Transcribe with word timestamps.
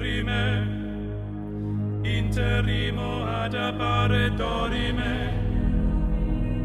dorime, 0.00 0.66
interrimo 2.02 3.26
ad 3.26 3.54
appare 3.54 4.30
dorime, 4.30 5.28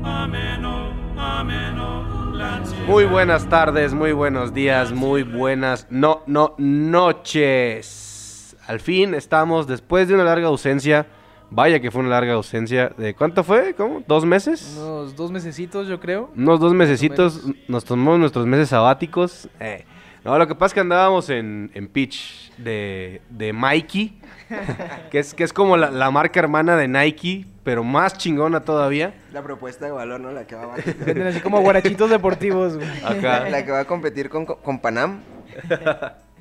ameno, 0.03 0.93
ameno, 1.17 2.31
lancia. 2.33 2.77
Muy 2.87 3.03
buenas 3.03 3.49
tardes, 3.49 3.93
muy 3.93 4.13
buenos 4.13 4.53
días, 4.53 4.93
muy 4.93 5.23
buenas 5.23 5.85
no, 5.89 6.23
no, 6.27 6.55
noches. 6.57 8.55
Al 8.67 8.79
fin 8.79 9.13
estamos 9.13 9.67
después 9.67 10.07
de 10.07 10.13
una 10.13 10.23
larga 10.23 10.47
ausencia. 10.47 11.05
Vaya 11.51 11.79
que 11.79 11.91
fue 11.91 12.01
una 12.01 12.09
larga 12.09 12.33
ausencia. 12.33 12.91
¿De 12.97 13.13
cuánto 13.13 13.43
fue? 13.43 13.75
¿Cómo? 13.75 14.01
¿Dos 14.07 14.25
meses? 14.25 14.77
Unos 14.79 15.15
dos 15.15 15.29
mesecitos, 15.31 15.87
yo 15.87 15.99
creo. 15.99 16.31
Unos 16.35 16.59
dos 16.59 16.73
mesecitos. 16.73 17.43
Nos 17.67 17.85
tomamos 17.85 18.17
nuestros 18.17 18.47
meses 18.47 18.69
sabáticos. 18.69 19.47
Eh, 19.59 19.85
No, 20.25 20.35
lo 20.39 20.47
que 20.47 20.55
pasa 20.55 20.65
es 20.65 20.73
que 20.73 20.79
andábamos 20.79 21.29
en, 21.29 21.69
en 21.75 21.87
Pitch 21.87 22.51
de, 22.57 23.21
de 23.29 23.53
Mikey, 23.53 24.19
que 25.11 25.19
es, 25.19 25.35
que 25.35 25.43
es 25.43 25.53
como 25.53 25.77
la, 25.77 25.91
la 25.91 26.09
marca 26.09 26.39
hermana 26.39 26.75
de 26.75 26.87
Nike, 26.87 27.45
pero 27.63 27.83
más 27.83 28.17
chingona 28.17 28.61
todavía. 28.61 29.13
La 29.31 29.43
propuesta 29.43 29.85
de 29.85 29.91
valor, 29.91 30.19
¿no? 30.19 30.31
La 30.31 30.47
que 30.47 30.55
va 30.55 30.73
a, 30.73 30.77
Venden 31.05 31.27
así 31.27 31.41
como 31.41 31.61
guarachitos 31.61 32.09
deportivos, 32.09 32.75
güey. 32.75 32.89
Acá. 33.05 33.47
la 33.51 33.63
que 33.63 33.71
va 33.71 33.81
a 33.81 33.85
competir 33.85 34.29
con, 34.29 34.47
con 34.47 34.79
Panam. 34.79 35.21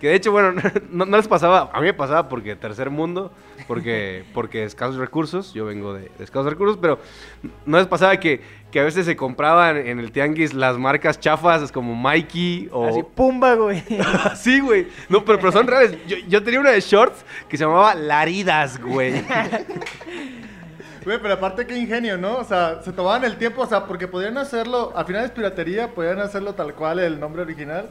Que 0.00 0.08
de 0.08 0.14
hecho, 0.14 0.30
bueno, 0.30 0.60
no, 0.90 1.06
no 1.06 1.16
les 1.16 1.26
pasaba, 1.28 1.70
a 1.72 1.80
mí 1.80 1.86
me 1.86 1.94
pasaba 1.94 2.28
porque 2.28 2.54
tercer 2.54 2.90
mundo, 2.90 3.32
porque, 3.66 4.24
porque 4.34 4.64
escasos 4.64 4.96
recursos, 4.96 5.54
yo 5.54 5.64
vengo 5.64 5.94
de, 5.94 6.10
de 6.18 6.24
escasos 6.24 6.50
recursos, 6.50 6.78
pero 6.80 6.98
no 7.64 7.78
les 7.78 7.86
pasaba 7.86 8.18
que, 8.18 8.42
que 8.70 8.80
a 8.80 8.84
veces 8.84 9.06
se 9.06 9.16
compraban 9.16 9.76
en 9.78 9.98
el 9.98 10.12
tianguis 10.12 10.52
las 10.52 10.76
marcas 10.76 11.18
chafas 11.18 11.72
como 11.72 11.94
Mikey 11.94 12.68
o... 12.72 12.88
Así, 12.88 13.02
pumba, 13.14 13.54
güey. 13.54 13.82
Sí, 14.36 14.60
güey. 14.60 14.88
No, 15.08 15.24
pero, 15.24 15.38
pero 15.38 15.52
son 15.52 15.66
reales. 15.66 15.96
Yo, 16.06 16.16
yo 16.28 16.42
tenía 16.42 16.60
una 16.60 16.70
de 16.70 16.80
shorts 16.80 17.24
que 17.48 17.56
se 17.56 17.64
llamaba 17.64 17.94
Laridas, 17.94 18.80
güey. 18.80 19.22
Güey, 21.06 21.20
pero 21.22 21.34
aparte 21.34 21.66
qué 21.66 21.78
ingenio, 21.78 22.18
¿no? 22.18 22.38
O 22.38 22.44
sea, 22.44 22.82
se 22.82 22.92
tomaban 22.92 23.22
el 23.22 23.36
tiempo, 23.36 23.62
o 23.62 23.66
sea, 23.66 23.86
porque 23.86 24.08
podían 24.08 24.36
hacerlo, 24.38 24.92
al 24.96 25.06
final 25.06 25.24
es 25.24 25.30
piratería, 25.30 25.94
podían 25.94 26.18
hacerlo 26.18 26.54
tal 26.54 26.74
cual 26.74 26.98
el 26.98 27.20
nombre 27.20 27.42
original, 27.42 27.88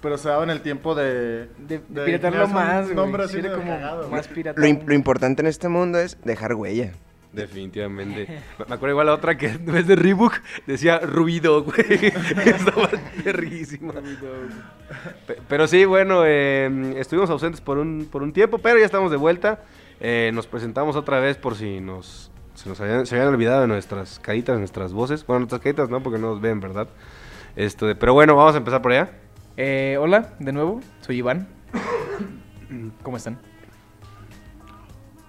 pero 0.00 0.16
se 0.18 0.28
daban 0.28 0.50
el 0.50 0.60
tiempo 0.60 0.94
de... 0.94 1.48
De, 1.58 1.78
de 1.88 2.30
más, 2.48 2.84
güey. 2.84 2.94
nombre 2.96 3.24
así 3.24 3.36
medio 3.36 3.56
como 3.56 3.72
cagado, 3.72 4.08
más 4.08 4.28
pirata. 4.28 4.60
Lo, 4.60 4.66
im- 4.66 4.84
lo 4.86 4.94
importante 4.94 5.42
en 5.42 5.48
este 5.48 5.68
mundo 5.68 5.98
es 5.98 6.16
dejar 6.24 6.54
huella. 6.54 6.92
Definitivamente. 7.32 8.26
Me 8.58 8.74
acuerdo 8.74 8.90
igual 8.90 9.06
la 9.06 9.14
otra 9.14 9.36
que 9.36 9.48
en 9.48 9.66
vez 9.66 9.86
de 9.86 9.96
Reebok 9.96 10.34
decía 10.66 10.98
Rubido, 11.00 11.62
güey. 11.62 11.76
Estaba 12.44 12.88
perrísima. 13.22 13.92
Pe- 15.26 15.38
Pero 15.48 15.66
sí, 15.66 15.84
bueno, 15.84 16.22
eh, 16.24 16.94
estuvimos 16.96 17.28
ausentes 17.30 17.60
por 17.60 17.78
un, 17.78 18.08
por 18.10 18.22
un 18.22 18.32
tiempo, 18.32 18.58
pero 18.58 18.78
ya 18.78 18.86
estamos 18.86 19.10
de 19.10 19.16
vuelta. 19.18 19.60
Eh, 20.00 20.30
nos 20.32 20.46
presentamos 20.46 20.96
otra 20.96 21.20
vez 21.20 21.36
por 21.36 21.54
si 21.54 21.80
nos, 21.80 22.30
se 22.54 22.68
nos 22.68 22.80
habían, 22.80 23.04
se 23.06 23.14
habían 23.16 23.28
olvidado 23.34 23.60
de 23.62 23.66
nuestras 23.66 24.18
caritas, 24.20 24.54
de 24.56 24.60
nuestras 24.60 24.92
voces. 24.92 25.26
Bueno, 25.26 25.40
nuestras 25.40 25.60
caritas 25.60 25.90
no, 25.90 26.02
porque 26.02 26.18
no 26.18 26.28
nos 26.30 26.40
ven, 26.40 26.60
¿verdad? 26.60 26.88
Esto 27.56 27.86
de- 27.86 27.94
pero 27.94 28.14
bueno, 28.14 28.36
vamos 28.36 28.54
a 28.54 28.58
empezar 28.58 28.80
por 28.80 28.92
allá. 28.92 29.10
Eh, 29.60 29.96
hola, 30.00 30.34
de 30.38 30.52
nuevo, 30.52 30.80
soy 31.00 31.16
Iván. 31.18 31.48
¿Cómo 33.02 33.16
están? 33.16 33.38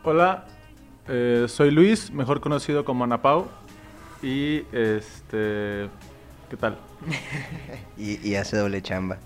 Hola, 0.04 0.46
eh, 1.08 1.46
soy 1.48 1.72
Luis, 1.72 2.12
mejor 2.12 2.40
conocido 2.40 2.86
como 2.86 3.04
Anapau, 3.06 3.48
y 4.22 4.64
este... 4.72 5.90
¿Qué 6.50 6.58
tal? 6.60 6.78
Y, 7.98 8.26
y 8.28 8.36
hace 8.36 8.56
doble 8.58 8.82
chamba. 8.82 9.18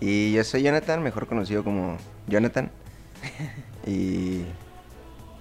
Y 0.00 0.32
yo 0.34 0.44
soy 0.44 0.62
Jonathan, 0.62 1.02
mejor 1.02 1.26
conocido 1.26 1.64
como 1.64 1.96
Jonathan. 2.26 2.70
Y... 3.86 4.42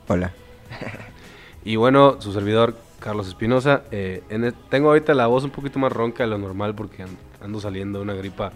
Hola. 0.08 0.32
Y 1.66 1.78
bueno, 1.78 2.20
su 2.22 2.32
servidor, 2.34 2.78
Carlos 3.00 3.28
Espinosa. 3.28 3.84
eh, 3.92 4.22
en 4.30 4.44
el- 4.46 4.54
tengo 4.54 4.90
ahorita 4.90 5.14
la 5.14 5.28
voz 5.28 5.44
un 5.46 5.50
poquito 5.52 5.80
más 5.80 5.92
ronca 5.94 6.24
de 6.24 6.30
lo 6.30 6.38
normal 6.38 6.74
porque 6.76 7.04
an- 7.04 7.18
ando 7.42 7.60
saliendo 7.62 8.00
de 8.00 8.04
una 8.04 8.14
gripa 8.14 8.52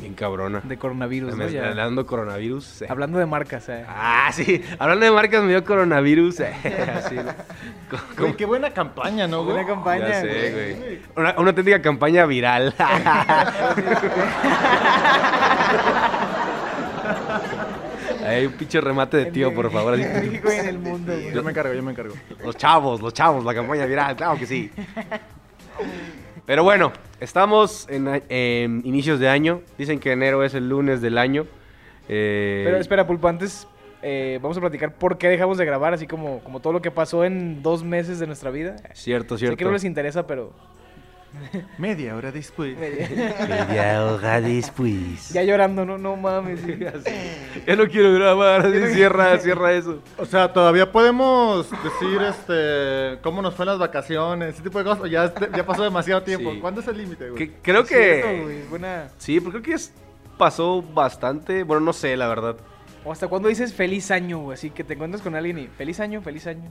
bien 0.00 0.14
cabrona. 0.14 0.60
De 0.64 0.76
coronavirus, 0.78 1.34
Me 1.36 1.44
¿no? 1.44 1.50
Ya. 1.50 1.74
dando 1.74 2.06
coronavirus. 2.06 2.82
eh. 2.82 2.86
Hablando 2.88 3.18
de 3.18 3.26
marcas, 3.26 3.68
eh. 3.68 3.84
Ah, 3.88 4.30
sí. 4.32 4.62
Hablando 4.78 5.04
de 5.06 5.12
marcas, 5.12 5.42
me 5.42 5.50
dio 5.50 5.64
coronavirus. 5.64 6.40
eh, 6.40 6.54
así, 6.96 7.16
Güey, 8.18 8.36
qué 8.36 8.46
buena 8.46 8.70
campaña, 8.70 9.26
¿no, 9.26 9.42
güey? 9.44 9.54
Buena 9.56 9.68
campaña, 9.68 10.08
Ya 10.08 10.20
sé, 10.20 10.50
güey. 10.52 10.74
güey. 10.74 10.98
Una, 11.16 11.34
una 11.38 11.50
auténtica 11.50 11.82
campaña 11.82 12.24
viral. 12.26 12.74
Hay 18.26 18.46
un 18.46 18.52
pinche 18.52 18.80
remate 18.80 19.16
de 19.16 19.26
tío, 19.26 19.52
por 19.54 19.70
favor. 19.72 19.94
En 19.98 20.12
México 20.30 20.52
y 20.52 20.56
en 20.56 20.66
el 20.68 20.78
mundo, 20.78 21.12
güey. 21.12 21.32
Yo 21.32 21.42
me 21.42 21.50
encargo, 21.50 21.72
yo 21.72 21.82
me 21.82 21.90
encargo. 21.92 22.14
Los 22.44 22.56
chavos, 22.56 23.00
los 23.00 23.12
chavos, 23.12 23.44
la 23.44 23.54
campaña 23.54 23.86
viral, 23.86 24.14
claro 24.16 24.38
que 24.38 24.46
sí. 24.46 24.70
Pero 26.50 26.64
bueno, 26.64 26.90
estamos 27.20 27.86
en, 27.88 28.08
en 28.28 28.82
inicios 28.84 29.20
de 29.20 29.28
año. 29.28 29.62
Dicen 29.78 30.00
que 30.00 30.10
enero 30.10 30.42
es 30.42 30.52
el 30.52 30.68
lunes 30.68 31.00
del 31.00 31.16
año. 31.16 31.46
Eh, 32.08 32.62
Pero 32.64 32.76
espera, 32.78 33.06
Pulpo, 33.06 33.28
antes 33.28 33.68
eh, 34.02 34.40
vamos 34.42 34.56
a 34.56 34.60
platicar 34.60 34.92
por 34.96 35.16
qué 35.16 35.28
dejamos 35.28 35.58
de 35.58 35.64
grabar, 35.64 35.94
así 35.94 36.08
como, 36.08 36.40
como 36.40 36.58
todo 36.58 36.72
lo 36.72 36.82
que 36.82 36.90
pasó 36.90 37.24
en 37.24 37.62
dos 37.62 37.84
meses 37.84 38.18
de 38.18 38.26
nuestra 38.26 38.50
vida. 38.50 38.74
Cierto, 38.94 39.38
Sé 39.38 39.44
que 39.44 39.46
cierto. 39.50 39.64
no 39.66 39.70
les 39.70 39.84
interesa, 39.84 40.26
pero 40.26 40.50
Media 41.78 42.16
hora 42.16 42.32
después. 42.32 42.76
Media 42.76 44.04
hora 44.04 44.40
después. 44.40 45.30
ya 45.32 45.42
llorando, 45.42 45.84
no, 45.84 45.96
no 45.98 46.16
mames. 46.16 46.60
Ya 47.66 47.76
no 47.76 47.86
quiero 47.86 48.12
grabar, 48.14 48.66
así, 48.66 48.94
cierra, 48.94 49.38
cierra 49.38 49.72
eso. 49.72 50.02
O 50.18 50.24
sea, 50.26 50.52
todavía 50.52 50.90
podemos 50.90 51.68
decir 51.70 52.20
este 52.22 53.20
cómo 53.22 53.42
nos 53.42 53.54
fue 53.54 53.64
en 53.64 53.68
las 53.70 53.78
vacaciones, 53.78 54.54
ese 54.54 54.62
tipo 54.62 54.78
de 54.78 54.84
cosas. 54.84 55.04
o 55.04 55.06
Ya, 55.06 55.32
ya 55.56 55.64
pasó 55.64 55.82
demasiado 55.84 56.22
tiempo. 56.22 56.52
Sí. 56.52 56.58
¿Cuándo 56.60 56.80
es 56.80 56.88
el 56.88 56.98
límite, 56.98 57.30
güey? 57.30 57.38
Que- 57.48 57.54
creo 57.62 57.84
que... 57.84 58.40
güey, 58.42 58.62
buena. 58.68 59.08
Sí, 59.18 59.38
pero 59.40 59.52
creo 59.52 59.62
que 59.62 59.72
es- 59.74 59.92
pasó 60.38 60.82
bastante. 60.82 61.62
Bueno, 61.64 61.80
no 61.84 61.92
sé, 61.92 62.16
la 62.16 62.28
verdad. 62.28 62.56
O 63.04 63.12
hasta 63.12 63.28
cuando 63.28 63.48
dices 63.48 63.72
feliz 63.72 64.10
año, 64.10 64.38
güey, 64.38 64.54
así 64.54 64.70
que 64.70 64.84
te 64.84 64.94
encuentras 64.94 65.22
con 65.22 65.34
alguien 65.34 65.58
y 65.58 65.66
feliz 65.68 66.00
año, 66.00 66.20
feliz 66.22 66.46
año. 66.46 66.70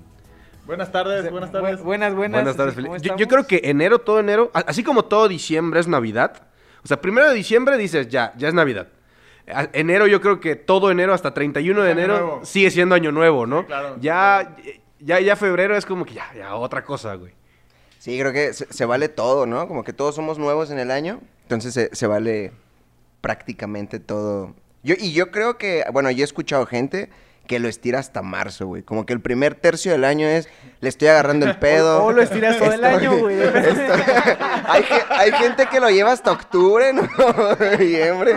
Buenas 0.69 0.91
tardes, 0.91 1.31
buenas 1.31 1.51
tardes. 1.51 1.79
Bu- 1.79 1.83
buenas, 1.83 2.13
buenas. 2.13 2.41
Buenas 2.43 2.55
tardes, 2.55 2.75
así, 2.75 2.83
¿cómo 2.83 2.93
Felipe. 2.93 3.09
Yo, 3.09 3.17
yo 3.17 3.27
creo 3.27 3.47
que 3.47 3.61
enero, 3.63 3.97
todo 4.01 4.19
enero, 4.19 4.51
así 4.53 4.83
como 4.83 5.03
todo 5.05 5.27
diciembre 5.27 5.79
es 5.79 5.87
Navidad. 5.87 6.43
O 6.83 6.87
sea, 6.87 7.01
primero 7.01 7.27
de 7.27 7.33
diciembre 7.33 7.75
dices, 7.75 8.07
ya, 8.07 8.33
ya 8.37 8.49
es 8.49 8.53
Navidad. 8.53 8.87
A- 9.51 9.67
Enero, 9.73 10.05
yo 10.05 10.21
creo 10.21 10.39
que 10.39 10.55
todo 10.55 10.91
enero 10.91 11.11
hasta 11.15 11.33
31 11.33 11.81
de 11.81 11.89
enero 11.91 12.13
nuevo. 12.19 12.45
sigue 12.45 12.69
siendo 12.69 12.93
año 12.93 13.11
nuevo, 13.11 13.47
¿no? 13.47 13.65
claro. 13.65 13.97
Ya, 13.99 14.55
ya, 14.99 15.19
ya 15.19 15.35
febrero 15.35 15.75
es 15.75 15.87
como 15.87 16.05
que 16.05 16.13
ya, 16.13 16.31
ya 16.37 16.53
otra 16.53 16.83
cosa, 16.83 17.15
güey. 17.15 17.33
Sí, 17.97 18.19
creo 18.19 18.31
que 18.31 18.53
se, 18.53 18.71
se 18.71 18.85
vale 18.85 19.09
todo, 19.09 19.47
¿no? 19.47 19.67
Como 19.67 19.83
que 19.83 19.91
todos 19.91 20.13
somos 20.13 20.37
nuevos 20.37 20.69
en 20.69 20.77
el 20.77 20.91
año. 20.91 21.19
Entonces 21.41 21.73
se, 21.73 21.89
se 21.95 22.05
vale 22.05 22.51
prácticamente 23.21 23.99
todo. 23.99 24.53
Yo, 24.83 24.93
y 24.97 25.13
yo 25.13 25.31
creo 25.31 25.57
que, 25.57 25.83
bueno, 25.91 26.11
yo 26.11 26.21
he 26.21 26.25
escuchado 26.25 26.65
gente 26.67 27.09
que 27.49 27.57
lo 27.59 27.67
estira 27.67 27.97
hasta 27.97 28.21
marzo, 28.21 28.67
güey. 28.67 28.83
Como 28.83 29.07
que 29.07 29.11
el 29.13 29.21
primer 29.21 29.55
tercio 29.55 29.91
del 29.91 30.05
año 30.05 30.27
es, 30.27 30.47
le 30.81 30.87
estoy 30.87 31.07
agarrando 31.07 31.47
el 31.47 31.57
pedo. 31.57 32.03
O, 32.03 32.05
o 32.05 32.11
lo 32.11 32.21
estiras 32.21 32.59
todo 32.59 32.71
el 32.71 32.85
año, 32.85 33.17
güey. 33.17 33.41
estoy- 33.41 33.57
hay, 34.67 34.85
hay 35.09 35.31
gente 35.31 35.65
que 35.65 35.79
lo 35.79 35.89
lleva 35.89 36.11
hasta 36.11 36.31
octubre, 36.31 36.93
¿no? 36.93 37.01
Noviembre. 37.59 38.35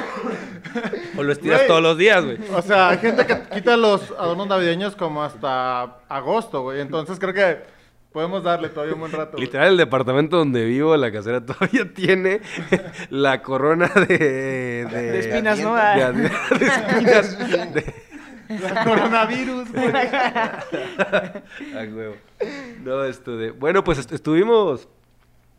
O 1.18 1.22
lo 1.22 1.30
estiras 1.30 1.58
Güey. 1.58 1.68
todos 1.68 1.82
los 1.82 1.98
días, 1.98 2.24
güey. 2.24 2.38
O 2.54 2.62
sea, 2.62 2.88
hay 2.88 2.98
gente 2.98 3.26
que 3.26 3.38
quita 3.52 3.76
los 3.76 4.10
adornos 4.18 4.46
navideños 4.46 4.96
como 4.96 5.22
hasta 5.22 5.98
agosto, 6.08 6.62
güey. 6.62 6.80
Entonces 6.80 7.18
creo 7.18 7.34
que 7.34 7.58
podemos 8.12 8.42
darle 8.42 8.70
todavía 8.70 8.94
un 8.94 9.00
buen 9.00 9.12
rato. 9.12 9.32
güey. 9.32 9.44
Literal, 9.44 9.68
el 9.68 9.76
departamento 9.76 10.38
donde 10.38 10.64
vivo, 10.64 10.96
la 10.96 11.12
casera, 11.12 11.40
todavía 11.44 11.92
tiene 11.92 12.40
la 13.10 13.42
corona 13.42 13.88
de... 14.08 14.86
De, 14.90 15.02
De 15.12 15.18
espinas, 15.18 15.58
¿no? 15.60 15.74
de- 15.76 16.12
de- 16.12 16.28
de 17.10 17.18
espinas. 17.18 17.36
Coronavirus, 18.84 19.72
güey. 19.72 19.92
Ah, 21.74 21.84
huevo. 21.92 22.14
No, 22.82 23.04
esto 23.04 23.36
de... 23.36 23.50
Bueno, 23.52 23.84
pues 23.84 23.98
est- 23.98 24.12
estuvimos... 24.12 24.88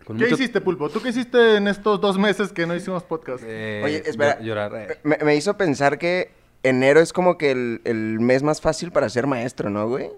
Con 0.05 0.17
¿Qué 0.17 0.25
mucho- 0.25 0.35
hiciste, 0.35 0.59
Pulpo? 0.61 0.89
¿Tú 0.89 1.01
qué 1.01 1.09
hiciste 1.09 1.55
en 1.55 1.67
estos 1.67 2.01
dos 2.01 2.17
meses 2.17 2.51
que 2.51 2.65
no 2.67 2.75
hicimos 2.75 3.03
podcast? 3.03 3.43
Eh, 3.47 3.81
Oye, 3.85 4.03
espera. 4.05 4.37
llo- 4.39 4.43
Llorar. 4.43 4.75
eh. 4.75 4.99
Me, 5.03 5.17
me 5.23 5.35
hizo 5.35 5.55
pensar 5.55 5.97
que 5.97 6.31
enero 6.63 6.99
es 6.99 7.13
como 7.13 7.37
que 7.37 7.51
el, 7.51 7.81
el 7.85 8.19
mes 8.19 8.43
más 8.43 8.59
fácil 8.59 8.91
para 8.91 9.07
ser 9.09 9.27
maestro, 9.27 9.69
¿no, 9.69 9.87
güey? 9.87 10.09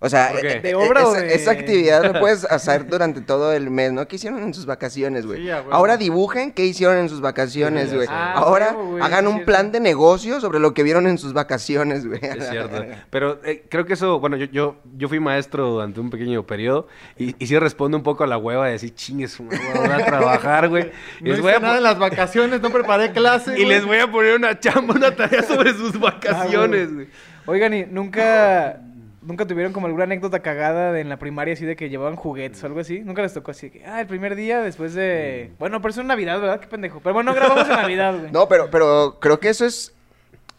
O 0.00 0.08
sea, 0.08 0.32
¿De 0.32 0.74
obra 0.76 1.08
o 1.08 1.12
esa, 1.16 1.22
de- 1.24 1.34
esa 1.34 1.50
actividad 1.50 2.12
la 2.12 2.20
puedes 2.20 2.44
hacer 2.44 2.86
durante 2.86 3.20
todo 3.20 3.52
el 3.52 3.68
mes, 3.68 3.92
¿no? 3.92 4.06
¿Qué 4.06 4.14
hicieron 4.14 4.40
en 4.44 4.54
sus 4.54 4.64
vacaciones, 4.64 5.26
güey? 5.26 5.42
Sí. 5.42 5.50
Ahora 5.72 5.96
dibujen 5.96 6.52
qué 6.52 6.64
hicieron 6.66 6.98
en 6.98 7.08
sus 7.08 7.20
vacaciones, 7.20 7.90
Sí, 7.90 7.96
güey. 7.96 8.06
ah, 8.08 8.34
Ahora 8.36 8.76
hagan 9.00 9.26
un 9.26 9.32
cierto. 9.34 9.46
plan 9.50 9.72
de 9.72 9.80
negocio 9.80 10.40
sobre 10.40 10.60
lo 10.60 10.72
que 10.72 10.84
vieron 10.84 11.08
en 11.08 11.18
sus 11.18 11.32
vacaciones, 11.32 12.06
güey. 12.06 12.20
Es 12.22 12.48
cierto. 12.48 12.84
Pero 13.10 13.40
eh, 13.42 13.64
creo 13.68 13.86
que 13.86 13.94
eso, 13.94 14.20
bueno, 14.20 14.36
yo, 14.36 14.46
yo, 14.46 14.76
yo 14.96 15.08
fui 15.08 15.18
maestro 15.18 15.68
durante 15.68 15.98
un 15.98 16.10
pequeño 16.10 16.46
periodo 16.46 16.86
y, 17.16 17.34
y 17.42 17.46
sí 17.48 17.58
responde 17.58 17.96
un 17.96 18.04
poco 18.04 18.22
a 18.22 18.28
la 18.28 18.38
hueva 18.38 18.66
de 18.66 18.72
decir, 18.72 18.94
chingues, 18.94 19.36
voy 19.38 19.48
a 19.56 20.04
trabajar, 20.06 20.68
güey. 20.68 20.92
No 21.20 21.26
les 21.26 21.32
hice 21.34 21.42
voy 21.42 21.52
a 21.54 21.58
nada 21.58 21.76
en 21.78 21.82
las 21.82 21.98
vacaciones, 21.98 22.60
no 22.60 22.70
preparé 22.70 23.10
clase, 23.10 23.58
y 23.58 23.64
les 23.64 23.84
voy 23.84 23.98
a 23.98 24.08
poner 24.08 24.36
una 24.36 24.60
chamba, 24.60 24.94
una 24.94 25.16
tarea 25.16 25.42
sobre 25.42 25.72
sus 25.72 25.98
vacaciones, 25.98 26.94
güey. 26.94 27.08
Oigan, 27.46 27.74
¿y 27.74 27.86
nunca, 27.86 28.78
nunca 29.22 29.46
tuvieron 29.46 29.72
como 29.72 29.86
alguna 29.86 30.04
anécdota 30.04 30.40
cagada 30.40 30.92
de 30.92 31.00
en 31.00 31.08
la 31.08 31.18
primaria 31.18 31.54
así 31.54 31.64
de 31.64 31.76
que 31.76 31.88
llevaban 31.88 32.16
juguetes 32.16 32.62
o 32.62 32.66
algo 32.66 32.80
así? 32.80 33.00
Nunca 33.00 33.22
les 33.22 33.34
tocó 33.34 33.50
así 33.50 33.70
que, 33.70 33.84
ah, 33.84 34.00
el 34.00 34.06
primer 34.06 34.34
día 34.36 34.60
después 34.62 34.94
de... 34.94 35.50
Bueno, 35.58 35.80
pero 35.80 35.90
eso 35.92 36.00
es 36.00 36.06
Navidad, 36.06 36.40
¿verdad? 36.40 36.60
Qué 36.60 36.66
pendejo. 36.68 37.00
Pero 37.00 37.14
bueno, 37.14 37.34
grabamos 37.34 37.64
en 37.68 37.74
Navidad, 37.76 38.18
güey. 38.18 38.30
No, 38.32 38.48
pero, 38.48 38.70
pero 38.70 39.18
creo 39.20 39.40
que 39.40 39.48
eso 39.50 39.64
es... 39.66 39.94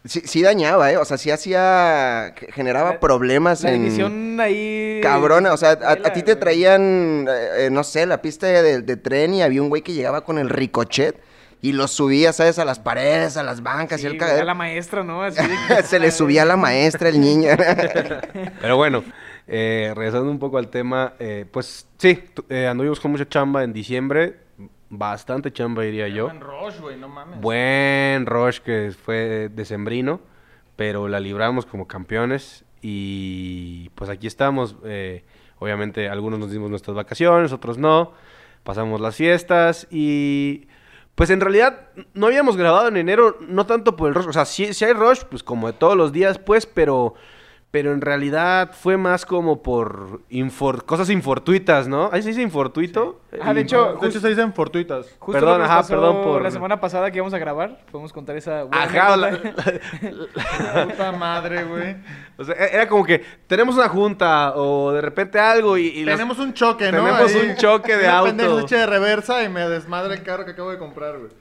Sí, 0.06 0.22
sí 0.24 0.42
dañaba, 0.42 0.92
¿eh? 0.92 0.98
O 0.98 1.04
sea, 1.06 1.18
sí 1.18 1.30
hacía... 1.30 2.34
Generaba 2.54 2.92
La- 2.94 3.00
problemas 3.00 3.64
La 3.64 3.72
en... 3.74 3.84
división 3.84 4.40
ahí... 4.40 5.00
Cabrona, 5.04 5.52
o 5.54 5.58
sea, 5.58 5.72
a, 5.72 5.92
a 5.92 6.14
ti 6.14 6.24
te 6.24 6.36
traían, 6.38 7.26
eh, 7.30 7.66
eh, 7.66 7.70
no 7.70 7.84
sé, 7.84 8.06
la 8.06 8.22
pista 8.22 8.48
de, 8.48 8.82
de 8.82 8.98
tren 8.98 9.34
y 9.34 9.42
había 9.42 9.62
un 9.62 9.68
güey 9.70 9.82
que 9.82 9.94
llegaba 9.94 10.22
con 10.24 10.38
el 10.38 10.50
ricochet 10.50 11.18
y 11.62 11.74
lo 11.74 11.88
subía, 11.88 12.32
¿sabes? 12.34 12.58
A 12.60 12.66
las 12.66 12.80
paredes, 12.80 13.36
a 13.38 13.44
las 13.44 13.62
bancas 13.64 14.00
Sí, 14.02 14.08
y 14.08 14.10
el 14.12 14.18
cagadero. 14.18 14.44
a 14.44 14.46
la 14.46 14.54
maestra, 14.54 15.04
¿no? 15.04 15.24
Así 15.24 15.42
de 15.42 15.56
que- 15.68 15.84
Se 15.84 16.00
le 16.00 16.12
subía 16.12 16.44
a 16.44 16.46
la 16.46 16.56
maestra 16.58 17.10
el 17.10 17.20
niño. 17.20 17.50
Pero 18.62 18.78
bueno, 18.78 19.04
eh, 19.48 19.92
regresando 19.96 20.30
un 20.32 20.40
poco 20.40 20.58
al 20.58 20.70
tema, 20.70 21.14
eh, 21.20 21.46
pues 21.52 21.88
sí, 21.98 22.24
eh, 22.50 22.68
anduvimos 22.68 23.00
con 23.00 23.12
mucha 23.12 23.28
chamba 23.28 23.64
en 23.64 23.74
diciembre, 23.74 24.38
bastante 24.90 25.52
chamba 25.52 25.84
diría 25.84 26.08
yo. 26.08 26.26
Buen 26.26 26.42
rush, 26.42 26.80
güey, 26.80 26.98
no 26.98 27.10
mames. 27.10 27.42
Buen 27.42 28.26
rush 28.26 28.60
que 28.60 28.92
fue 28.92 29.50
decembrino, 29.54 30.22
pero 30.76 31.08
la 31.08 31.20
libramos 31.20 31.66
como 31.66 31.88
campeones 31.88 32.64
y 32.82 33.90
pues 33.96 34.10
aquí 34.10 34.28
estamos. 34.28 34.76
eh, 34.86 35.24
obviamente 35.60 36.08
algunos 36.08 36.40
nos 36.40 36.52
dimos 36.52 36.70
nuestras 36.70 36.96
vacaciones, 36.96 37.52
otros 37.52 37.78
no. 37.78 38.14
Pasamos 38.64 39.02
las 39.02 39.16
fiestas 39.16 39.88
y 39.92 40.68
pues 41.20 41.32
en 41.32 41.42
realidad 41.42 41.90
no 42.14 42.28
habíamos 42.28 42.56
grabado 42.56 42.88
en 42.88 42.96
enero, 42.96 43.36
no 43.42 43.66
tanto 43.66 43.98
por 43.98 44.08
el 44.08 44.16
rush, 44.16 44.30
o 44.30 44.32
sea, 44.32 44.46
sí, 44.46 44.74
sí 44.74 44.86
hay 44.86 44.94
rush, 44.94 45.24
pues 45.30 45.44
como 45.44 45.68
de 45.68 45.74
todos 45.74 45.98
los 45.98 46.14
días, 46.14 46.40
pues, 46.40 46.66
pero... 46.66 47.14
Pero 47.72 47.94
en 47.94 48.02
realidad 48.02 48.72
fue 48.74 48.98
más 48.98 49.28
como 49.28 49.62
por 49.62 50.22
infor- 50.32 50.84
cosas 50.86 51.08
infortuitas, 51.12 51.88
¿no? 51.88 52.10
¿Ahí 52.12 52.24
se 52.24 52.30
dice 52.30 52.42
infortuito? 52.42 53.22
Ah, 53.40 53.54
de 53.54 53.60
In- 53.62 53.66
hecho, 53.68 53.96
De 54.02 54.08
hecho, 54.08 54.20
se 54.20 54.28
dicen 54.30 54.54
fortuitas. 54.56 55.06
Justo 55.20 55.40
Perdón, 55.40 55.62
ajá, 55.62 55.76
pasó 55.78 55.90
perdón 55.94 56.24
por- 56.24 56.42
La 56.42 56.50
semana 56.50 56.80
pasada 56.80 57.12
que 57.12 57.18
íbamos 57.18 57.34
a 57.36 57.38
grabar, 57.38 57.86
podemos 57.92 58.12
contar 58.12 58.36
esa... 58.38 58.64
buena 58.64 58.84
Ajá, 58.86 59.16
la-. 59.18 59.38
Puta 60.88 61.12
madre, 61.12 61.64
güey. 61.66 61.96
O 62.38 62.44
sea, 62.44 62.56
e- 62.56 62.74
era 62.76 62.88
como 62.88 63.06
que 63.06 63.24
tenemos 63.46 63.76
una 63.76 63.88
junta 63.88 64.54
o 64.56 64.92
de 64.92 65.02
repente 65.02 65.38
algo 65.40 65.78
y, 65.78 65.88
y 65.90 66.06
los- 66.06 66.16
Tenemos 66.16 66.40
un 66.40 66.54
choque, 66.54 66.92
¿no? 66.92 67.04
Tenemos 67.06 67.36
Ahí. 67.36 67.50
un 67.52 67.56
choque 67.56 67.98
de 67.98 68.08
auto. 68.08 68.30
pendeja 68.30 68.56
se 68.56 68.62
echa 68.62 68.78
de 68.80 68.86
reversa 68.88 69.44
y 69.44 69.50
me 69.50 69.62
desmadra 69.70 70.14
el 70.16 70.24
carro 70.24 70.44
que 70.46 70.52
acabo 70.52 70.72
de 70.72 70.80
comprar, 70.80 71.20
güey. 71.20 71.32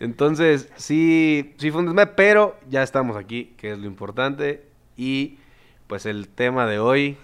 Entonces, 0.00 0.70
sí, 0.76 1.54
sí 1.58 1.70
fue 1.70 1.80
un 1.80 1.86
desmadre, 1.86 2.12
pero 2.16 2.56
ya 2.68 2.82
estamos 2.82 3.16
aquí, 3.16 3.54
que 3.58 3.72
es 3.72 3.78
lo 3.78 3.86
importante. 3.86 4.64
Y 4.96 5.38
pues 5.86 6.06
el 6.06 6.28
tema 6.28 6.66
de 6.66 6.78
hoy 6.78 7.16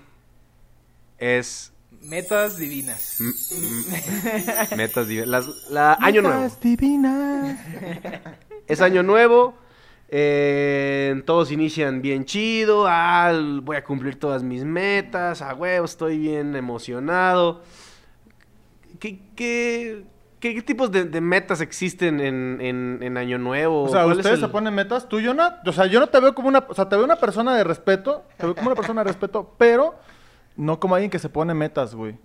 es 1.18 1.72
Metas 2.02 2.56
divinas. 2.58 3.18
metas 4.76 5.06
div- 5.08 5.24
las- 5.26 5.70
la 5.70 5.96
año 6.00 6.20
nuevo. 6.22 6.48
divinas. 6.60 7.60
Es 8.66 8.80
año 8.80 9.02
nuevo. 9.02 9.54
eh, 10.08 11.22
todos 11.26 11.52
inician 11.52 12.02
bien 12.02 12.24
chido. 12.24 12.86
Ah, 12.88 13.32
voy 13.62 13.76
a 13.76 13.84
cumplir 13.84 14.18
todas 14.18 14.42
mis 14.42 14.64
metas. 14.64 15.42
A 15.42 15.54
huevo, 15.54 15.84
estoy 15.84 16.18
bien 16.18 16.56
emocionado. 16.56 17.62
¿Qué, 18.98 19.20
qué, 19.36 20.04
qué- 20.42 20.54
qué 20.54 20.60
tipos 20.62 20.92
de, 20.92 21.04
de 21.04 21.20
metas 21.22 21.62
existen 21.62 22.20
en, 22.20 22.58
en- 22.60 22.98
en 23.00 23.16
Año 23.16 23.38
Nuevo? 23.38 23.84
O 23.84 23.88
sea, 23.88 24.02
¿Cuál 24.02 24.12
es 24.12 24.18
ustedes 24.18 24.40
el- 24.40 24.46
se 24.46 24.48
ponen 24.52 24.74
metas. 24.74 25.08
Tú, 25.08 25.18
Jonah, 25.24 25.62
o 25.64 25.72
sea, 25.72 25.86
yo 25.86 25.98
no 26.00 26.08
te 26.08 26.20
veo 26.20 26.34
como 26.34 26.48
una... 26.48 26.66
O 26.68 26.74
sea, 26.74 26.88
te 26.88 26.96
veo 26.96 27.04
una 27.06 27.16
persona 27.16 27.56
de 27.56 27.64
respeto. 27.64 28.24
Te 28.36 28.44
veo 28.44 28.54
como 28.54 28.66
una 28.66 28.76
persona 28.76 29.02
de 29.02 29.08
respeto, 29.08 29.54
pero 29.56 29.94
no 30.56 30.78
como 30.78 30.94
alguien 30.96 31.10
que 31.10 31.18
se 31.18 31.30
pone 31.30 31.54
metas, 31.54 31.94
güey. 31.94 32.18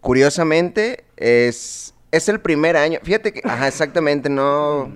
Curiosamente, 0.00 1.04
es, 1.16 1.94
es 2.10 2.28
el 2.28 2.40
primer 2.40 2.76
año. 2.76 2.98
Fíjate 3.02 3.32
que, 3.32 3.42
ajá, 3.44 3.68
exactamente, 3.68 4.30
no, 4.30 4.90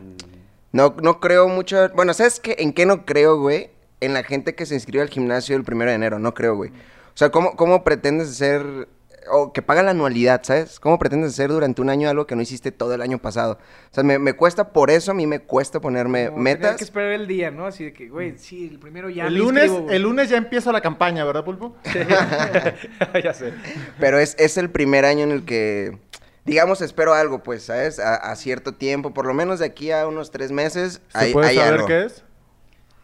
no, 0.73 0.97
no 1.03 1.21
creo 1.21 1.47
mucho. 1.49 1.89
Bueno, 1.95 2.15
¿sabes 2.15 2.41
qué? 2.41 2.57
¿En 2.59 2.73
qué 2.73 2.87
no 2.87 3.05
creo, 3.05 3.39
güey? 3.39 3.71
En 4.01 4.15
la 4.15 4.23
gente 4.23 4.55
que 4.55 4.65
se 4.67 4.75
inscribe 4.75 5.03
al 5.03 5.11
gimnasio 5.11 5.57
el 5.57 5.65
primero 5.65 5.91
de 5.91 5.97
enero, 5.97 6.19
no 6.19 6.33
creo, 6.33 6.57
güey. 6.57 6.71
O 6.71 7.17
sea, 7.17 7.31
¿cómo, 7.31 7.55
cómo 7.57 7.85
pretendes 7.85 8.31
hacer, 8.31 8.89
o 9.31 9.53
que 9.53 9.63
paga 9.63 9.83
la 9.83 9.93
anualidad, 9.93 10.43
¿sabes? 10.45 10.79
¿Cómo 10.81 10.99
pretendes 10.99 11.33
hacer 11.33 11.51
durante 11.51 11.81
un 11.83 11.91
año 11.91 12.09
algo 12.09 12.27
que 12.27 12.37
no 12.37 12.43
hiciste 12.43 12.73
todo 12.73 12.95
el 12.95 13.03
año 13.03 13.19
pasado? 13.19 13.59
O 13.91 13.95
sea, 13.95 14.05
me, 14.05 14.19
me 14.19 14.33
cuesta, 14.35 14.73
por 14.73 14.91
eso 14.91 15.11
a 15.11 15.15
mí 15.15 15.27
me 15.27 15.41
cuesta 15.41 15.81
ponerme 15.81 16.27
Como 16.29 16.39
metas. 16.43 16.77
que 16.77 16.85
esperar 16.85 17.13
el 17.13 17.27
día, 17.27 17.51
¿no? 17.51 17.67
Así 17.67 17.85
de 17.85 17.93
que, 17.93 18.09
güey, 18.09 18.37
sí, 18.39 18.69
el 18.71 18.79
primero 18.79 19.09
ya 19.11 19.27
el, 19.27 19.33
me 19.33 19.39
lunes, 19.39 19.65
inscribo, 19.67 19.91
el 19.91 20.03
lunes 20.03 20.29
ya 20.29 20.37
empieza 20.37 20.73
la 20.73 20.81
campaña, 20.81 21.25
¿verdad, 21.25 21.45
Pulpo? 21.45 21.77
ya 23.25 23.33
sé. 23.35 23.53
Pero 23.99 24.19
es, 24.19 24.37
es 24.39 24.57
el 24.57 24.71
primer 24.71 25.05
año 25.05 25.23
en 25.25 25.31
el 25.31 25.45
que, 25.45 25.99
digamos, 26.45 26.81
espero 26.81 27.15
algo, 27.15 27.43
pues, 27.43 27.65
¿sabes? 27.65 27.99
A, 27.99 28.15
a 28.17 28.37
cierto 28.37 28.75
tiempo, 28.75 29.15
por 29.15 29.27
lo 29.27 29.35
menos 29.35 29.59
de 29.61 29.67
aquí 29.67 29.91
a 29.91 30.07
unos 30.07 30.31
tres 30.31 30.53
meses, 30.53 31.01
¿Se 31.09 31.19
hay, 31.19 31.33
puede 31.33 31.49
hay 31.49 31.57
saber 31.57 31.75
algo. 31.75 31.87
qué 31.87 32.05
es? 32.05 32.25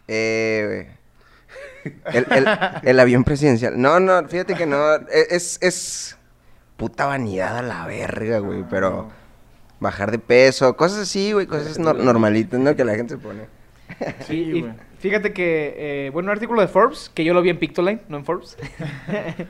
Eh, 0.07 0.91
el, 2.13 2.25
el- 2.31 2.47
el 2.83 2.99
avión 2.99 3.23
presidencial. 3.23 3.79
No, 3.79 3.99
no, 3.99 4.27
fíjate 4.27 4.55
que 4.55 4.65
no. 4.65 4.95
e- 4.95 5.27
Es, 5.31 5.57
es 5.61 6.17
puta 6.77 7.05
vanidad 7.05 7.57
a 7.57 7.61
la 7.61 7.85
verga, 7.85 8.39
güey. 8.39 8.63
Pero 8.69 9.09
bajar 9.79 10.11
de 10.11 10.19
peso, 10.19 10.75
cosas 10.75 10.99
así, 10.99 11.31
güey, 11.33 11.47
cosas 11.47 11.79
nor- 11.79 11.97
normalitas, 11.97 12.59
¿no? 12.59 12.75
Que 12.75 12.83
la 12.85 12.95
gente 12.95 13.15
se 13.15 13.19
pone. 13.19 13.41
Sí, 14.27 14.35
y 14.41 14.61
güey. 14.61 14.73
fíjate 14.99 15.33
que, 15.33 15.73
eh, 16.07 16.09
bueno, 16.11 16.27
un 16.27 16.33
artículo 16.33 16.61
de 16.61 16.67
Forbes, 16.67 17.11
que 17.13 17.23
yo 17.23 17.33
lo 17.33 17.41
vi 17.41 17.49
en 17.49 17.59
Pictoline, 17.59 17.99
no 18.07 18.17
en 18.17 18.25
Forbes, 18.25 18.57
eh, 19.09 19.47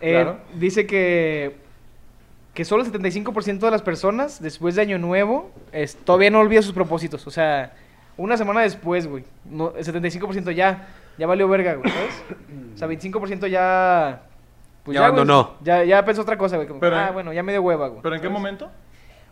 Claro. 0.00 0.38
dice 0.54 0.86
que, 0.86 1.56
que 2.54 2.64
solo 2.64 2.84
el 2.84 2.92
75% 2.92 3.58
de 3.58 3.70
las 3.70 3.82
personas, 3.82 4.40
después 4.40 4.74
de 4.76 4.82
Año 4.82 4.98
Nuevo, 4.98 5.50
es- 5.72 5.96
todavía 5.96 6.30
no 6.30 6.40
olvida 6.40 6.62
sus 6.62 6.72
propósitos. 6.74 7.26
O 7.26 7.30
sea, 7.30 7.74
una 8.16 8.36
semana 8.36 8.60
después, 8.62 9.06
güey, 9.06 9.24
no, 9.44 9.74
el 9.76 9.84
75% 9.84 10.52
ya, 10.52 10.88
ya 11.18 11.26
valió 11.26 11.48
verga, 11.48 11.74
güey, 11.74 11.90
¿sabes? 11.90 12.24
O 12.74 12.78
sea, 12.78 12.88
25% 12.88 13.46
ya... 13.48 14.22
pues 14.84 14.94
Ya 14.94 15.00
güey, 15.00 15.12
abandonó. 15.12 15.54
ya, 15.62 15.82
ya 15.84 16.04
pensó 16.04 16.22
otra 16.22 16.36
cosa, 16.36 16.56
güey. 16.56 16.68
como, 16.68 16.78
Pero- 16.80 16.96
ah, 16.96 17.10
bueno, 17.10 17.32
ya 17.32 17.42
me 17.42 17.52
dio 17.52 17.62
hueva, 17.62 17.88
güey. 17.88 18.02
¿Pero 18.02 18.14
en 18.14 18.20
qué 18.20 18.26
¿sabes? 18.28 18.38
momento? 18.38 18.70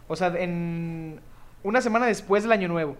O 0.08 0.16
sea, 0.16 0.28
en 0.36 1.20
una 1.62 1.80
semana 1.80 2.06
después 2.06 2.42
del 2.42 2.52
Año 2.52 2.68
Nuevo. 2.68 2.96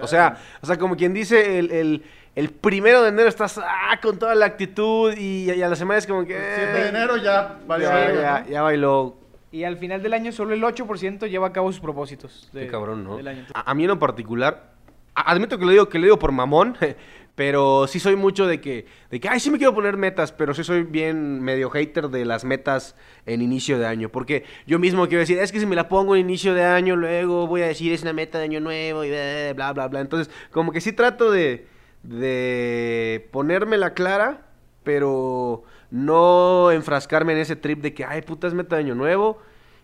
O 0.00 0.06
sea, 0.06 0.36
o 0.60 0.66
sea, 0.66 0.78
como 0.78 0.96
quien 0.96 1.14
dice, 1.14 1.58
el, 1.58 1.70
el, 1.70 2.04
el 2.34 2.50
primero 2.50 3.02
de 3.02 3.08
enero 3.08 3.28
estás 3.28 3.58
ah, 3.58 3.98
con 4.02 4.18
toda 4.18 4.34
la 4.34 4.44
actitud 4.46 5.14
y, 5.16 5.50
y 5.50 5.62
a 5.62 5.68
la 5.68 5.76
semana 5.76 5.98
es 5.98 6.06
como 6.06 6.24
que... 6.26 6.36
El 6.36 6.54
7 6.56 6.72
de 6.72 6.88
enero 6.88 7.16
ya 7.16 7.58
valió 7.66 7.88
ya, 7.88 7.94
verga, 7.94 8.22
ya, 8.22 8.40
¿no? 8.44 8.50
ya 8.50 8.62
bailó. 8.62 9.16
Y 9.50 9.64
al 9.64 9.78
final 9.78 10.02
del 10.02 10.12
año 10.12 10.30
solo 10.32 10.52
el 10.52 10.62
8% 10.62 11.26
lleva 11.28 11.46
a 11.48 11.52
cabo 11.54 11.72
sus 11.72 11.80
propósitos. 11.80 12.50
de- 12.52 12.66
Qué 12.66 12.70
cabrón, 12.70 13.02
¿no? 13.04 13.16
del 13.16 13.28
año. 13.28 13.46
A, 13.54 13.70
a 13.70 13.74
mí 13.74 13.84
en 13.84 13.88
lo 13.88 13.98
particular, 13.98 14.72
a- 15.14 15.30
admito 15.32 15.58
que 15.58 15.64
lo 15.64 15.70
digo, 15.70 15.88
que 15.88 15.98
lo 15.98 16.04
digo 16.04 16.18
por 16.18 16.32
mamón, 16.32 16.76
pero 17.38 17.86
sí 17.86 18.00
soy 18.00 18.16
mucho 18.16 18.48
de 18.48 18.60
que, 18.60 18.84
de 19.12 19.20
que, 19.20 19.28
ay, 19.28 19.38
sí 19.38 19.48
me 19.52 19.58
quiero 19.58 19.72
poner 19.72 19.96
metas, 19.96 20.32
pero 20.32 20.54
sí 20.54 20.64
soy 20.64 20.82
bien 20.82 21.40
medio 21.40 21.70
hater 21.70 22.08
de 22.08 22.24
las 22.24 22.44
metas 22.44 22.96
en 23.26 23.42
inicio 23.42 23.78
de 23.78 23.86
año, 23.86 24.08
porque 24.08 24.42
yo 24.66 24.80
mismo 24.80 25.06
quiero 25.06 25.20
decir, 25.20 25.38
es 25.38 25.52
que 25.52 25.60
si 25.60 25.66
me 25.66 25.76
la 25.76 25.88
pongo 25.88 26.16
en 26.16 26.22
inicio 26.22 26.52
de 26.52 26.64
año, 26.64 26.96
luego 26.96 27.46
voy 27.46 27.62
a 27.62 27.68
decir, 27.68 27.92
es 27.92 28.02
una 28.02 28.12
meta 28.12 28.38
de 28.38 28.44
año 28.46 28.58
nuevo 28.58 29.04
y 29.04 29.10
bla, 29.54 29.72
bla, 29.72 29.86
bla. 29.86 30.00
Entonces, 30.00 30.34
como 30.50 30.72
que 30.72 30.80
sí 30.80 30.90
trato 30.90 31.30
de, 31.30 31.68
de 32.02 33.28
ponérmela 33.30 33.94
clara, 33.94 34.48
pero 34.82 35.62
no 35.92 36.72
enfrascarme 36.72 37.34
en 37.34 37.38
ese 37.38 37.54
trip 37.54 37.82
de 37.82 37.94
que, 37.94 38.04
ay, 38.04 38.22
puta, 38.22 38.48
es 38.48 38.54
meta 38.54 38.74
de 38.74 38.82
año 38.82 38.96
nuevo 38.96 39.38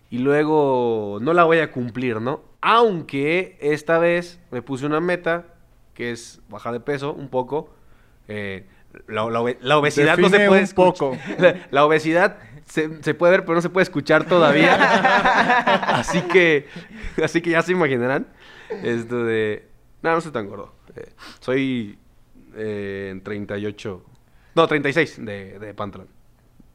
y 0.09 0.17
luego 0.17 1.19
no 1.21 1.31
la 1.31 1.45
voy 1.45 1.59
a 1.59 1.71
cumplir, 1.71 2.19
¿no? 2.19 2.41
Aunque 2.59 3.57
esta 3.61 3.97
vez 3.97 4.41
me 4.51 4.61
puse 4.61 4.85
una 4.85 4.99
meta 4.99 5.54
que 5.95 6.11
es 6.11 6.39
bajar 6.49 6.73
de 6.73 6.79
peso 6.81 7.13
un 7.13 7.29
poco. 7.29 7.73
eh, 8.27 8.67
la, 9.07 9.29
la 9.29 9.41
obe- 9.41 9.57
la 9.61 9.77
obesidad 9.79 10.17
no 10.17 10.29
se 10.29 10.47
puede 10.47 10.61
un 10.63 10.69
poco. 10.71 11.17
La, 11.39 11.67
la 11.69 11.85
obesidad 11.85 12.37
se, 12.65 13.03
se 13.03 13.13
puede 13.13 13.31
ver, 13.31 13.41
pero 13.41 13.55
no 13.55 13.61
se 13.61 13.69
puede 13.69 13.83
escuchar 13.83 14.25
todavía. 14.25 14.75
así 15.99 16.21
que, 16.21 16.67
así 17.21 17.41
que 17.41 17.49
ya 17.49 17.61
se 17.61 17.71
imaginarán. 17.73 18.27
Esto 18.83 19.25
de, 19.25 19.67
no, 20.01 20.11
no 20.13 20.21
soy 20.21 20.31
tan 20.31 20.47
gordo. 20.47 20.73
eh, 20.95 21.09
soy 21.41 21.99
eh, 22.55 23.09
en 23.11 23.21
38 23.21 24.05
No, 24.55 24.67
36 24.67 25.25
de, 25.25 25.59
de 25.59 25.73
pantalón. 25.73 26.07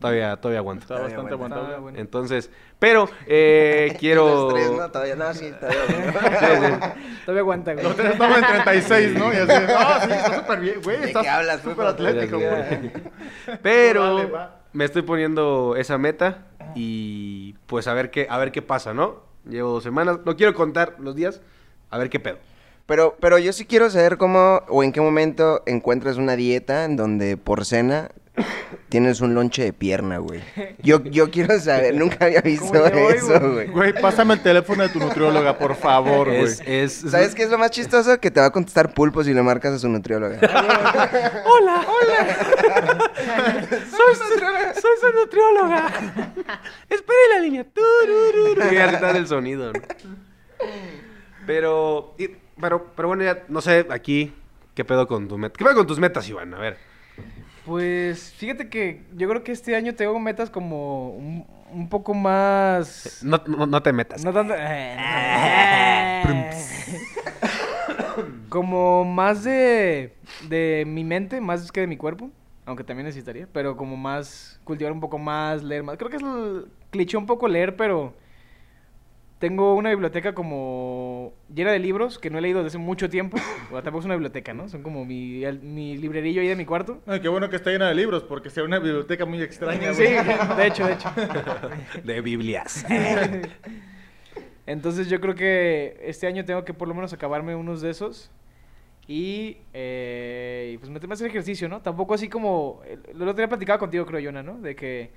Todavía, 0.00 0.36
todavía 0.36 0.60
aguanta. 0.60 0.82
Está 0.84 0.94
bastante 0.94 1.34
bueno. 1.34 1.34
aguantable. 1.34 1.68
Está 1.68 1.80
bueno. 1.80 1.98
Entonces, 1.98 2.50
pero 2.78 3.10
eh, 3.26 3.94
quiero... 4.00 4.26
Los 4.26 4.54
tres, 4.54 4.72
no, 4.72 4.90
todavía 4.90 5.16
no, 5.16 5.34
sí, 5.34 5.52
todavía 5.60 6.94
Todavía 7.26 7.40
aguanta, 7.40 7.72
güey. 7.74 7.84
Los 7.84 7.96
tres 7.96 8.12
estaban 8.12 8.42
en 8.42 8.48
36, 8.48 9.18
¿no? 9.18 9.32
Y 9.32 9.36
así, 9.36 9.66
no, 9.66 10.00
sí, 10.00 10.12
está 10.12 10.40
súper 10.40 10.60
bien, 10.60 10.80
güey. 10.82 11.00
¿De 11.00 11.06
Estás 11.08 11.22
qué 11.22 11.28
hablas, 11.28 11.60
súper 11.62 11.86
atlético, 11.86 12.38
güey. 12.38 12.92
Pero 13.62 14.30
Vale, 14.30 14.48
me 14.72 14.86
estoy 14.86 15.02
poniendo 15.02 15.76
esa 15.76 15.98
meta 15.98 16.46
y 16.74 17.54
pues 17.66 17.86
a 17.86 17.92
ver 17.92 18.10
qué, 18.10 18.26
a 18.30 18.38
ver 18.38 18.52
qué 18.52 18.62
pasa, 18.62 18.94
¿no? 18.94 19.22
Llevo 19.46 19.70
dos 19.70 19.82
semanas, 19.82 20.20
no 20.24 20.34
quiero 20.36 20.54
contar 20.54 20.96
los 20.98 21.14
días, 21.14 21.42
a 21.90 21.98
ver 21.98 22.08
qué 22.08 22.20
pedo. 22.20 22.38
Pero, 22.86 23.16
pero 23.20 23.38
yo 23.38 23.52
sí 23.52 23.66
quiero 23.66 23.90
saber 23.90 24.16
cómo 24.16 24.62
o 24.68 24.82
en 24.82 24.92
qué 24.92 25.00
momento 25.00 25.62
encuentras 25.66 26.16
una 26.16 26.36
dieta 26.36 26.84
en 26.84 26.96
donde 26.96 27.36
por 27.36 27.64
cena 27.64 28.10
tienes 28.88 29.20
un 29.20 29.34
lonche 29.34 29.62
de 29.64 29.72
pierna, 29.72 30.18
güey. 30.18 30.40
Yo, 30.82 31.02
yo 31.04 31.30
quiero 31.30 31.58
saber, 31.60 31.94
nunca 31.94 32.24
había 32.26 32.40
visto 32.40 32.86
eso, 32.86 33.38
güey. 33.52 33.66
güey. 33.68 33.92
Pásame 34.00 34.34
el 34.34 34.42
teléfono 34.42 34.82
de 34.82 34.88
tu 34.88 34.98
nutrióloga, 34.98 35.58
por 35.58 35.74
favor, 35.76 36.28
güey. 36.28 36.42
Es, 36.44 36.60
es, 36.66 36.92
¿Sabes 37.10 37.34
qué 37.34 37.42
es 37.44 37.50
lo 37.50 37.58
más 37.58 37.70
chistoso? 37.70 38.18
Que 38.20 38.30
te 38.30 38.40
va 38.40 38.46
a 38.46 38.50
contestar 38.50 38.92
pulpo 38.94 39.22
si 39.24 39.32
le 39.34 39.42
marcas 39.42 39.74
a 39.74 39.78
su 39.78 39.88
nutrióloga. 39.88 40.38
Hola, 41.44 41.84
hola. 41.86 43.10
soy, 43.90 44.14
su, 44.14 44.80
soy 44.80 44.92
su 45.00 45.18
nutrióloga. 45.18 45.86
Espere 46.88 47.18
la 47.34 47.40
línea. 47.40 47.64
Turururu. 47.64 48.72
Y 48.72 48.76
así 48.78 48.94
está 48.94 49.10
el 49.10 49.26
sonido. 49.26 49.72
¿no? 49.72 49.80
Pero, 51.46 52.14
y- 52.18 52.28
pero, 52.60 52.86
pero 52.94 53.08
bueno, 53.08 53.24
ya 53.24 53.44
no 53.48 53.60
sé 53.60 53.86
aquí 53.90 54.32
qué 54.74 54.84
pedo 54.84 55.06
con 55.06 55.28
tu 55.28 55.38
meta. 55.38 55.54
¿Qué 55.58 55.64
pedo 55.64 55.74
con 55.76 55.86
tus 55.86 55.98
metas, 55.98 56.28
Iván? 56.28 56.54
A 56.54 56.58
ver. 56.58 56.76
Pues 57.70 58.32
fíjate 58.32 58.68
que 58.68 59.04
yo 59.14 59.28
creo 59.28 59.44
que 59.44 59.52
este 59.52 59.76
año 59.76 59.94
tengo 59.94 60.18
metas 60.18 60.50
como 60.50 61.10
un, 61.10 61.46
un 61.72 61.88
poco 61.88 62.14
más... 62.14 63.20
No, 63.22 63.40
no, 63.46 63.64
no 63.64 63.80
te 63.80 63.92
metas. 63.92 64.24
No 64.24 64.32
tanto... 64.32 64.54
como 68.48 69.04
más 69.04 69.44
de, 69.44 70.16
de 70.48 70.82
mi 70.84 71.04
mente, 71.04 71.40
más 71.40 71.70
que 71.70 71.82
de 71.82 71.86
mi 71.86 71.96
cuerpo. 71.96 72.28
Aunque 72.66 72.82
también 72.82 73.06
necesitaría. 73.06 73.46
Pero 73.52 73.76
como 73.76 73.96
más... 73.96 74.58
Cultivar 74.64 74.90
un 74.90 74.98
poco 74.98 75.18
más, 75.18 75.62
leer 75.62 75.84
más. 75.84 75.96
Creo 75.96 76.10
que 76.10 76.16
es 76.16 76.24
el 76.24 76.66
cliché 76.90 77.16
un 77.16 77.26
poco 77.26 77.46
leer, 77.46 77.76
pero... 77.76 78.14
Tengo 79.40 79.74
una 79.74 79.88
biblioteca 79.90 80.34
como 80.34 81.32
llena 81.52 81.72
de 81.72 81.78
libros 81.78 82.18
que 82.18 82.28
no 82.28 82.36
he 82.38 82.42
leído 82.42 82.58
desde 82.58 82.76
hace 82.76 82.78
mucho 82.78 83.08
tiempo. 83.08 83.38
O 83.72 83.82
tampoco 83.82 84.00
es 84.00 84.04
una 84.04 84.14
biblioteca, 84.14 84.52
¿no? 84.52 84.68
Son 84.68 84.82
como 84.82 85.04
mi, 85.06 85.42
el- 85.44 85.60
mi 85.62 85.96
librerillo 85.96 86.42
ahí 86.42 86.48
de 86.48 86.56
mi 86.56 86.66
cuarto. 86.66 87.00
Ay, 87.06 87.20
qué 87.20 87.28
bueno 87.28 87.48
que 87.48 87.56
está 87.56 87.70
llena 87.70 87.88
de 87.88 87.94
libros, 87.94 88.22
porque 88.22 88.50
sea 88.50 88.64
una 88.64 88.78
biblioteca 88.78 89.24
muy 89.24 89.40
extraña, 89.42 89.94
Sí, 89.94 90.02
de 90.02 90.66
hecho, 90.66 90.86
de 90.86 90.92
hecho. 90.92 91.10
De 92.04 92.20
Biblias. 92.20 92.84
Entonces 94.66 95.08
yo 95.08 95.20
creo 95.20 95.34
que 95.34 95.98
este 96.04 96.26
año 96.26 96.44
tengo 96.44 96.64
que 96.64 96.74
por 96.74 96.86
lo 96.86 96.94
menos 96.94 97.12
acabarme 97.12 97.54
unos 97.54 97.80
de 97.80 97.90
esos. 97.90 98.30
Y 99.08 99.56
eh, 99.72 100.76
pues 100.78 100.90
meterme 100.90 101.14
a 101.14 101.16
hacer 101.16 101.26
ejercicio, 101.28 101.68
¿no? 101.68 101.80
Tampoco 101.80 102.14
así 102.14 102.28
como... 102.28 102.80
El, 102.86 103.00
el 103.10 103.22
otro 103.22 103.32
día 103.34 103.48
platicaba 103.48 103.78
contigo, 103.78 104.06
creo, 104.06 104.20
Yona, 104.20 104.42
¿no? 104.42 104.58
De 104.60 104.76
que 104.76 105.10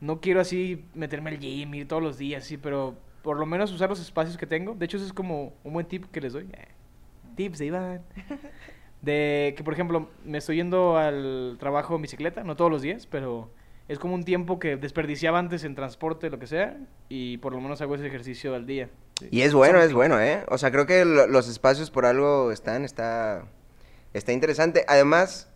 no 0.00 0.20
quiero 0.20 0.40
así 0.40 0.84
meterme 0.94 1.30
al 1.30 1.38
gym, 1.40 1.74
ir 1.74 1.88
todos 1.88 2.02
los 2.02 2.18
días, 2.18 2.44
sí, 2.44 2.58
pero 2.58 2.94
por 3.22 3.38
lo 3.38 3.46
menos 3.46 3.72
usar 3.72 3.88
los 3.88 4.00
espacios 4.00 4.36
que 4.36 4.46
tengo. 4.46 4.74
De 4.74 4.84
hecho, 4.84 4.96
eso 4.96 5.06
es 5.06 5.12
como 5.12 5.52
un 5.64 5.72
buen 5.72 5.86
tip 5.86 6.06
que 6.10 6.20
les 6.20 6.32
doy. 6.32 6.48
Eh, 6.52 6.68
Tips 7.36 7.58
de 7.58 7.66
Iván. 7.66 8.02
De 9.02 9.54
que, 9.56 9.62
por 9.62 9.74
ejemplo, 9.74 10.10
me 10.24 10.38
estoy 10.38 10.56
yendo 10.56 10.96
al 10.96 11.56
trabajo 11.60 11.94
en 11.94 12.02
bicicleta, 12.02 12.42
no 12.42 12.56
todos 12.56 12.68
los 12.70 12.82
días, 12.82 13.06
pero 13.06 13.48
es 13.86 13.98
como 14.00 14.14
un 14.14 14.24
tiempo 14.24 14.58
que 14.58 14.76
desperdiciaba 14.76 15.38
antes 15.38 15.62
en 15.62 15.76
transporte, 15.76 16.30
lo 16.30 16.40
que 16.40 16.48
sea, 16.48 16.76
y 17.08 17.38
por 17.38 17.52
lo 17.52 17.60
menos 17.60 17.80
hago 17.80 17.94
ese 17.94 18.06
ejercicio 18.08 18.56
al 18.56 18.66
día. 18.66 18.88
Y 19.30 19.42
es 19.42 19.54
bueno, 19.54 19.80
es 19.80 19.92
bueno, 19.92 20.20
¿eh? 20.20 20.42
O 20.48 20.58
sea, 20.58 20.72
creo 20.72 20.86
que 20.86 21.04
lo- 21.04 21.28
los 21.28 21.48
espacios 21.48 21.92
por 21.92 22.06
algo 22.06 22.50
están, 22.50 22.84
está, 22.84 23.44
está 24.14 24.32
interesante. 24.32 24.84
Además, 24.88 25.48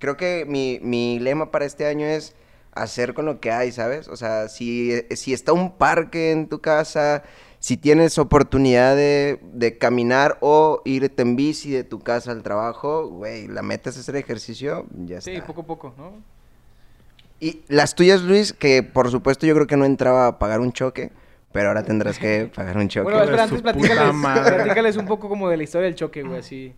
creo 0.00 0.16
que 0.16 0.44
mi, 0.44 0.80
mi 0.82 1.20
lema 1.20 1.52
para 1.52 1.66
este 1.66 1.86
año 1.86 2.04
es 2.04 2.34
hacer 2.72 3.14
con 3.14 3.26
lo 3.26 3.40
que 3.40 3.50
hay, 3.50 3.72
¿sabes? 3.72 4.08
O 4.08 4.16
sea, 4.16 4.48
si, 4.48 4.92
si 5.10 5.32
está 5.32 5.52
un 5.52 5.72
parque 5.76 6.30
en 6.32 6.48
tu 6.48 6.60
casa, 6.60 7.22
si 7.58 7.76
tienes 7.76 8.18
oportunidad 8.18 8.94
de, 8.94 9.40
de 9.52 9.78
caminar 9.78 10.38
o 10.40 10.80
irte 10.84 11.22
en 11.22 11.34
bici 11.36 11.70
de 11.72 11.82
tu 11.84 11.98
casa 12.00 12.30
al 12.30 12.42
trabajo, 12.42 13.08
güey, 13.08 13.48
la 13.48 13.62
meta 13.62 13.90
es 13.90 13.98
hacer 13.98 14.14
ejercicio, 14.16 14.86
ya 15.06 15.20
Sí, 15.20 15.32
está. 15.32 15.46
poco 15.46 15.62
a 15.62 15.66
poco, 15.66 15.94
¿no? 15.98 16.12
Y 17.40 17.62
las 17.68 17.94
tuyas, 17.94 18.22
Luis, 18.22 18.52
que 18.52 18.82
por 18.82 19.10
supuesto 19.10 19.46
yo 19.46 19.54
creo 19.54 19.66
que 19.66 19.76
no 19.76 19.84
entraba 19.84 20.26
a 20.26 20.38
pagar 20.38 20.60
un 20.60 20.72
choque, 20.72 21.10
pero 21.52 21.68
ahora 21.68 21.82
tendrás 21.84 22.18
que 22.18 22.50
pagar 22.54 22.76
un 22.76 22.88
choque. 22.88 23.04
Bueno, 23.04 23.22
espera, 23.22 23.44
antes 23.44 23.62
platícales 23.62 24.96
un 24.96 25.06
poco 25.06 25.28
como 25.28 25.48
de 25.48 25.56
la 25.56 25.62
historia 25.62 25.86
del 25.86 25.94
choque, 25.94 26.22
güey, 26.22 26.38
así. 26.40 26.74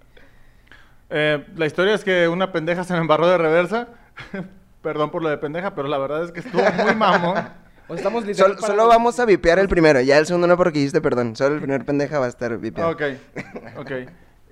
Eh, 1.10 1.44
la 1.56 1.66
historia 1.66 1.94
es 1.94 2.04
que 2.04 2.28
una 2.28 2.52
pendeja 2.52 2.84
se 2.84 2.92
me 2.92 3.00
embarró 3.00 3.26
de 3.28 3.36
reversa. 3.38 3.88
Perdón 4.82 5.10
por 5.10 5.22
lo 5.22 5.28
de 5.28 5.38
pendeja, 5.38 5.74
pero 5.74 5.88
la 5.88 5.98
verdad 5.98 6.24
es 6.24 6.32
que 6.32 6.40
estuvo 6.40 6.62
muy 6.84 6.94
mamón. 6.94 7.36
O 7.90 7.94
estamos 7.96 8.22
Sol- 8.36 8.56
solo 8.60 8.86
vamos 8.86 9.18
a 9.18 9.24
vipear 9.24 9.58
el 9.58 9.66
primero, 9.68 10.00
ya 10.00 10.16
el 10.18 10.24
segundo 10.24 10.46
no 10.46 10.56
porque 10.56 10.78
dijiste 10.78 11.00
perdón. 11.00 11.34
Solo 11.34 11.56
el 11.56 11.60
primer 11.60 11.84
pendeja 11.84 12.20
va 12.20 12.26
a 12.26 12.28
estar 12.28 12.56
vipeado. 12.56 12.88
Ok, 12.92 13.02
ok. 13.78 13.90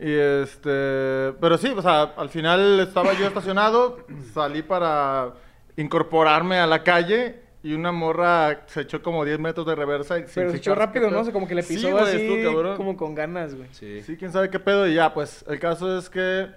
Y 0.00 0.12
este, 0.12 1.32
pero 1.40 1.56
sí, 1.56 1.68
o 1.68 1.80
sea, 1.80 2.02
al 2.16 2.30
final 2.30 2.80
estaba 2.80 3.12
yo 3.12 3.28
estacionado, 3.28 3.99
salí 4.35 4.62
para 4.62 5.35
incorporarme 5.76 6.58
a 6.58 6.66
la 6.66 6.82
calle 6.82 7.40
y 7.62 7.75
una 7.75 7.92
morra 7.92 8.62
se 8.66 8.80
echó 8.80 9.02
como 9.02 9.25
10 9.25 9.38
metros 9.38 9.64
de 9.68 9.76
reversa. 9.76 10.18
Y 10.18 10.25
Pero 10.35 10.50
se 10.50 10.56
echó 10.56 10.75
rápido, 10.75 11.08
¿no? 11.08 11.20
O 11.20 11.25
sea, 11.25 11.32
como 11.32 11.47
que 11.47 11.54
le 11.54 11.62
Sí, 11.62 11.75
pisó 11.76 11.92
güey, 11.92 12.02
así, 12.02 12.42
cabrón. 12.42 12.76
como 12.76 12.97
con 12.97 13.14
ganas, 13.14 13.54
güey. 13.54 13.68
Sí. 13.70 14.02
Sí, 14.02 14.16
quién 14.16 14.32
sabe 14.32 14.50
qué 14.50 14.58
pedo. 14.58 14.88
Y 14.88 14.94
ya, 14.94 15.14
pues, 15.14 15.44
el 15.49 15.61
caso 15.61 15.97
es 15.97 16.11
que, 16.11 16.49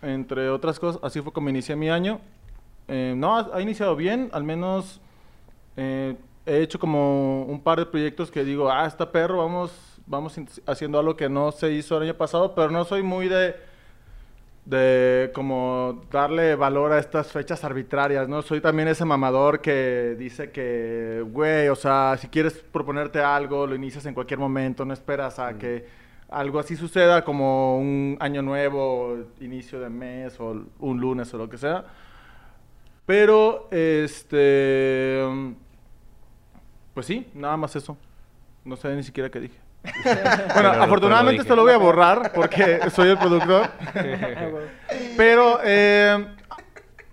entre 0.00 0.48
otras 0.48 0.78
cosas, 0.78 1.00
así 1.04 1.20
fue 1.20 1.32
como 1.34 1.50
inicié 1.50 1.76
mi 1.76 1.90
año. 1.90 2.20
Eh, 2.88 3.14
no, 3.16 3.36
ha, 3.36 3.50
ha 3.52 3.60
iniciado 3.60 3.94
bien, 3.96 4.30
al 4.32 4.44
menos 4.44 5.00
eh, 5.76 6.16
he 6.46 6.62
hecho 6.62 6.78
como 6.78 7.44
un 7.44 7.60
par 7.60 7.78
de 7.78 7.86
proyectos 7.86 8.30
que 8.30 8.42
digo, 8.42 8.70
ah, 8.70 8.86
está 8.86 9.12
perro, 9.12 9.38
vamos, 9.38 10.00
vamos 10.06 10.34
haciendo 10.66 10.98
algo 10.98 11.14
que 11.14 11.28
no 11.28 11.52
se 11.52 11.70
hizo 11.72 11.96
el 11.98 12.04
año 12.04 12.14
pasado, 12.14 12.54
pero 12.54 12.70
no 12.70 12.84
soy 12.84 13.02
muy 13.02 13.28
de, 13.28 13.54
de 14.64 15.30
como 15.34 16.02
darle 16.10 16.56
valor 16.56 16.92
a 16.92 16.98
estas 16.98 17.30
fechas 17.30 17.62
arbitrarias, 17.64 18.28
¿no? 18.28 18.40
Soy 18.42 18.60
también 18.60 18.88
ese 18.88 19.04
mamador 19.04 19.60
que 19.60 20.16
dice 20.18 20.50
que, 20.50 21.22
güey, 21.30 21.68
o 21.68 21.76
sea, 21.76 22.16
si 22.18 22.28
quieres 22.28 22.54
proponerte 22.54 23.20
algo, 23.20 23.66
lo 23.66 23.74
inicias 23.74 24.06
en 24.06 24.14
cualquier 24.14 24.40
momento, 24.40 24.84
no 24.86 24.94
esperas 24.94 25.38
a 25.38 25.58
que 25.58 25.86
algo 26.30 26.58
así 26.58 26.76
suceda 26.76 27.24
como 27.24 27.78
un 27.78 28.16
año 28.20 28.42
nuevo, 28.42 29.18
inicio 29.40 29.80
de 29.80 29.90
mes 29.90 30.40
o 30.40 30.64
un 30.78 31.00
lunes 31.00 31.32
o 31.34 31.38
lo 31.38 31.48
que 31.48 31.58
sea. 31.58 31.84
Pero, 33.08 33.68
este... 33.70 35.24
Pues 36.92 37.06
sí, 37.06 37.26
nada 37.32 37.56
más 37.56 37.74
eso. 37.74 37.96
No 38.66 38.76
sé 38.76 38.94
ni 38.94 39.02
siquiera 39.02 39.30
qué 39.30 39.40
dije. 39.40 39.58
bueno, 40.04 40.20
Pero- 40.54 40.82
afortunadamente 40.82 41.36
lo 41.38 41.42
esto 41.42 41.56
lo 41.56 41.62
voy 41.62 41.72
a 41.72 41.78
borrar 41.78 42.32
porque 42.34 42.80
soy 42.90 43.08
el 43.08 43.16
productor. 43.16 43.66
Pero, 45.16 45.58
eh, 45.64 46.26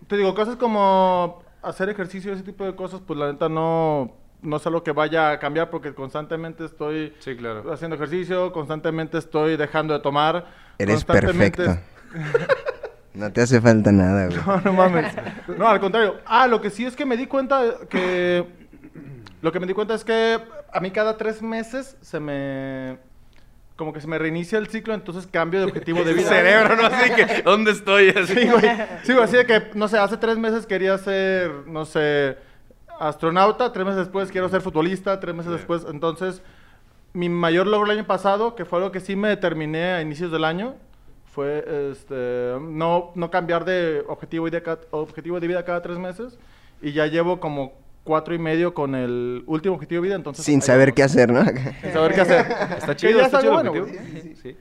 te 0.08 0.18
digo, 0.18 0.36
cosas 0.36 0.58
como 0.58 1.42
hacer 1.64 1.88
ejercicio, 1.88 2.34
ese 2.34 2.44
tipo 2.44 2.66
de 2.66 2.76
cosas, 2.76 3.00
pues 3.08 3.18
la 3.18 3.32
neta 3.32 3.48
no, 3.48 4.12
no 4.42 4.58
es 4.58 4.68
algo 4.68 4.84
que 4.84 4.92
vaya 4.92 5.32
a 5.32 5.40
cambiar 5.40 5.70
porque 5.70 5.94
constantemente 5.94 6.66
estoy 6.66 7.14
Sí, 7.20 7.38
claro. 7.38 7.72
haciendo 7.72 7.96
ejercicio, 7.96 8.52
constantemente 8.52 9.18
estoy 9.18 9.56
dejando 9.56 9.94
de 9.94 10.02
tomar. 10.02 10.46
Eres 10.78 11.06
constantemente- 11.06 11.64
perfecto. 11.64 12.66
No 13.16 13.32
te 13.32 13.42
hace 13.42 13.62
falta 13.62 13.92
nada, 13.92 14.28
güey. 14.28 14.38
No, 14.46 14.62
no 14.62 14.74
mames. 14.74 15.14
No, 15.58 15.68
al 15.68 15.80
contrario. 15.80 16.18
Ah, 16.26 16.48
lo 16.48 16.62
que 16.62 16.70
sí 16.70 16.86
es 16.86 16.96
que 16.96 17.06
me 17.06 17.18
di 17.18 17.28
cuenta 17.28 17.62
que... 17.90 18.46
Lo 19.42 19.52
que 19.52 19.60
me 19.60 19.68
di 19.68 19.74
cuenta 19.74 19.94
es 19.94 20.04
que 20.04 20.40
a 20.74 20.80
mí 20.80 20.92
cada 20.92 21.18
tres 21.18 21.42
meses 21.42 21.98
se 22.02 22.20
me... 22.20 22.98
Como 23.76 23.92
que 23.92 24.00
se 24.00 24.08
me 24.08 24.18
reinicia 24.18 24.58
el 24.58 24.68
ciclo, 24.68 24.94
entonces 24.94 25.28
cambio 25.28 25.60
de 25.60 25.66
objetivo 25.66 26.04
de 26.04 26.14
vida. 26.16 26.30
cerebro, 26.30 26.76
¿no? 26.78 26.88
Así 26.88 27.12
que, 27.14 27.42
¿dónde 27.44 27.72
estoy? 27.72 28.10
Así. 28.10 28.34
Sí, 28.34 28.48
güey. 28.50 28.64
Sí, 29.04 29.12
güey, 29.14 29.24
así 29.26 29.36
de 29.36 29.46
que, 29.46 29.64
no 29.74 29.88
sé, 29.90 29.98
hace 29.98 30.16
tres 30.18 30.38
meses 30.38 30.66
quería 30.66 30.98
ser, 30.98 31.52
no 31.68 31.84
sé, 31.84 32.38
astronauta, 33.00 33.74
tres 33.74 33.86
meses 33.86 34.00
después 34.00 34.32
quiero 34.32 34.48
ser 34.48 34.62
futbolista, 34.62 35.20
tres 35.20 35.36
meses 35.36 35.52
después. 35.52 35.86
Entonces, 35.90 36.42
mi 37.12 37.28
mayor 37.28 37.68
logro 37.68 37.92
el 37.92 37.98
año 37.98 38.08
pasado, 38.08 38.56
que 38.56 38.64
fue 38.64 38.80
algo 38.80 38.92
que 38.94 39.02
sí 39.02 39.18
me 39.18 39.28
determiné 39.28 39.92
a 39.92 40.02
inicios 40.02 40.32
del 40.32 40.46
año, 40.46 40.76
fue 41.36 41.92
este, 41.92 42.56
no, 42.62 43.12
no 43.14 43.30
cambiar 43.30 43.66
de 43.66 44.04
objetivo, 44.08 44.50
de 44.50 44.64
ca- 44.64 44.80
objetivo 44.92 45.40
de 45.40 45.48
vida 45.48 45.66
cada 45.66 45.82
tres 45.82 45.98
meses. 46.00 46.40
Y 46.82 46.94
ya 46.94 47.08
llevo 47.08 47.40
como 47.40 47.74
cuatro 48.06 48.34
y 48.34 48.40
medio 48.40 48.74
con 48.74 48.96
el 48.96 49.44
último 49.46 49.76
objetivo 49.76 50.02
de 50.02 50.08
vida, 50.08 50.16
entonces... 50.16 50.46
Sin 50.46 50.62
saber 50.62 50.90
vamos. 50.90 50.96
qué 50.96 51.04
hacer, 51.04 51.32
¿no? 51.32 51.44
Sin 51.44 51.92
saber 51.94 52.14
qué 52.14 52.22
hacer. 52.22 52.46
Está 52.78 52.96
chido, 52.96 53.20
está 53.22 53.38
es 53.40 53.44
chido 53.44 53.60
el. 53.62 54.36
Sí. 54.42 54.56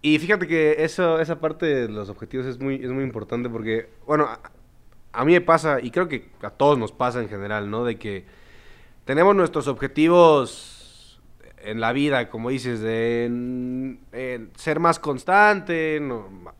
Y 0.00 0.18
fíjate 0.18 0.46
que 0.46 0.76
eso, 0.84 1.20
esa 1.20 1.40
parte 1.40 1.66
de 1.66 1.88
los 1.88 2.08
objetivos 2.08 2.46
es 2.46 2.58
muy, 2.60 2.76
es 2.76 2.90
muy 2.90 3.02
importante 3.02 3.48
porque, 3.50 3.88
bueno, 4.06 4.24
a, 4.26 4.40
a 5.12 5.24
mí 5.24 5.32
me 5.32 5.40
pasa, 5.40 5.78
y 5.82 5.90
creo 5.90 6.08
que 6.08 6.28
a 6.42 6.50
todos 6.50 6.78
nos 6.78 6.92
pasa 6.92 7.20
en 7.20 7.28
general, 7.28 7.68
¿no? 7.68 7.84
De 7.84 7.96
que 7.96 8.24
tenemos 9.04 9.34
nuestros 9.34 9.66
objetivos 9.66 10.77
en 11.64 11.80
la 11.80 11.92
vida, 11.92 12.28
como 12.28 12.50
dices, 12.50 12.80
de 12.80 13.24
en 13.24 14.50
ser 14.56 14.80
más 14.80 14.98
constante, 14.98 16.00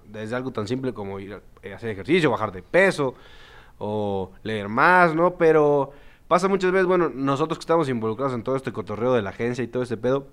desde 0.06 0.36
algo 0.36 0.50
tan 0.50 0.66
simple 0.66 0.92
como 0.92 1.20
ir 1.20 1.34
a 1.34 1.74
hacer 1.74 1.90
ejercicio, 1.90 2.30
bajar 2.30 2.52
de 2.52 2.62
peso 2.62 3.14
o 3.78 4.32
leer 4.42 4.68
más, 4.68 5.14
¿no? 5.14 5.34
Pero 5.36 5.92
pasa 6.26 6.48
muchas 6.48 6.72
veces, 6.72 6.86
bueno, 6.86 7.10
nosotros 7.14 7.58
que 7.58 7.62
estamos 7.62 7.88
involucrados 7.88 8.34
en 8.34 8.42
todo 8.42 8.56
este 8.56 8.72
cotorreo 8.72 9.14
de 9.14 9.22
la 9.22 9.30
agencia 9.30 9.62
y 9.64 9.68
todo 9.68 9.82
este 9.82 9.96
pedo, 9.96 10.26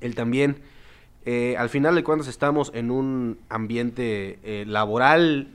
él 0.00 0.14
también, 0.14 0.62
eh, 1.24 1.56
al 1.58 1.68
final 1.68 1.94
de 1.94 2.04
cuentas 2.04 2.28
estamos 2.28 2.70
en 2.74 2.90
un 2.90 3.38
ambiente 3.48 4.38
eh, 4.42 4.64
laboral, 4.66 5.48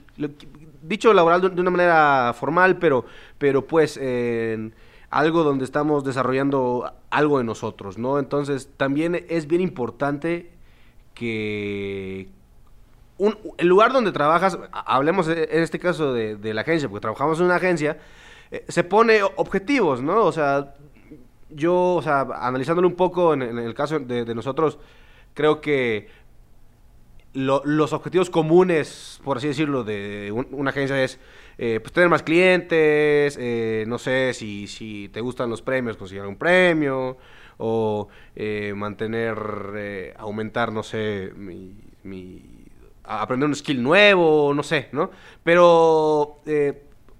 dicho 0.82 1.12
laboral 1.12 1.54
de, 1.54 1.60
una 1.60 1.70
manera 1.70 2.34
formal, 2.38 2.78
pero, 2.78 3.04
pero 3.38 3.66
pues 3.66 3.96
en 3.96 4.74
algo 5.10 5.42
donde 5.42 5.64
estamos 5.64 6.04
desarrollando 6.04 6.92
algo 7.10 7.38
de 7.38 7.44
nosotros, 7.44 7.98
¿no? 7.98 8.18
Entonces 8.18 8.68
también 8.76 9.26
es 9.28 9.46
bien 9.46 9.60
importante 9.60 10.50
que 11.14 12.28
un- 13.18 13.36
el 13.58 13.66
lugar 13.66 13.92
donde 13.92 14.12
trabajas, 14.12 14.58
hablemos 14.72 15.28
e- 15.28 15.48
en 15.50 15.62
este 15.62 15.78
caso 15.78 16.12
de, 16.14 16.54
la 16.54 16.62
agencia, 16.62 16.88
porque 16.88 17.02
trabajamos 17.02 17.38
en 17.40 17.46
una 17.46 17.56
agencia, 17.56 17.98
eh, 18.50 18.64
se 18.68 18.84
pone 18.84 19.22
objetivos, 19.22 20.00
¿no? 20.00 20.24
O 20.24 20.32
sea, 20.32 20.74
yo, 21.50 21.94
o 21.96 22.02
sea, 22.02 22.20
analizándolo 22.40 22.88
un 22.88 22.94
poco 22.96 23.34
en, 23.34 23.42
el 23.42 23.74
caso 23.74 23.98
de, 23.98 24.34
nosotros, 24.34 24.78
creo 25.34 25.60
que 25.60 26.08
lo- 27.34 27.62
los 27.64 27.92
objetivos 27.92 28.30
comunes, 28.30 29.20
por 29.24 29.36
así 29.36 29.48
decirlo, 29.48 29.84
de 29.84 30.32
un- 30.32 30.48
una 30.52 30.70
agencia 30.70 31.02
es 31.02 31.18
eh, 31.62 31.78
pues 31.80 31.92
tener 31.92 32.08
más 32.08 32.22
clientes, 32.22 33.36
eh, 33.38 33.84
no 33.86 33.98
sé 33.98 34.32
si, 34.34 34.66
si 34.66 35.10
te 35.10 35.20
gustan 35.20 35.50
los 35.50 35.60
premios, 35.62 35.96
conseguir 35.98 36.24
un 36.24 36.36
premio, 36.36 37.18
o 37.58 38.08
eh, 38.34 38.72
mantener, 38.74 40.14
aumentar, 40.18 40.72
no 40.72 40.82
sé, 40.82 41.32
mi, 41.36 41.74
aprender 43.04 43.48
un 43.48 43.54
skill 43.54 43.82
nuevo, 43.82 44.52
no 44.54 44.62
sé, 44.62 44.88
¿no? 44.92 45.10
Pero, 45.42 46.40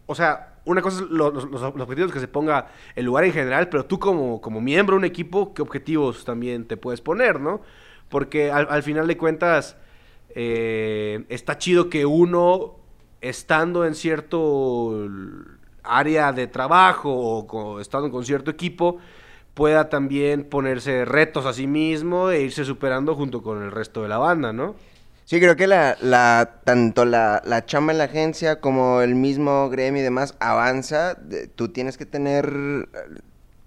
o 0.07 0.15
sea, 0.15 0.55
una 0.65 0.83
cosa 0.83 1.03
es 1.05 1.11
lo- 1.11 1.31
los, 1.31 1.45
los- 1.51 1.63
objetivos 1.63 2.13
que 2.13 2.21
se 2.21 2.29
ponga 2.29 2.69
el 2.95 3.05
lugar 3.07 3.25
en 3.25 3.33
general, 3.33 3.69
pero 3.69 3.85
tú 3.87 3.99
como, 3.99 4.41
como 4.41 4.61
miembro 4.61 4.95
de 4.95 4.99
un 4.99 5.05
equipo, 5.05 5.53
¿qué 5.55 5.63
objetivos 5.63 6.25
también 6.25 6.67
te 6.67 6.77
puedes 6.77 7.01
poner, 7.01 7.41
no? 7.41 7.61
Porque 8.09 8.51
al, 8.51 8.67
al 8.71 8.83
final 8.83 9.07
de 9.07 9.17
cuentas, 9.17 9.77
está 11.29 11.59
chido 11.59 11.89
que 11.91 12.07
uno, 12.07 12.77
estando 13.21 13.85
en 13.85 13.95
cierto 13.95 15.09
área 15.83 16.33
de 16.33 16.47
trabajo 16.47 17.11
o 17.13 17.81
estando 17.81 18.11
con 18.11 18.25
cierto 18.25 18.51
equipo, 18.51 18.99
pueda 19.55 19.89
también 19.89 20.45
ponerse 20.45 21.05
retos 21.05 21.47
a 21.47 21.53
sí 21.53 21.67
mismo 21.67 22.31
e 22.31 22.43
irse 22.43 22.65
superando 22.65 23.15
junto 23.15 23.43
con 23.43 23.63
el 23.63 23.71
resto 23.71 24.03
de 24.03 24.09
la 24.09 24.19
banda, 24.19 24.53
¿no? 24.53 24.75
Sí, 25.25 25.39
creo 25.39 25.55
que 25.55 25.69
la, 25.69 26.51
tanto 26.65 27.05
la, 27.05 27.41
la 27.45 27.65
chamba 27.65 27.93
en 27.93 27.99
la 27.99 28.05
agencia 28.05 28.61
como 28.61 29.01
el 29.01 29.15
mismo 29.15 29.69
gremio 29.71 30.01
y 30.01 30.03
demás 30.03 30.35
avanza. 30.41 31.17
Tú 31.55 31.69
tienes 31.69 31.97
que 31.97 32.05
tener 32.05 32.89
eh, 32.93 33.21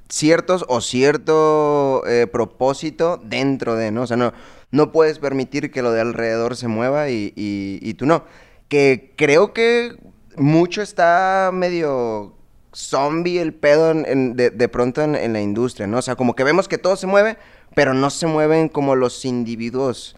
ciertos 0.09 0.65
o 0.67 0.81
cierto 0.81 2.03
eh, 2.05 2.27
propósito 2.27 3.17
dentro 3.23 3.75
de, 3.75 3.91
¿no? 3.91 4.01
O 4.01 4.07
sea, 4.07 4.17
no, 4.17 4.33
no 4.71 4.91
puedes 4.91 5.19
permitir 5.19 5.71
que 5.71 5.81
lo 5.81 5.91
de 5.91 6.01
alrededor 6.01 6.57
se 6.57 6.67
mueva 6.67 7.09
y, 7.09 7.31
y, 7.35 7.79
y 7.81 7.93
tú 7.93 8.07
no. 8.07 8.25
Que 8.73 9.13
creo 9.15 9.53
que 9.53 9.95
mucho 10.35 10.81
está 10.81 11.51
medio 11.53 12.33
zombie 12.73 13.37
el 13.37 13.53
pedo 13.53 13.93
de, 13.93 14.49
de 14.49 14.67
pronto 14.67 15.03
en, 15.03 15.31
la 15.31 15.41
industria, 15.41 15.85
¿no? 15.85 15.99
O 15.99 16.01
sea, 16.01 16.15
como 16.15 16.35
que 16.35 16.43
vemos 16.43 16.67
que 16.67 16.79
todo 16.79 16.95
se 16.95 17.05
mueve, 17.05 17.37
pero 17.75 17.93
no 17.93 18.09
se 18.09 18.25
mueven 18.25 18.69
como 18.69 18.95
los 18.95 19.25
individuos 19.25 20.15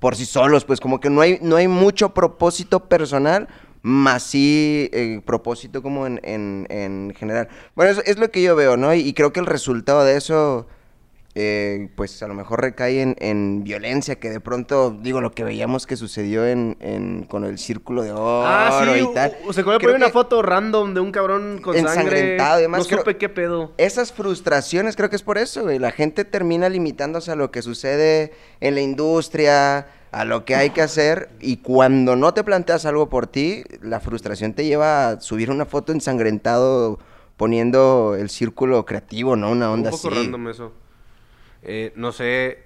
por 0.00 0.16
sí 0.16 0.24
solos, 0.24 0.64
pues 0.64 0.80
como 0.80 1.00
que 1.00 1.10
no 1.10 1.20
hay, 1.20 1.38
no 1.42 1.56
hay 1.56 1.68
mucho 1.68 2.14
propósito 2.14 2.88
personal, 2.88 3.46
más 3.82 4.22
sí 4.22 4.88
eh, 4.94 5.20
propósito 5.26 5.82
como 5.82 6.06
en, 6.06 6.18
en, 6.22 6.66
en 6.70 7.14
general. 7.14 7.50
Bueno, 7.74 7.92
eso 7.92 8.00
es 8.06 8.18
lo 8.18 8.30
que 8.30 8.40
yo 8.40 8.56
veo, 8.56 8.78
¿no? 8.78 8.94
Y 8.94 9.12
creo 9.12 9.34
que 9.34 9.40
el 9.40 9.44
resultado 9.44 10.02
de 10.02 10.16
eso, 10.16 10.66
eh, 11.40 11.88
pues 11.94 12.20
a 12.22 12.26
lo 12.26 12.34
mejor 12.34 12.60
recae 12.60 13.00
en, 13.00 13.14
en 13.20 13.62
violencia, 13.62 14.16
que 14.16 14.28
de 14.28 14.40
pronto, 14.40 14.90
digo, 14.90 15.20
lo 15.20 15.30
que 15.30 15.44
veíamos 15.44 15.86
que 15.86 15.96
sucedió 15.96 16.44
en, 16.44 16.76
en- 16.80 17.22
con 17.24 17.44
el 17.44 17.58
círculo 17.58 18.02
de 18.02 18.10
oro 18.10 18.42
Ah, 18.44 18.82
sí, 18.84 19.00
y 19.08 19.14
tal. 19.14 19.36
u- 19.46 19.52
se 19.52 19.62
colgó 19.62 19.78
por 19.78 19.82
Creo 19.82 19.94
ahí 19.96 20.02
una 20.02 20.10
foto 20.10 20.42
random 20.42 20.94
de 20.94 21.00
un 21.00 21.12
cabrón 21.12 21.60
con 21.62 21.74
sangre. 21.74 21.90
Ensangrentado 21.92 22.58
y 22.58 22.62
demás, 22.62 22.80
No 22.80 22.86
creo- 22.86 22.98
supe 23.00 23.16
qué 23.18 23.28
pedo. 23.28 23.72
Esas 23.78 24.12
frustraciones 24.12 24.96
creo 24.96 25.10
que 25.10 25.16
es 25.16 25.22
por 25.22 25.38
eso, 25.38 25.62
güey. 25.62 25.78
La 25.78 25.92
gente 25.92 26.24
termina 26.24 26.68
limitándose 26.68 27.30
a 27.30 27.36
lo 27.36 27.52
que 27.52 27.62
sucede 27.62 28.32
en 28.60 28.74
la 28.74 28.80
industria, 28.80 29.86
a 30.10 30.24
lo 30.24 30.44
que 30.44 30.56
hay 30.56 30.70
que 30.70 30.82
hacer. 30.82 31.28
Y 31.40 31.58
cuando 31.58 32.16
no 32.16 32.34
te 32.34 32.42
planteas 32.42 32.84
algo 32.84 33.08
por 33.08 33.28
ti, 33.28 33.62
la 33.82 34.00
frustración 34.00 34.54
te 34.54 34.64
lleva 34.64 35.08
a 35.10 35.20
subir 35.20 35.50
una 35.50 35.66
foto 35.66 35.92
ensangrentado 35.92 36.98
poniendo 37.36 38.16
el 38.18 38.30
círculo 38.30 38.84
creativo, 38.84 39.36
¿no? 39.36 39.52
Una 39.52 39.70
onda 39.70 39.90
un 39.90 39.96
poco 39.96 40.08
así. 40.08 40.16
random 40.18 40.48
eso. 40.48 40.72
Eh, 41.62 41.92
no 41.96 42.12
sé 42.12 42.64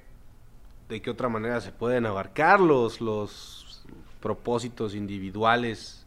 de 0.89 1.01
qué 1.01 1.11
otra 1.11 1.29
manera 1.29 1.61
se 1.61 1.73
pueden 1.73 2.07
abarcar 2.07 2.61
los, 2.61 3.01
los 3.01 3.85
propósitos 4.21 4.95
individuales. 4.95 6.07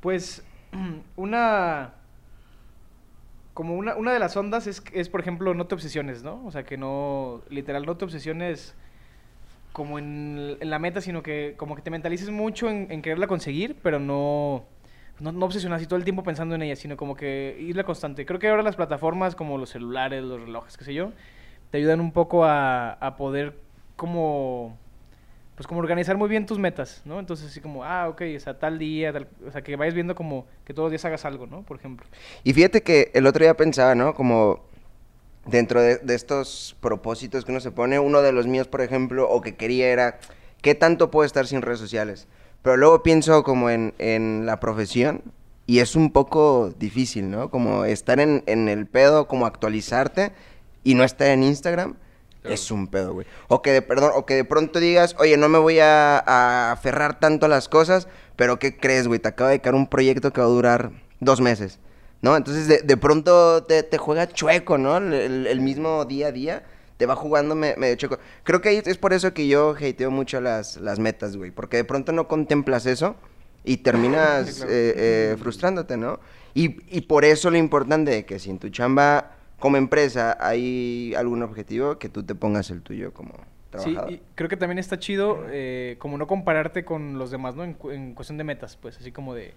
Pues 0.00 0.44
una 1.16 1.94
como 3.56 3.74
una, 3.74 3.96
una 3.96 4.12
de 4.12 4.18
las 4.18 4.36
ondas 4.36 4.66
es, 4.66 4.82
es, 4.92 5.08
por 5.08 5.20
ejemplo, 5.20 5.54
no 5.54 5.66
te 5.66 5.74
obsesiones, 5.74 6.22
¿no? 6.22 6.44
O 6.44 6.50
sea, 6.50 6.64
que 6.64 6.76
no, 6.76 7.40
literal, 7.48 7.86
no 7.86 7.96
te 7.96 8.04
obsesiones 8.04 8.74
como 9.72 9.98
en, 9.98 10.58
en 10.60 10.68
la 10.68 10.78
meta, 10.78 11.00
sino 11.00 11.22
que 11.22 11.54
como 11.56 11.74
que 11.74 11.80
te 11.80 11.90
mentalices 11.90 12.28
mucho 12.28 12.68
en, 12.68 13.00
quererla 13.00 13.26
conseguir, 13.26 13.74
pero 13.82 13.98
no, 13.98 14.64
no, 15.20 15.32
no 15.32 15.46
obsesionas 15.46 15.80
y 15.80 15.86
todo 15.86 15.96
el 15.98 16.04
tiempo 16.04 16.22
pensando 16.22 16.54
en 16.54 16.62
ella, 16.62 16.76
sino 16.76 16.98
como 16.98 17.16
que 17.16 17.56
irla 17.58 17.84
constante. 17.84 18.26
Creo 18.26 18.38
que 18.38 18.48
ahora 18.48 18.62
las 18.62 18.76
plataformas 18.76 19.34
como 19.34 19.56
los 19.56 19.70
celulares, 19.70 20.22
los 20.22 20.38
relojes, 20.38 20.76
qué 20.76 20.84
sé 20.84 20.92
yo, 20.92 21.12
te 21.76 21.80
ayudan 21.80 22.00
un 22.00 22.10
poco 22.10 22.42
a, 22.46 22.92
a 22.92 23.16
poder 23.16 23.52
como 23.96 24.78
pues 25.56 25.66
como 25.66 25.80
organizar 25.80 26.16
muy 26.16 26.26
bien 26.28 26.46
tus 26.46 26.58
metas, 26.58 27.02
¿no? 27.04 27.18
Entonces 27.20 27.48
así 27.48 27.60
como, 27.60 27.84
ah, 27.84 28.08
ok, 28.08 28.22
o 28.34 28.40
sea, 28.40 28.58
tal 28.58 28.78
día, 28.78 29.12
tal- 29.12 29.28
o 29.46 29.50
sea, 29.50 29.62
que 29.62 29.76
vayas 29.76 29.94
viendo 29.94 30.14
como 30.14 30.46
que 30.64 30.72
todos 30.72 30.86
los 30.86 30.92
días 30.92 31.04
hagas 31.04 31.26
algo, 31.26 31.46
¿no? 31.46 31.62
Por 31.64 31.76
ejemplo. 31.78 32.06
Y 32.44 32.54
fíjate 32.54 32.82
que 32.82 33.10
el 33.14 33.26
otro 33.26 33.42
día 33.44 33.54
pensaba, 33.58 33.94
¿no? 33.94 34.14
Como 34.14 34.60
dentro 35.46 35.82
de, 35.82 35.98
de 35.98 36.14
estos 36.14 36.76
propósitos 36.80 37.44
que 37.44 37.52
uno 37.52 37.60
se 37.60 37.70
pone, 37.72 37.98
uno 37.98 38.22
de 38.22 38.32
los 38.32 38.46
míos, 38.46 38.68
por 38.68 38.80
ejemplo, 38.80 39.28
o 39.28 39.42
que 39.42 39.54
quería 39.56 39.88
era, 39.88 40.18
¿qué 40.62 40.74
tanto 40.74 41.10
puedo 41.10 41.26
estar 41.26 41.46
sin 41.46 41.60
redes 41.60 41.78
sociales? 41.80 42.26
Pero 42.62 42.78
luego 42.78 43.02
pienso 43.02 43.42
como 43.42 43.68
en, 43.68 43.92
en 43.98 44.46
la 44.46 44.60
profesión 44.60 45.22
y 45.66 45.80
es 45.80 45.94
un 45.94 46.10
poco 46.10 46.72
difícil, 46.78 47.30
¿no? 47.30 47.50
Como 47.50 47.84
estar 47.84 48.18
en, 48.20 48.44
en 48.46 48.68
el 48.68 48.86
pedo, 48.86 49.28
como 49.28 49.44
actualizarte 49.46 50.32
y 50.90 50.94
no 50.94 51.04
estar 51.04 51.28
en 51.28 51.42
Instagram. 51.42 51.94
Claro. 52.42 52.54
Es 52.54 52.70
un 52.70 52.86
pedo, 52.86 53.12
güey. 53.12 53.26
O 53.48 53.60
que 53.60 53.72
de, 53.72 53.82
perdón, 53.82 54.12
o 54.14 54.24
que 54.24 54.34
de 54.34 54.44
pronto 54.44 54.78
digas, 54.78 55.16
oye, 55.18 55.36
no 55.36 55.48
me 55.48 55.58
voy 55.58 55.80
a, 55.80 56.18
a 56.18 56.72
aferrar 56.72 57.18
tanto 57.18 57.46
a 57.46 57.48
las 57.48 57.68
cosas, 57.68 58.06
pero 58.36 58.58
¿qué 58.58 58.76
crees, 58.76 59.08
güey? 59.08 59.18
Te 59.18 59.28
acaba 59.28 59.50
de 59.50 59.60
caer 59.60 59.74
un 59.74 59.88
proyecto 59.88 60.32
que 60.32 60.40
va 60.40 60.46
a 60.46 60.50
durar 60.50 60.90
dos 61.18 61.40
meses, 61.40 61.80
¿no? 62.22 62.36
Entonces, 62.36 62.68
de, 62.68 62.82
de 62.82 62.96
pronto 62.96 63.64
te, 63.64 63.82
te 63.82 63.98
juega 63.98 64.28
chueco, 64.28 64.78
¿no? 64.78 64.96
El, 64.98 65.12
el- 65.12 65.46
el 65.48 65.60
mismo 65.60 66.04
día 66.04 66.28
a 66.28 66.32
día 66.32 66.64
te 66.98 67.04
va 67.06 67.16
jugando 67.16 67.54
me- 67.56 67.74
medio 67.76 67.96
chueco. 67.96 68.18
Creo 68.44 68.60
que 68.60 68.78
es 68.84 68.96
por 68.98 69.12
eso 69.12 69.34
que 69.34 69.48
yo 69.48 69.74
hateo 69.78 70.10
mucho 70.12 70.40
las, 70.40 70.76
las 70.76 70.98
metas, 71.00 71.36
güey. 71.36 71.50
Porque 71.50 71.78
de 71.78 71.84
pronto 71.84 72.12
no 72.12 72.28
contemplas 72.28 72.86
eso 72.86 73.16
y 73.64 73.78
terminas 73.78 74.46
Sí, 74.48 74.54
claro. 74.58 74.70
eh, 74.72 74.94
eh, 74.96 75.36
frustrándote, 75.40 75.96
¿no? 75.96 76.20
Y, 76.54 76.76
y 76.96 77.00
por 77.02 77.24
eso 77.24 77.50
lo 77.50 77.58
importante 77.58 78.12
de 78.12 78.24
que 78.24 78.38
si 78.38 78.50
en 78.50 78.58
tu 78.60 78.68
chamba 78.70 79.32
como 79.58 79.76
empresa 79.76 80.36
hay 80.40 81.14
algún 81.16 81.42
objetivo, 81.42 81.98
que 81.98 82.08
tú 82.08 82.22
te 82.22 82.34
pongas 82.34 82.70
el 82.70 82.82
tuyo 82.82 83.12
como 83.12 83.32
Sí, 83.78 83.92
trabajador. 83.92 84.12
y 84.12 84.22
creo 84.34 84.48
que 84.48 84.56
también 84.56 84.78
está 84.78 84.98
chido 84.98 85.44
eh, 85.50 85.96
como 85.98 86.16
no 86.18 86.26
compararte 86.26 86.84
con 86.84 87.18
los 87.18 87.30
demás, 87.30 87.56
¿no? 87.56 87.64
En, 87.64 87.76
en 87.90 88.14
cuestión 88.14 88.38
de 88.38 88.44
metas, 88.44 88.76
pues 88.76 88.96
así 88.98 89.12
como 89.12 89.34
de, 89.34 89.52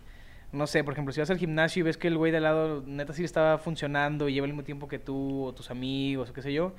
no 0.51 0.67
sé, 0.67 0.83
por 0.83 0.93
ejemplo, 0.93 1.13
si 1.13 1.19
vas 1.21 1.29
al 1.29 1.37
gimnasio 1.37 1.81
y 1.81 1.83
ves 1.83 1.95
que 1.97 2.07
el 2.09 2.17
güey 2.17 2.31
de 2.31 2.37
al 2.37 2.43
lado 2.43 2.83
neta 2.85 3.13
sí 3.13 3.23
estaba 3.23 3.57
funcionando 3.59 4.27
y 4.27 4.33
lleva 4.33 4.45
el 4.45 4.51
mismo 4.53 4.63
tiempo 4.65 4.87
que 4.89 4.99
tú 4.99 5.43
o 5.45 5.53
tus 5.53 5.69
amigos 5.71 6.29
o 6.29 6.33
qué 6.33 6.41
sé 6.41 6.51
yo, 6.51 6.73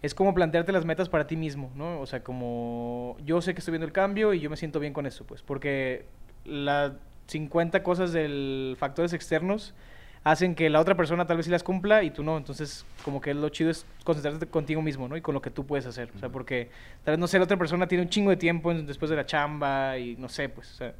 es 0.00 0.14
como 0.14 0.32
plantearte 0.32 0.72
las 0.72 0.86
metas 0.86 1.10
para 1.10 1.26
ti 1.26 1.36
mismo, 1.36 1.70
¿no? 1.74 2.00
O 2.00 2.06
sea, 2.06 2.22
como 2.22 3.16
yo 3.26 3.42
sé 3.42 3.52
que 3.52 3.58
estoy 3.58 3.72
viendo 3.72 3.86
el 3.86 3.92
cambio 3.92 4.32
y 4.32 4.40
yo 4.40 4.48
me 4.48 4.56
siento 4.56 4.80
bien 4.80 4.94
con 4.94 5.04
eso, 5.06 5.26
pues, 5.26 5.42
porque 5.42 6.06
las 6.46 6.92
50 7.26 7.82
cosas 7.82 8.12
del 8.12 8.76
factores 8.78 9.12
externos 9.12 9.74
hacen 10.22 10.54
que 10.54 10.68
la 10.68 10.80
otra 10.80 10.96
persona 10.96 11.26
tal 11.26 11.38
vez 11.38 11.46
sí 11.46 11.52
las 11.52 11.62
cumpla 11.62 12.02
y 12.02 12.10
tú 12.10 12.22
no. 12.22 12.36
Entonces, 12.36 12.84
como 13.04 13.20
que 13.20 13.32
lo 13.34 13.48
chido 13.48 13.70
es 13.70 13.86
concentrarte 14.04 14.46
contigo 14.46 14.82
mismo, 14.82 15.08
¿no? 15.08 15.16
Y 15.16 15.20
con 15.22 15.34
lo 15.34 15.40
que 15.42 15.50
tú 15.50 15.66
puedes 15.66 15.86
hacer. 15.86 16.10
O 16.14 16.18
sea, 16.18 16.28
porque 16.28 16.70
tal 17.04 17.12
vez, 17.12 17.18
no 17.18 17.26
sé, 17.26 17.38
la 17.38 17.44
otra 17.44 17.56
persona 17.56 17.86
tiene 17.86 18.04
un 18.04 18.10
chingo 18.10 18.30
de 18.30 18.36
tiempo 18.36 18.72
después 18.74 19.10
de 19.10 19.16
la 19.16 19.26
chamba 19.26 19.98
y 19.98 20.16
no 20.16 20.28
sé, 20.28 20.48
pues, 20.48 20.72
o 20.72 20.74
sea, 20.76 20.94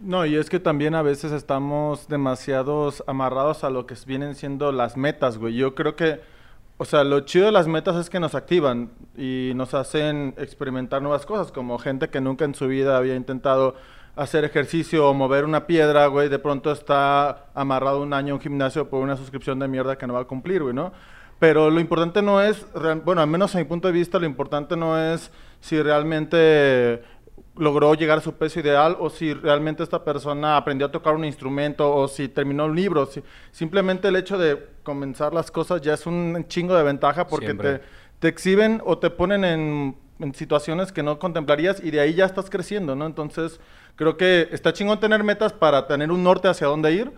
No, 0.00 0.26
y 0.26 0.36
es 0.36 0.50
que 0.50 0.60
también 0.60 0.94
a 0.94 1.02
veces 1.02 1.32
estamos 1.32 2.08
demasiados 2.08 3.02
amarrados 3.06 3.64
a 3.64 3.70
lo 3.70 3.86
que 3.86 3.94
vienen 4.06 4.34
siendo 4.34 4.72
las 4.72 4.96
metas, 4.96 5.38
güey. 5.38 5.54
Yo 5.54 5.74
creo 5.74 5.96
que, 5.96 6.20
o 6.76 6.84
sea, 6.84 7.04
lo 7.04 7.20
chido 7.20 7.46
de 7.46 7.52
las 7.52 7.68
metas 7.68 7.96
es 7.96 8.10
que 8.10 8.20
nos 8.20 8.34
activan 8.34 8.90
y 9.16 9.52
nos 9.54 9.74
hacen 9.74 10.34
experimentar 10.36 11.00
nuevas 11.02 11.26
cosas, 11.26 11.52
como 11.52 11.78
gente 11.78 12.10
que 12.10 12.20
nunca 12.20 12.44
en 12.44 12.54
su 12.54 12.66
vida 12.66 12.96
había 12.96 13.14
intentado 13.16 13.76
hacer 14.16 14.44
ejercicio 14.44 15.08
o 15.08 15.14
mover 15.14 15.44
una 15.44 15.66
piedra, 15.66 16.06
güey, 16.06 16.28
de 16.28 16.38
pronto 16.38 16.70
está 16.72 17.46
amarrado 17.54 18.00
un 18.02 18.12
año 18.12 18.34
a 18.34 18.36
un 18.36 18.40
gimnasio 18.40 18.88
por 18.88 19.00
una 19.02 19.16
suscripción 19.16 19.58
de 19.58 19.68
mierda 19.68 19.96
que 19.98 20.06
no 20.06 20.14
va 20.14 20.20
a 20.20 20.24
cumplir, 20.24 20.62
güey, 20.62 20.74
¿no? 20.74 20.92
Pero 21.40 21.68
lo 21.68 21.80
importante 21.80 22.22
no 22.22 22.40
es, 22.40 22.64
bueno, 23.04 23.20
al 23.20 23.26
menos 23.26 23.54
a 23.54 23.58
mi 23.58 23.64
punto 23.64 23.88
de 23.88 23.92
vista, 23.94 24.18
lo 24.20 24.26
importante 24.26 24.76
no 24.76 24.96
es 24.98 25.30
si 25.60 25.82
realmente 25.82 27.02
logró 27.56 27.94
llegar 27.94 28.18
a 28.18 28.20
su 28.20 28.34
peso 28.34 28.60
ideal 28.60 28.96
o 28.98 29.10
si 29.10 29.32
realmente 29.34 29.82
esta 29.82 30.04
persona 30.04 30.56
aprendió 30.56 30.86
a 30.86 30.92
tocar 30.92 31.14
un 31.14 31.24
instrumento 31.24 31.92
o 31.94 32.08
si 32.08 32.28
terminó 32.28 32.66
un 32.66 32.74
libro. 32.76 33.06
Si- 33.06 33.22
simplemente 33.50 34.08
el 34.08 34.16
hecho 34.16 34.38
de 34.38 34.64
comenzar 34.82 35.32
las 35.34 35.50
cosas 35.50 35.80
ya 35.80 35.94
es 35.94 36.06
un 36.06 36.44
chingo 36.48 36.76
de 36.76 36.82
ventaja 36.82 37.26
porque 37.26 37.46
Siempre. 37.46 37.78
te, 37.78 37.84
te 38.20 38.28
exhiben 38.28 38.80
o 38.84 38.98
te 38.98 39.10
ponen 39.10 39.44
en, 39.44 39.96
en 40.18 40.34
situaciones 40.34 40.90
que 40.92 41.02
no 41.02 41.18
contemplarías 41.18 41.82
y 41.82 41.90
de 41.90 42.00
ahí 42.00 42.14
ya 42.14 42.24
estás 42.24 42.50
creciendo, 42.50 42.94
¿no? 42.96 43.06
Entonces, 43.06 43.60
creo 43.96 44.16
que 44.16 44.48
está 44.52 44.72
chingón 44.72 45.00
tener 45.00 45.22
metas 45.24 45.52
para 45.52 45.86
tener 45.86 46.10
un 46.10 46.22
norte 46.22 46.48
hacia 46.48 46.66
dónde 46.66 46.92
ir, 46.92 47.12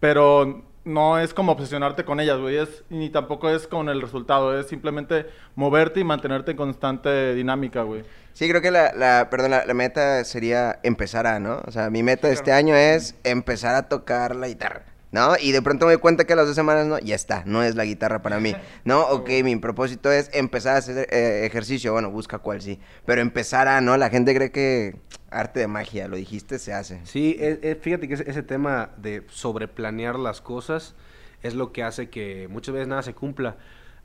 pero 0.00 0.64
no 0.84 1.18
es 1.18 1.32
como 1.32 1.52
obsesionarte 1.52 2.04
con 2.04 2.20
ellas, 2.20 2.38
güey, 2.38 2.56
es, 2.56 2.84
ni 2.90 3.10
tampoco 3.10 3.48
es 3.48 3.66
con 3.66 3.88
el 3.88 4.00
resultado, 4.00 4.58
es 4.58 4.66
simplemente 4.66 5.26
moverte 5.54 6.00
y 6.00 6.04
mantenerte 6.04 6.52
en 6.52 6.56
constante 6.56 7.34
dinámica, 7.34 7.82
güey. 7.82 8.02
Sí, 8.32 8.48
creo 8.48 8.62
que 8.62 8.70
la, 8.70 8.92
la 8.94 9.28
perdón, 9.30 9.50
la, 9.52 9.66
la 9.66 9.74
meta 9.74 10.24
sería 10.24 10.80
empezar 10.82 11.26
a, 11.26 11.38
¿no? 11.38 11.62
O 11.66 11.70
sea, 11.70 11.90
mi 11.90 12.02
meta 12.02 12.28
de 12.28 12.34
este 12.34 12.52
año 12.52 12.74
es 12.74 13.14
empezar 13.24 13.74
a 13.74 13.88
tocar 13.88 14.34
la 14.34 14.48
guitarra, 14.48 14.86
¿no? 15.12 15.34
Y 15.38 15.52
de 15.52 15.62
pronto 15.62 15.86
me 15.86 15.92
doy 15.92 16.00
cuenta 16.00 16.24
que 16.24 16.32
a 16.32 16.36
las 16.36 16.46
dos 16.46 16.56
semanas, 16.56 16.86
no, 16.86 16.98
ya 16.98 17.14
está, 17.14 17.44
no 17.46 17.62
es 17.62 17.76
la 17.76 17.84
guitarra 17.84 18.22
para 18.22 18.40
mí, 18.40 18.56
¿no? 18.84 19.02
Ok, 19.10 19.28
mi 19.44 19.54
propósito 19.56 20.10
es 20.10 20.30
empezar 20.32 20.76
a 20.76 20.78
hacer 20.78 21.06
eh, 21.10 21.44
ejercicio, 21.44 21.92
bueno, 21.92 22.10
busca 22.10 22.38
cuál 22.38 22.62
sí, 22.62 22.80
pero 23.04 23.20
empezar 23.20 23.68
a, 23.68 23.80
¿no? 23.80 23.96
La 23.98 24.08
gente 24.08 24.34
cree 24.34 24.50
que 24.50 24.96
arte 25.32 25.60
de 25.60 25.66
magia, 25.66 26.08
lo 26.08 26.16
dijiste, 26.16 26.58
se 26.58 26.72
hace. 26.72 27.00
Sí, 27.04 27.38
fíjate 27.80 28.08
que 28.08 28.14
ese, 28.14 28.30
ese 28.30 28.42
tema 28.42 28.90
de 28.96 29.24
sobreplanear 29.28 30.18
las 30.18 30.40
cosas 30.40 30.94
es 31.42 31.54
lo 31.54 31.72
que 31.72 31.82
hace 31.82 32.08
que 32.08 32.48
muchas 32.48 32.74
veces 32.74 32.88
nada 32.88 33.02
se 33.02 33.14
cumpla. 33.14 33.56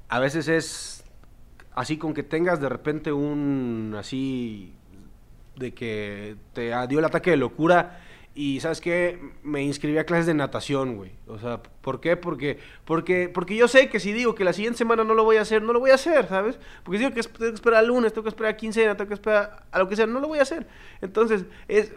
A 0.09 0.19
veces 0.19 0.47
es 0.47 1.03
así 1.75 1.97
con 1.97 2.13
que 2.13 2.23
tengas 2.23 2.59
de 2.59 2.69
repente 2.69 3.11
un 3.11 3.95
así 3.97 4.73
de 5.55 5.73
que 5.73 6.35
te 6.53 6.73
ah, 6.73 6.87
dio 6.87 6.99
el 6.99 7.05
ataque 7.05 7.31
de 7.31 7.37
locura 7.37 8.01
y 8.37 8.59
sabes 8.59 8.81
qué 8.81 9.19
me 9.41 9.63
inscribí 9.63 9.97
a 9.97 10.05
clases 10.05 10.27
de 10.27 10.35
natación, 10.35 10.95
güey. 10.95 11.09
O 11.25 11.39
sea, 11.39 11.59
¿por 11.81 11.99
qué? 11.99 12.15
Porque 12.15 12.59
porque 12.85 13.31
porque 13.33 13.55
yo 13.55 13.67
sé 13.67 13.89
que 13.89 13.99
si 13.99 14.13
digo 14.13 14.35
que 14.35 14.43
la 14.43 14.53
siguiente 14.53 14.77
semana 14.77 15.03
no 15.03 15.15
lo 15.15 15.23
voy 15.23 15.37
a 15.37 15.41
hacer, 15.41 15.63
no 15.63 15.73
lo 15.73 15.79
voy 15.79 15.89
a 15.89 15.95
hacer, 15.95 16.27
¿sabes? 16.27 16.59
Porque 16.83 16.99
si 16.99 17.05
digo 17.05 17.15
que 17.15 17.23
tengo 17.23 17.51
que 17.51 17.55
esperar 17.55 17.79
al 17.79 17.87
lunes, 17.87 18.13
tengo 18.13 18.21
que 18.21 18.29
esperar 18.29 18.53
a 18.53 18.55
quincena, 18.55 18.95
tengo 18.95 19.07
que 19.07 19.15
esperar 19.15 19.63
a 19.71 19.79
lo 19.79 19.89
que 19.89 19.95
sea, 19.95 20.05
no 20.05 20.19
lo 20.19 20.27
voy 20.27 20.37
a 20.37 20.43
hacer. 20.43 20.67
Entonces, 21.01 21.45
es 21.67 21.93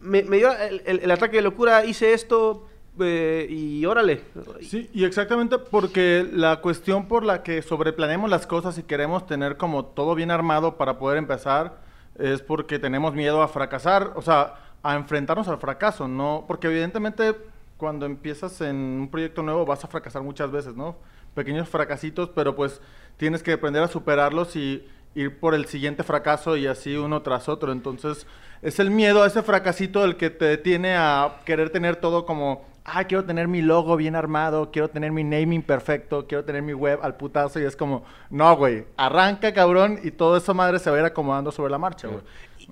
me, 0.00 0.22
me 0.22 0.38
dio 0.38 0.50
el, 0.86 1.10
ataque 1.10 1.36
de 1.36 1.42
locura, 1.42 1.84
hice 1.84 2.14
esto 2.14 2.66
eh, 2.98 3.46
y 3.50 3.84
órale. 3.84 4.22
Sí, 4.62 4.88
y 4.94 5.04
exactamente 5.04 5.58
porque 5.58 6.26
la 6.32 6.62
cuestión 6.62 7.06
por 7.06 7.22
la 7.22 7.42
que 7.42 7.60
sobreplaneamos 7.60 8.30
las 8.30 8.46
cosas 8.46 8.78
y 8.78 8.82
queremos 8.82 9.26
tener 9.26 9.58
como 9.58 9.84
todo 9.84 10.14
bien 10.14 10.30
armado 10.30 10.78
para 10.78 10.98
poder 10.98 11.18
empezar 11.18 11.82
es 12.18 12.40
porque 12.40 12.78
tenemos 12.78 13.12
miedo 13.12 13.42
a 13.42 13.48
fracasar, 13.48 14.12
o 14.16 14.22
sea, 14.22 14.54
a 14.82 14.94
enfrentarnos 14.96 15.48
al 15.48 15.58
fracaso, 15.58 16.08
¿no? 16.08 16.44
Porque 16.46 16.66
evidentemente 16.66 17.36
cuando 17.76 18.06
empiezas 18.06 18.60
en 18.60 18.76
un 18.76 19.08
proyecto 19.10 19.42
nuevo 19.42 19.66
vas 19.66 19.84
a 19.84 19.88
fracasar 19.88 20.22
muchas 20.22 20.50
veces, 20.50 20.74
¿no? 20.76 20.96
Pequeños 21.34 21.68
fracasitos, 21.68 22.30
pero 22.30 22.54
pues 22.54 22.80
tienes 23.16 23.42
que 23.42 23.52
aprender 23.52 23.82
a 23.82 23.88
superarlos 23.88 24.54
y 24.56 24.86
ir 25.14 25.38
por 25.38 25.54
el 25.54 25.66
siguiente 25.66 26.02
fracaso 26.02 26.56
y 26.56 26.66
así 26.66 26.96
uno 26.96 27.22
tras 27.22 27.48
otro. 27.48 27.72
Entonces, 27.72 28.26
es 28.62 28.78
el 28.78 28.90
miedo 28.90 29.22
a 29.22 29.26
ese 29.26 29.42
fracasito 29.42 30.04
el 30.04 30.16
que 30.16 30.30
te 30.30 30.44
detiene 30.44 30.94
a 30.96 31.40
querer 31.44 31.70
tener 31.70 31.96
todo 31.96 32.24
como, 32.26 32.64
ah, 32.84 33.04
quiero 33.04 33.24
tener 33.24 33.48
mi 33.48 33.62
logo 33.62 33.96
bien 33.96 34.14
armado, 34.14 34.70
quiero 34.70 34.88
tener 34.88 35.12
mi 35.12 35.24
naming 35.24 35.62
perfecto, 35.62 36.26
quiero 36.26 36.44
tener 36.44 36.62
mi 36.62 36.72
web 36.72 37.00
al 37.02 37.16
putazo 37.16 37.60
y 37.60 37.64
es 37.64 37.76
como, 37.76 38.04
no, 38.30 38.56
güey, 38.56 38.84
arranca 38.96 39.52
cabrón 39.52 39.98
y 40.02 40.12
todo 40.12 40.36
eso 40.36 40.54
madre 40.54 40.78
se 40.78 40.90
va 40.90 40.96
a 40.96 41.00
ir 41.00 41.06
acomodando 41.06 41.50
sobre 41.52 41.70
la 41.70 41.78
marcha, 41.78 42.08
güey. 42.08 42.22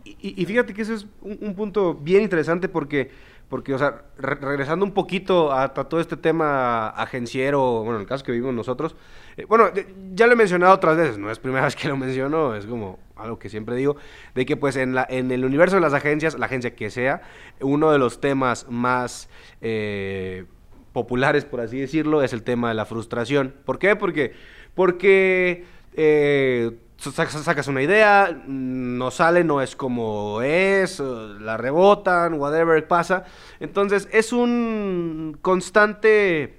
Y, 0.04 0.42
y- 0.42 0.46
fíjate 0.46 0.72
que 0.74 0.82
ese 0.82 0.94
es 0.94 1.06
un, 1.20 1.38
un 1.42 1.54
punto 1.54 1.94
bien 1.94 2.22
interesante 2.22 2.68
porque, 2.68 3.10
porque 3.48 3.74
o 3.74 3.78
sea, 3.78 4.02
re- 4.16 4.36
regresando 4.36 4.84
un 4.84 4.92
poquito 4.92 5.52
a, 5.52 5.72
todo 5.74 6.00
este 6.00 6.16
tema 6.16 6.88
agenciero, 6.88 7.80
bueno, 7.82 7.96
en 7.96 8.02
el 8.02 8.06
caso 8.08 8.24
que 8.24 8.32
vivimos 8.32 8.54
nosotros, 8.54 8.96
eh, 9.36 9.44
bueno, 9.46 9.70
ya 10.14 10.26
lo 10.26 10.32
he 10.32 10.36
mencionado 10.36 10.74
otras 10.74 10.96
veces, 10.96 11.18
no 11.18 11.30
es 11.30 11.38
primera 11.38 11.64
vez 11.66 11.76
que 11.76 11.88
lo 11.88 11.96
menciono, 11.96 12.54
es 12.54 12.64
como 12.66 12.98
algo 13.16 13.38
que 13.38 13.50
siempre 13.50 13.76
digo, 13.76 13.96
de 14.34 14.46
que 14.46 14.56
pues 14.56 14.76
en, 14.76 14.94
la, 14.94 15.06
en 15.10 15.30
el 15.30 15.44
universo 15.44 15.76
de 15.76 15.82
las 15.82 15.92
agencias, 15.92 16.38
la 16.38 16.46
agencia 16.46 16.74
que 16.74 16.90
sea, 16.90 17.20
uno 17.60 17.92
de 17.92 17.98
los 17.98 18.20
temas 18.20 18.66
más... 18.70 19.28
eh, 19.60 20.46
populares, 20.92 21.44
por 21.44 21.60
así 21.60 21.78
decirlo, 21.78 22.20
es 22.20 22.32
el 22.32 22.42
tema 22.42 22.68
de 22.68 22.74
la 22.74 22.84
frustración. 22.84 23.54
¿Por 23.64 23.78
qué? 23.78 23.94
Porque, 23.94 24.32
porque 24.74 25.64
eh, 25.94 26.72
sacas 27.00 27.66
una 27.68 27.82
idea, 27.82 28.42
no 28.46 29.10
sale, 29.10 29.42
no 29.42 29.62
es 29.62 29.74
como 29.74 30.42
es, 30.42 31.00
eh, 31.00 31.02
la 31.40 31.56
rebotan, 31.56 32.34
whatever 32.34 32.86
pasa. 32.86 33.24
Entonces 33.58 34.08
es 34.12 34.32
un 34.32 35.38
constante 35.40 36.58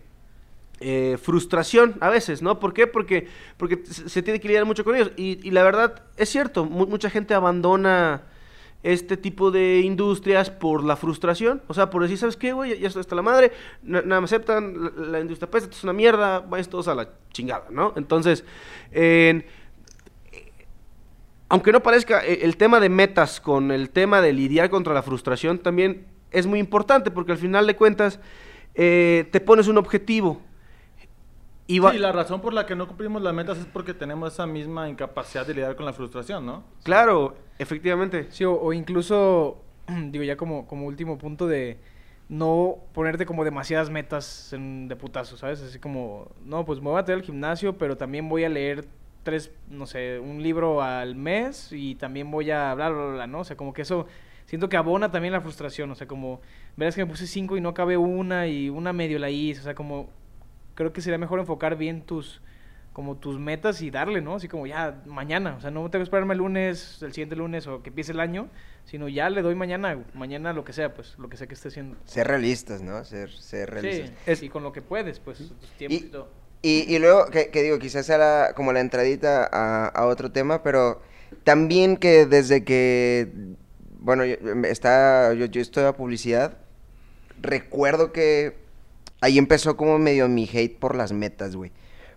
eh, 0.80 1.18
frustración 1.22 1.96
a 2.02 2.10
veces, 2.10 2.42
¿no? 2.42 2.60
¿Por 2.60 2.74
qué? 2.74 2.88
Porque, 2.88 3.28
porque 3.58 3.84
se 3.86 4.24
tiene 4.24 4.40
que 4.40 4.48
lidiar 4.48 4.66
mucho 4.66 4.84
con 4.84 4.96
ellos. 4.96 5.12
Y, 5.16 5.40
y 5.48 5.52
la 5.52 5.64
verdad, 5.64 6.04
es 6.18 6.30
cierto, 6.30 6.66
mu- 6.66 6.88
mucha 6.88 7.10
gente 7.12 7.36
abandona 7.36 8.24
este 8.82 9.16
tipo 9.16 9.52
de 9.52 9.82
industrias 9.82 10.50
por 10.50 10.84
la 10.84 10.96
frustración. 10.96 11.62
O 11.68 11.76
sea, 11.76 11.92
por 11.92 12.02
decir, 12.02 12.18
¿sabes 12.18 12.36
qué, 12.36 12.52
güey? 12.52 12.80
Ya 12.80 12.88
estoy 12.88 13.02
hasta 13.02 13.16
la 13.16 13.22
madre, 13.22 13.52
na- 13.84 14.02
nada 14.02 14.22
me 14.22 14.26
aceptan, 14.26 14.92
la, 15.12 15.20
industria 15.20 15.52
pesa, 15.52 15.66
esto 15.66 15.78
es 15.78 15.84
una 15.84 15.94
mierda, 15.94 16.40
vais 16.40 16.68
todos 16.68 16.88
a 16.88 16.96
la 16.96 17.10
chingada, 17.32 17.66
¿no? 17.70 17.94
Entonces, 17.96 18.44
en- 18.92 19.46
aunque 21.52 21.72
no 21.72 21.84
parezca, 21.84 22.26
e- 22.26 22.44
el 22.46 22.58
tema 22.58 22.80
de 22.80 22.90
metas 22.90 23.40
con 23.40 23.72
el 23.72 23.90
tema 23.90 24.22
de 24.22 24.34
lidiar 24.34 24.70
contra 24.70 24.94
la 24.94 25.04
frustración 25.04 25.60
también 25.60 26.08
es 26.32 26.48
muy 26.48 26.60
importante 26.60 27.12
porque 27.12 27.34
al 27.34 27.38
final 27.38 27.68
de 27.68 27.76
cuentas 27.76 28.20
eh, 28.74 29.28
te 29.32 29.40
pones 29.42 29.68
un 29.68 29.78
objetivo. 29.78 30.42
Y 31.68 31.80
va- 31.80 31.92
Sí, 31.92 31.98
la 32.00 32.12
razón 32.12 32.42
por 32.42 32.54
la 32.54 32.66
que 32.66 32.76
no 32.76 32.88
cumplimos 32.88 33.22
las 33.22 33.34
metas 33.34 33.58
es 33.58 33.66
porque 33.66 33.94
tenemos 33.94 34.34
esa 34.34 34.46
misma 34.46 34.90
incapacidad 34.90 35.46
de 35.46 35.54
lidiar 35.54 35.76
con 35.76 35.86
la 35.86 35.94
frustración, 35.94 36.46
¿no? 36.46 36.64
Claro, 36.84 37.36
efectivamente. 37.60 38.28
Sí, 38.32 38.44
o, 38.44 38.54
o 38.54 38.74
incluso, 38.74 39.62
digo, 40.12 40.24
ya 40.24 40.36
como, 40.38 40.68
como 40.68 40.86
último 40.88 41.18
punto 41.18 41.48
de 41.48 41.78
no 42.30 42.78
ponerte 42.94 43.26
como 43.26 43.44
demasiadas 43.44 43.90
metas 43.90 44.54
en- 44.54 44.88
de 44.88 44.96
putazo, 44.96 45.38
¿sabes? 45.38 45.62
Así 45.62 45.80
como, 45.80 46.32
no, 46.46 46.66
pues 46.66 46.80
me 46.80 46.86
voy 46.86 46.94
a 46.96 47.02
meter 47.02 47.16
al 47.16 47.24
gimnasio, 47.24 47.78
pero 47.78 47.98
también 47.98 48.28
voy 48.30 48.44
a 48.46 48.50
leer 48.50 48.86
tres, 49.24 49.52
no 49.70 49.86
sé, 49.86 50.20
un 50.20 50.42
libro 50.42 50.82
al 50.82 51.16
mes 51.16 51.70
y 51.72 51.96
también 51.96 52.30
voy 52.32 52.52
a 52.52 52.72
hablar, 52.72 52.94
bla, 52.94 53.04
bla, 53.04 53.14
bla, 53.14 53.28
¿no? 53.28 53.40
O 53.40 53.44
sea, 53.44 53.56
como 53.56 53.74
que 53.74 53.84
eso 53.84 54.08
siento 54.46 54.70
que 54.70 54.78
abona 54.78 55.12
también 55.12 55.32
la 55.32 55.42
frustración, 55.42 55.92
o 55.92 55.96
sea, 55.96 56.08
como, 56.08 56.42
verás 56.76 56.96
que 56.96 57.06
me 57.06 57.10
puse 57.10 57.28
cinco 57.28 57.58
y 57.58 57.62
no 57.62 57.74
cabe 57.74 57.98
una 57.98 58.48
y 58.48 58.70
una 58.70 58.94
medio 58.94 59.20
la 59.20 59.30
hice, 59.30 59.62
o 59.62 59.64
sea, 59.64 59.76
como, 59.76 60.10
creo 60.76 60.94
que 60.94 61.02
sería 61.02 61.18
mejor 61.18 61.40
enfocar 61.40 61.78
bien 61.78 62.02
tus 62.02 62.42
como 62.94 63.16
tus 63.16 63.40
metas 63.40 63.82
y 63.82 63.90
darle, 63.90 64.22
¿no? 64.22 64.36
Así 64.36 64.50
como 64.50 64.68
ya 64.68 65.02
mañana, 65.06 65.56
o 65.56 65.62
sea, 65.62 65.72
no 65.72 65.90
tengo 65.90 66.02
que 66.02 66.04
esperarme 66.04 66.34
el 66.34 66.40
lunes, 66.40 67.02
el 67.02 67.14
siguiente 67.14 67.38
lunes 67.38 67.66
o 67.68 67.82
que 67.82 67.90
empiece 67.90 68.12
el 68.12 68.20
año, 68.20 68.50
sino 68.84 69.08
ya 69.08 69.30
le 69.30 69.42
doy 69.42 69.56
mañana, 69.56 70.04
mañana 70.14 70.52
lo 70.52 70.66
que 70.66 70.74
sea, 70.74 70.94
pues, 70.94 71.18
lo 71.18 71.30
que 71.30 71.38
sea 71.38 71.48
que 71.48 71.54
esté 71.54 71.70
haciendo. 71.70 71.96
Ser 72.04 72.28
realistas, 72.28 72.82
¿no? 72.82 73.04
Ser, 73.06 73.32
ser 73.32 73.70
realistas. 73.70 74.38
Sí, 74.38 74.48
y 74.48 74.50
con 74.50 74.64
lo 74.64 74.74
que 74.74 74.82
puedes, 74.82 75.20
pues, 75.20 75.38
tus 75.38 75.72
tiempos 75.78 76.02
y, 76.02 76.06
Y, 76.06 76.10
todo. 76.10 76.30
Y, 76.62 76.94
y 76.94 77.00
luego, 77.00 77.26
que, 77.28 77.50
digo, 77.64 77.80
quizás 77.80 78.08
la- 78.10 78.54
como 78.56 78.72
la 78.74 78.80
entradita 78.82 79.50
a, 79.52 79.88
a 79.88 80.06
otro 80.06 80.32
tema, 80.32 80.64
pero 80.64 81.02
también 81.44 81.98
que 81.98 82.26
desde 82.26 82.64
que, 82.64 83.30
bueno, 84.00 84.26
yo, 84.26 84.36
está, 84.66 85.34
yo, 85.34 85.46
yo 85.46 85.62
estudio 85.62 85.96
publicidad, 85.96 86.58
recuerdo 87.42 88.12
que 88.12 88.56
ahí 89.22 89.38
empezó 89.38 89.78
como 89.78 89.98
medio 90.00 90.28
mi 90.28 90.50
hate 90.52 90.78
por 90.78 90.96
las 90.96 91.12
metas, 91.12 91.56
güey. 91.56 91.72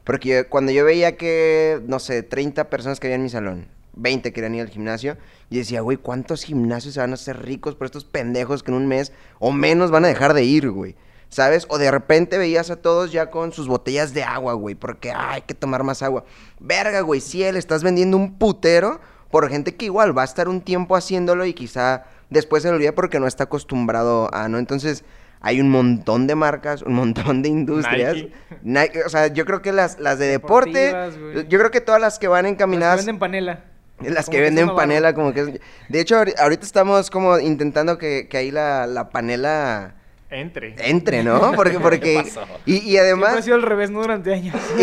Porque 0.04 0.28
yo- 0.28 0.48
cuando 0.48 0.72
yo 0.72 0.84
veía 0.84 1.16
que, 1.16 1.80
no 1.86 1.98
sé, 1.98 2.22
30 2.22 2.68
personas 2.70 3.00
que 3.00 3.06
había 3.06 3.16
en 3.16 3.22
mi 3.22 3.30
salón, 3.30 3.68
20 3.96 4.32
querían 4.32 4.54
ir 4.54 4.62
al 4.62 4.68
gimnasio, 4.70 5.16
y 5.50 5.56
decía, 5.58 5.80
güey, 5.80 5.96
¿cuántos 5.96 6.42
gimnasios 6.42 6.94
se 6.94 7.00
van 7.00 7.12
a 7.12 7.14
hacer 7.14 7.42
ricos 7.42 7.74
por 7.76 7.86
estos 7.86 8.04
pendejos 8.04 8.62
que 8.62 8.70
en 8.70 8.76
un 8.76 8.86
mes 8.86 9.12
o 9.38 9.52
menos 9.52 9.90
van 9.90 10.04
a 10.04 10.08
dejar 10.08 10.34
de 10.34 10.44
ir, 10.44 10.70
güey? 10.70 10.96
¿Sabes? 11.34 11.66
O 11.68 11.78
de 11.78 11.90
repente 11.90 12.38
veías 12.38 12.70
a 12.70 12.76
todos 12.76 13.10
ya 13.10 13.28
con 13.30 13.50
sus 13.52 13.66
botellas 13.66 14.14
de 14.14 14.22
agua, 14.22 14.52
güey, 14.54 14.76
porque 14.76 15.10
"Ay, 15.10 15.36
hay 15.36 15.42
que 15.42 15.54
tomar 15.54 15.82
más 15.82 16.00
agua. 16.02 16.24
Verga, 16.60 17.00
güey, 17.00 17.20
si 17.20 17.38
le 17.38 17.58
estás 17.58 17.82
vendiendo 17.82 18.16
un 18.16 18.38
putero 18.38 19.00
por 19.32 19.48
gente 19.48 19.74
que 19.74 19.86
igual 19.86 20.16
va 20.16 20.22
a 20.22 20.26
estar 20.26 20.48
un 20.48 20.60
tiempo 20.60 20.94
haciéndolo 20.94 21.44
y 21.44 21.52
quizá 21.54 22.04
después 22.30 22.62
se 22.62 22.68
le 22.68 22.76
olvida 22.76 22.92
porque 22.92 23.18
no 23.18 23.26
está 23.26 23.44
acostumbrado 23.44 24.32
a, 24.32 24.48
¿no? 24.48 24.58
Entonces, 24.58 25.02
hay 25.40 25.60
un 25.60 25.70
montón 25.70 26.28
de 26.28 26.36
marcas, 26.36 26.82
un 26.82 26.94
montón 26.94 27.42
de 27.42 27.48
industrias. 27.48 28.14
Nike. 28.14 28.32
Nike, 28.62 29.02
o 29.04 29.08
sea, 29.08 29.26
yo 29.26 29.44
creo 29.44 29.60
que 29.60 29.72
las, 29.72 29.98
las 29.98 30.20
de 30.20 30.28
deporte, 30.28 30.94
yo 31.48 31.58
creo 31.58 31.72
que 31.72 31.80
todas 31.80 32.00
las 32.00 32.20
que 32.20 32.28
van 32.28 32.44
Las 32.44 32.52
encaminadas... 32.52 33.00
que 33.00 33.06
venden 33.06 33.18
panela. 33.18 33.64
Las 34.00 34.26
que 34.26 34.36
que 34.36 34.40
venden 34.40 34.74
panela, 34.74 35.14
como 35.14 35.32
que 35.32 35.40
es... 35.40 35.48
De 35.88 36.00
hecho, 36.00 36.16
ahori- 36.16 36.34
ahorita 36.38 36.64
estamos 36.64 37.10
como 37.10 37.38
intentando 37.40 37.98
que, 37.98 38.28
que 38.28 38.36
ahí 38.36 38.50
la, 38.52 38.86
la 38.86 39.10
panela 39.10 39.94
Entre. 40.40 40.74
entre, 40.78 41.22
¿no? 41.22 41.52
Porque, 41.56 41.78
porque... 41.78 42.24
Y, 42.66 42.74
y 42.74 42.80
Siempre 42.80 42.98
ha 42.98 43.02
además... 43.02 43.44
sido 43.44 43.56
al 43.56 43.62
revés, 43.62 43.90
¿no? 43.90 44.00
Durante 44.02 44.32
años. 44.34 44.54
Y, 44.78 44.82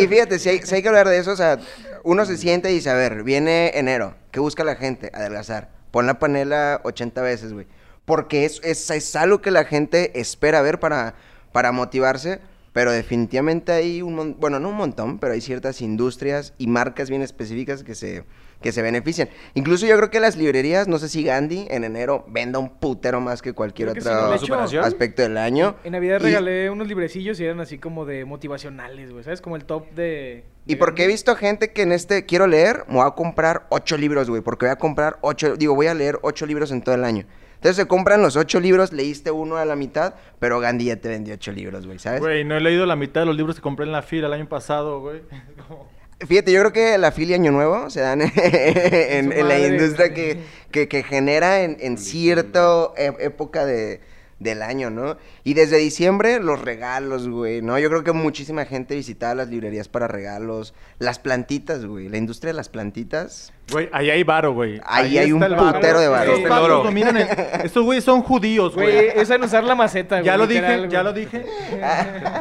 y- 0.00 0.04
y 0.04 0.06
fíjate, 0.08 0.38
si 0.38 0.48
hay, 0.48 0.62
si 0.62 0.74
hay 0.76 0.82
que 0.82 0.88
hablar 0.88 1.08
de 1.08 1.18
eso, 1.18 1.32
o 1.32 1.36
sea, 1.36 1.58
uno 2.04 2.24
se 2.24 2.36
siente 2.36 2.70
y 2.70 2.74
dice, 2.74 2.90
a 2.90 2.94
ver, 2.94 3.22
viene 3.24 3.72
enero, 3.74 4.14
¿qué 4.30 4.40
busca 4.40 4.64
la 4.64 4.76
gente? 4.76 5.10
Adelgazar. 5.14 5.70
Pon 5.90 6.06
la 6.06 6.18
panela 6.18 6.80
80 6.84 7.20
veces, 7.22 7.52
güey. 7.52 7.66
Porque 8.04 8.44
es, 8.44 8.60
es, 8.64 8.90
es 8.90 9.14
algo 9.16 9.40
que 9.42 9.50
la 9.50 9.64
gente 9.64 10.18
espera 10.20 10.62
ver 10.62 10.80
para, 10.80 11.14
para 11.52 11.70
motivarse, 11.72 12.40
pero 12.72 12.90
definitivamente 12.90 13.72
hay 13.72 14.02
un 14.02 14.14
montón, 14.14 14.40
bueno, 14.40 14.58
no 14.58 14.70
un 14.70 14.76
montón, 14.76 15.18
pero 15.18 15.34
hay 15.34 15.40
ciertas 15.40 15.80
industrias 15.82 16.54
y 16.58 16.66
marcas 16.66 17.10
bien 17.10 17.22
específicas 17.22 17.84
que 17.84 17.94
se, 17.94 18.24
que 18.62 18.72
se 18.72 18.80
benefician. 18.80 19.28
Incluso 19.54 19.84
yo 19.84 19.96
creo 19.98 20.10
que 20.10 20.20
las 20.20 20.36
librerías, 20.36 20.88
no 20.88 20.98
sé 20.98 21.08
si 21.08 21.22
Gandhi 21.22 21.66
en 21.70 21.84
enero 21.84 22.24
venda 22.28 22.58
un 22.58 22.70
putero 22.78 23.20
más 23.20 23.42
que 23.42 23.52
cualquier 23.52 23.90
Creo 23.90 23.94
que 23.94 24.38
sí, 24.38 24.50
otro 24.50 24.80
aspecto 24.82 25.20
del 25.22 25.36
año. 25.36 25.76
En 25.84 25.92
Navidad 25.92 26.20
Y- 26.20 26.24
regalé 26.24 26.70
unos 26.70 26.88
librecillos 26.88 27.38
y 27.40 27.44
eran 27.44 27.60
así 27.60 27.78
como 27.78 28.06
de 28.06 28.24
motivacionales, 28.24 29.10
güey. 29.12 29.24
¿Sabes? 29.24 29.40
Como 29.42 29.56
el 29.56 29.64
top 29.64 29.90
de. 29.92 30.44
Y 30.66 30.76
porque 30.76 31.04
he 31.04 31.06
visto 31.08 31.34
gente 31.36 31.72
que 31.72 31.82
en 31.82 31.92
este 31.92 32.24
quiero 32.24 32.46
leer, 32.46 32.84
me 32.88 32.94
voy 32.94 33.06
a 33.06 33.10
comprar 33.10 33.66
ocho 33.68 33.96
libros, 33.98 34.30
güey. 34.30 34.40
Porque 34.42 34.66
voy 34.66 34.72
a 34.72 34.76
comprar 34.76 35.18
ocho, 35.20 35.56
digo, 35.56 35.74
voy 35.74 35.88
a 35.88 35.94
leer 35.94 36.18
ocho 36.22 36.46
libros 36.46 36.70
en 36.70 36.80
todo 36.82 36.94
el 36.94 37.04
año. 37.04 37.26
Entonces 37.56 37.76
se 37.76 37.86
compran 37.86 38.22
los 38.22 38.34
ocho 38.36 38.58
libros, 38.58 38.92
leíste 38.92 39.30
uno 39.30 39.56
a 39.56 39.64
la 39.64 39.76
mitad, 39.76 40.14
pero 40.40 40.58
Gandhi 40.58 40.86
ya 40.86 40.96
te 40.96 41.08
vendió 41.08 41.34
ocho 41.34 41.52
libros, 41.52 41.86
güey, 41.86 42.00
¿sabes? 42.00 42.20
Güey, 42.20 42.42
no 42.44 42.56
he 42.56 42.60
leído 42.60 42.86
la 42.86 42.96
mitad 42.96 43.20
de 43.20 43.26
los 43.26 43.36
libros 43.36 43.54
que 43.54 43.62
compré 43.62 43.86
en 43.86 43.92
la 43.92 44.02
fila 44.02 44.26
el 44.26 44.32
año 44.32 44.48
pasado, 44.48 45.00
güey. 45.00 45.22
Fíjate, 46.26 46.52
yo 46.52 46.60
creo 46.60 46.72
que 46.72 46.98
la 46.98 47.12
filia 47.12 47.36
Año 47.36 47.50
Nuevo 47.52 47.90
se 47.90 48.00
dan 48.00 48.20
en, 48.34 49.32
en 49.32 49.48
la 49.48 49.54
madre, 49.54 49.66
industria 49.68 50.14
que, 50.14 50.38
que, 50.70 50.88
que 50.88 51.02
genera 51.02 51.62
en, 51.62 51.76
en 51.80 51.98
cierta 51.98 52.90
e- 52.96 53.14
época 53.20 53.66
de, 53.66 54.00
del 54.42 54.62
año, 54.62 54.90
¿no? 54.90 55.16
Y 55.44 55.54
desde 55.54 55.76
diciembre, 55.78 56.40
los 56.40 56.60
regalos, 56.60 57.28
güey, 57.28 57.62
¿no? 57.62 57.78
Yo 57.78 57.88
creo 57.88 58.04
que 58.04 58.12
muchísima 58.12 58.64
gente 58.64 58.94
visitaba 58.94 59.34
las 59.34 59.48
librerías 59.48 59.88
para 59.88 60.08
regalos. 60.08 60.74
Las 60.98 61.18
plantitas, 61.18 61.84
güey, 61.86 62.08
la 62.08 62.16
industria 62.18 62.52
de 62.52 62.56
las 62.56 62.68
plantitas. 62.68 63.52
Güey, 63.70 63.88
ahí 63.92 64.10
hay 64.10 64.22
varo, 64.24 64.52
güey. 64.52 64.80
Ahí 64.84 65.16
hay 65.18 65.32
un 65.32 65.40
putero 65.40 66.00
de 66.00 66.08
varo. 66.08 66.34
Estos 66.36 66.84
dominan 66.84 67.16
el- 67.16 67.28
Estos 67.64 67.84
güeyes 67.84 68.04
son 68.04 68.22
judíos, 68.22 68.74
Güey, 68.74 68.92
güey. 68.92 69.08
es 69.14 69.30
en 69.30 69.42
usar 69.42 69.64
la 69.64 69.74
maceta, 69.74 70.16
güey. 70.16 70.26
Ya 70.26 70.36
lo 70.36 70.46
dije, 70.46 70.60
ya 70.88 71.02
güey. 71.02 71.04
lo 71.04 71.12
dije. 71.12 71.44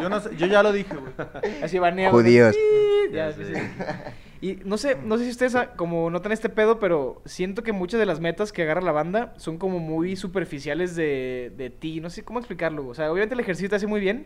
Yo, 0.02 0.10
no 0.10 0.20
sé- 0.20 0.32
yo 0.38 0.48
ya 0.48 0.64
lo 0.64 0.72
dije, 0.74 0.94
güey. 0.96 1.14
Así 1.64 1.80
banea, 1.80 2.10
güey. 2.10 2.24
Judíos. 2.24 2.56
Ya, 3.14 3.32
sí, 3.34 3.42
sí. 3.46 3.54
Y 4.42 4.60
no 4.66 4.78
sé, 4.78 4.98
no 5.04 5.18
sé 5.20 5.26
si 5.26 5.30
ustedes 5.32 5.54
ah, 5.56 5.74
como 5.76 6.10
notan 6.10 6.32
este 6.32 6.50
pedo, 6.50 6.80
pero 6.80 7.22
siento 7.26 7.62
que 7.64 7.72
muchas 7.74 8.00
de 8.00 8.08
las 8.08 8.20
metas 8.20 8.52
que 8.52 8.64
agarra 8.64 8.82
la 8.82 8.92
banda 8.92 9.34
son 9.38 9.58
como 9.60 9.78
muy 9.80 10.16
superficiales 10.16 10.96
de, 10.96 11.54
de 11.56 11.70
ti. 11.70 12.02
No 12.02 12.10
sé 12.10 12.24
cómo 12.24 12.40
explicarlo. 12.40 12.88
O 12.88 12.96
sea, 12.96 13.12
obviamente 13.12 13.36
el 13.36 13.40
ejercicio 13.40 13.70
te 13.70 13.76
hace 13.76 13.86
muy 13.86 14.00
bien, 14.02 14.26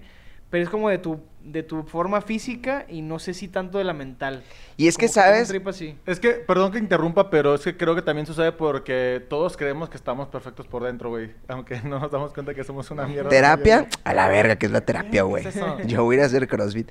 pero 0.49 0.63
es 0.63 0.69
como 0.69 0.89
de 0.89 0.99
tu, 0.99 1.19
de 1.43 1.63
tu 1.63 1.83
forma 1.83 2.21
física 2.21 2.85
y 2.87 3.01
no 3.01 3.19
sé 3.19 3.33
si 3.33 3.49
tanto 3.49 3.77
de 3.77 3.83
la 3.83 3.91
mental. 3.91 4.43
Y 4.77 4.87
es 4.87 4.95
que, 4.97 5.07
Como 5.07 5.15
¿sabes? 5.15 5.53
así. 5.65 5.97
Es 6.05 6.21
que, 6.21 6.29
perdón 6.31 6.71
que 6.71 6.77
interrumpa, 6.77 7.29
pero 7.29 7.53
es 7.55 7.61
que 7.61 7.75
creo 7.75 7.93
que 7.93 8.01
también 8.01 8.25
sucede 8.25 8.53
porque 8.53 9.21
todos 9.27 9.57
creemos 9.57 9.89
que 9.89 9.97
estamos 9.97 10.29
perfectos 10.29 10.65
por 10.65 10.83
dentro, 10.85 11.09
güey. 11.09 11.31
Aunque 11.49 11.81
no 11.81 11.99
nos 11.99 12.09
damos 12.09 12.31
cuenta 12.31 12.53
que 12.53 12.63
somos 12.63 12.89
una 12.89 13.05
mierda. 13.05 13.27
¿Terapia? 13.29 13.89
A 14.05 14.13
la 14.13 14.29
verga, 14.29 14.55
que 14.55 14.67
es 14.67 14.71
la 14.71 14.79
terapia, 14.79 15.23
güey. 15.23 15.43
Yo 15.87 16.05
voy 16.05 16.15
a 16.15 16.17
ir 16.19 16.23
a 16.23 16.27
hacer 16.27 16.47
CrossFit. 16.47 16.89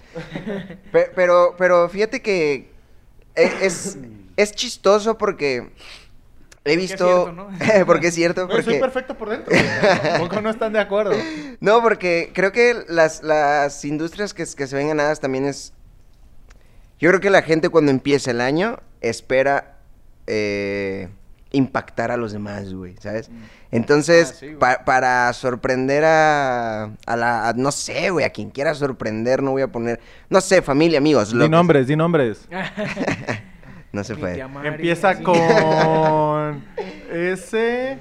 Pe- 0.92 1.10
Pero, 1.14 1.54
pero 1.56 1.88
fíjate 1.88 2.20
que 2.20 2.73
es, 3.34 3.98
es 4.36 4.52
chistoso 4.52 5.16
porque 5.18 5.70
he 6.64 6.72
es 6.72 6.76
visto... 6.76 7.06
cierto, 7.06 7.32
¿no? 7.32 7.48
porque 7.86 8.08
es 8.08 8.14
cierto, 8.14 8.46
Güey, 8.46 8.62
soy 8.62 8.74
porque... 8.74 8.80
perfecto 8.80 9.18
por 9.18 9.30
dentro. 9.30 9.52
güey. 9.54 10.18
Poco 10.18 10.40
no 10.40 10.50
están 10.50 10.72
de 10.72 10.80
acuerdo. 10.80 11.12
No, 11.60 11.82
porque 11.82 12.30
creo 12.34 12.52
que 12.52 12.84
las, 12.88 13.22
las 13.22 13.84
industrias 13.84 14.34
que, 14.34 14.44
que 14.44 14.66
se 14.66 14.76
ven 14.76 14.88
ganadas 14.88 15.20
también 15.20 15.46
es... 15.46 15.72
Yo 16.98 17.08
creo 17.10 17.20
que 17.20 17.30
la 17.30 17.42
gente 17.42 17.68
cuando 17.70 17.90
empieza 17.90 18.30
el 18.30 18.40
año 18.40 18.80
espera 19.00 19.78
eh, 20.26 21.08
impactar 21.52 22.10
a 22.10 22.16
los 22.16 22.32
demás, 22.32 22.72
güey, 22.74 22.96
¿sabes? 23.00 23.30
Entonces, 23.74 24.30
Ah, 24.30 24.37
sí, 24.40 24.46
güey. 24.46 24.58
pa- 24.58 24.84
para 24.84 25.32
sorprender 25.32 26.04
a, 26.04 26.84
a 27.06 27.16
la... 27.16 27.48
a- 27.48 27.52
no 27.54 27.70
sé, 27.72 28.10
güey, 28.10 28.24
a 28.24 28.30
quien 28.30 28.50
quiera 28.50 28.74
sorprender, 28.74 29.42
no 29.42 29.50
voy 29.52 29.62
a 29.62 29.68
poner... 29.68 30.00
No 30.30 30.40
sé, 30.40 30.62
familia, 30.62 30.98
amigos. 30.98 31.32
lo 31.32 31.44
Di 31.44 31.50
nombres, 31.50 31.87
di 31.87 31.96
nombres. 31.96 32.48
No 33.92 34.02
se 34.02 34.16
puede. 34.16 34.40
Empieza 34.64 35.14
con 35.22 36.64
ese. 37.12 37.98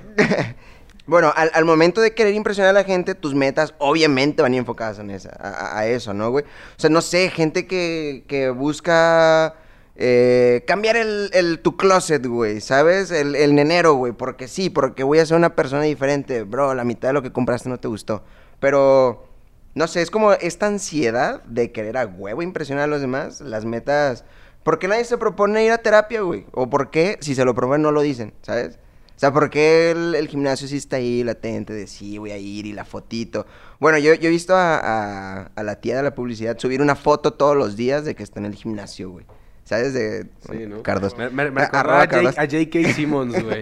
Bueno, 1.06 1.32
al, 1.36 1.52
al 1.54 1.66
momento 1.66 2.02
de 2.02 2.16
querer 2.16 2.34
impresionar 2.34 2.72
a 2.72 2.74
la 2.74 2.84
gente, 2.84 3.14
tus 3.14 3.36
metas 3.36 3.76
obviamente 3.78 4.42
van 4.42 4.56
enfocadas 4.56 4.98
en 4.98 5.12
esa, 5.12 5.30
a, 5.40 5.50
a- 5.50 5.80
a 5.82 5.86
eso, 5.86 6.14
¿no, 6.16 6.32
güey? 6.32 6.46
O 6.46 6.80
sea, 6.80 6.90
no 6.90 7.02
sé, 7.02 7.30
gente 7.30 7.68
que, 7.68 8.24
que 8.28 8.50
busca 8.50 9.54
eh, 9.96 10.64
cambiar 10.68 10.96
el, 10.98 11.30
el- 11.34 11.60
tu 11.60 11.78
closet, 11.78 12.26
güey, 12.26 12.62
¿sabes? 12.62 13.12
El, 13.12 13.36
el 13.36 13.54
nenero, 13.56 13.94
güey, 13.94 14.12
porque 14.14 14.48
sí, 14.48 14.70
porque 14.70 15.04
voy 15.04 15.20
a 15.20 15.26
ser 15.26 15.38
una 15.38 15.56
persona 15.56 15.84
diferente. 15.84 16.44
Bro, 16.44 16.74
la 16.74 16.84
mitad 16.84 17.10
de 17.10 17.14
lo 17.14 17.22
que 17.22 17.32
compraste 17.32 17.70
no 17.70 17.80
te 17.80 17.88
gustó. 17.88 18.24
Pero, 18.60 19.28
no 19.76 19.88
sé, 19.88 20.02
es 20.02 20.10
como 20.12 20.34
esta 20.34 20.68
ansiedad 20.68 21.44
de 21.44 21.72
querer 21.72 21.98
a 21.98 22.06
huevo 22.06 22.42
impresionar 22.42 22.86
a 22.86 22.88
los 22.88 23.02
demás, 23.02 23.42
las 23.42 23.66
metas... 23.66 24.26
¿Por 24.64 24.80
qué 24.80 24.88
nadie 24.88 25.04
se 25.04 25.18
propone 25.18 25.66
ir 25.66 25.72
a 25.74 25.80
terapia, 25.80 26.22
güey? 26.22 26.46
¿O 26.54 26.70
por 26.70 26.90
qué, 26.90 27.18
si 27.20 27.36
se 27.36 27.44
lo 27.44 27.54
proponen, 27.54 27.82
no 27.82 27.92
lo 27.92 28.02
dicen, 28.02 28.34
¿sabes? 28.44 28.80
O 29.16 29.20
sea, 29.20 29.34
¿por 29.34 29.50
qué 29.50 29.92
el, 29.92 30.16
el 30.16 30.28
gimnasio 30.30 30.70
sí 30.70 30.78
está 30.78 30.96
ahí 30.96 31.22
latente 31.24 31.74
de 31.74 31.86
sí, 31.86 32.18
voy 32.18 32.32
a 32.32 32.38
ir 32.38 32.66
y 32.66 32.72
la 32.72 32.86
fotito? 32.86 33.46
Bueno, 33.82 33.98
yo, 33.98 34.14
yo 34.14 34.28
he 34.30 34.32
visto 34.32 34.56
a, 34.56 34.78
a- 34.80 35.52
a 35.54 35.64
la 35.64 35.82
tía 35.82 35.98
de 35.98 36.04
la 36.04 36.16
publicidad 36.16 36.58
subir 36.58 36.82
una 36.82 36.96
foto 36.96 37.34
todos 37.34 37.58
los 37.58 37.76
días 37.76 38.06
de 38.06 38.16
que 38.16 38.24
está 38.24 38.40
en 38.40 38.46
el 38.46 38.56
gimnasio, 38.56 39.10
güey. 39.12 39.26
¿Sabes? 39.64 39.94
De 39.94 40.28
Sí, 40.50 40.66
¿no? 40.68 40.84
Cardos. 40.84 41.18
Me, 41.18 41.30
me, 41.30 41.50
me 41.52 41.62
Ah, 41.62 41.66
acordaba 41.66 41.80
arroba 41.80 42.02
a, 42.04 42.08
Cardos. 42.08 42.38
a 42.38 42.42
J.K. 42.42 42.94
Simmons, 42.94 43.44
güey. 43.44 43.62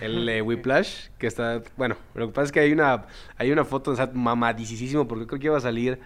El 0.00 0.28
eh, 0.28 0.42
Whiplash, 0.42 1.08
que 1.18 1.26
está... 1.26 1.60
Bueno, 1.76 1.96
lo 2.14 2.28
que 2.28 2.32
pasa 2.32 2.46
es 2.46 2.52
que 2.52 2.60
hay 2.60 2.72
una, 2.72 3.06
hay 3.36 3.50
una 3.50 3.64
foto, 3.64 3.90
o 3.92 3.96
sea, 3.96 4.10
mamadicísimo, 4.12 5.08
porque 5.08 5.26
creo 5.26 5.40
que 5.40 5.46
iba 5.46 5.58
a 5.58 5.60
salir 5.60 5.98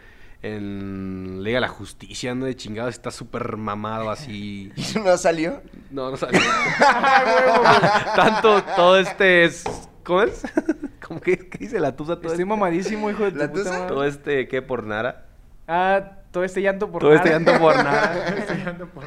en 0.42 1.42
Liga 1.42 1.56
de 1.56 1.60
la 1.62 1.68
Justicia, 1.68 2.34
¿no? 2.34 2.44
De 2.46 2.56
chingados, 2.56 2.94
está 2.94 3.10
súper 3.10 3.56
mamado 3.56 4.10
así... 4.10 4.72
¿Y 4.76 4.80
eso 4.80 5.00
no 5.00 5.16
salió? 5.18 5.60
No, 5.90 6.10
no 6.10 6.16
salió. 6.16 6.40
Tanto, 8.16 8.62
todo 8.76 8.98
este 8.98 9.44
es... 9.44 9.64
¿Cómo 10.04 10.22
es? 10.22 10.42
¿Cómo 11.06 11.20
que 11.20 11.36
qué 11.48 11.58
dice 11.58 11.80
la 11.80 11.96
tusa? 11.96 12.14
Todo 12.16 12.28
Estoy 12.28 12.32
este- 12.34 12.44
mamadísimo, 12.44 13.10
hijo 13.10 13.24
de 13.24 13.32
tu 13.32 13.38
¿La 13.38 13.48
puta 13.50 13.62
tusa? 13.64 13.72
madre. 13.72 13.88
Todo 13.88 14.04
este, 14.04 14.48
¿qué? 14.48 14.62
Por 14.62 14.84
nada. 14.84 15.25
Ah, 15.68 16.12
todo 16.30 16.44
este 16.44 16.60
llanto 16.62 16.90
por 16.90 17.00
Todo 17.00 17.14
este 17.14 17.30
nada. 17.30 17.38
llanto 17.38 17.64
por 17.64 17.76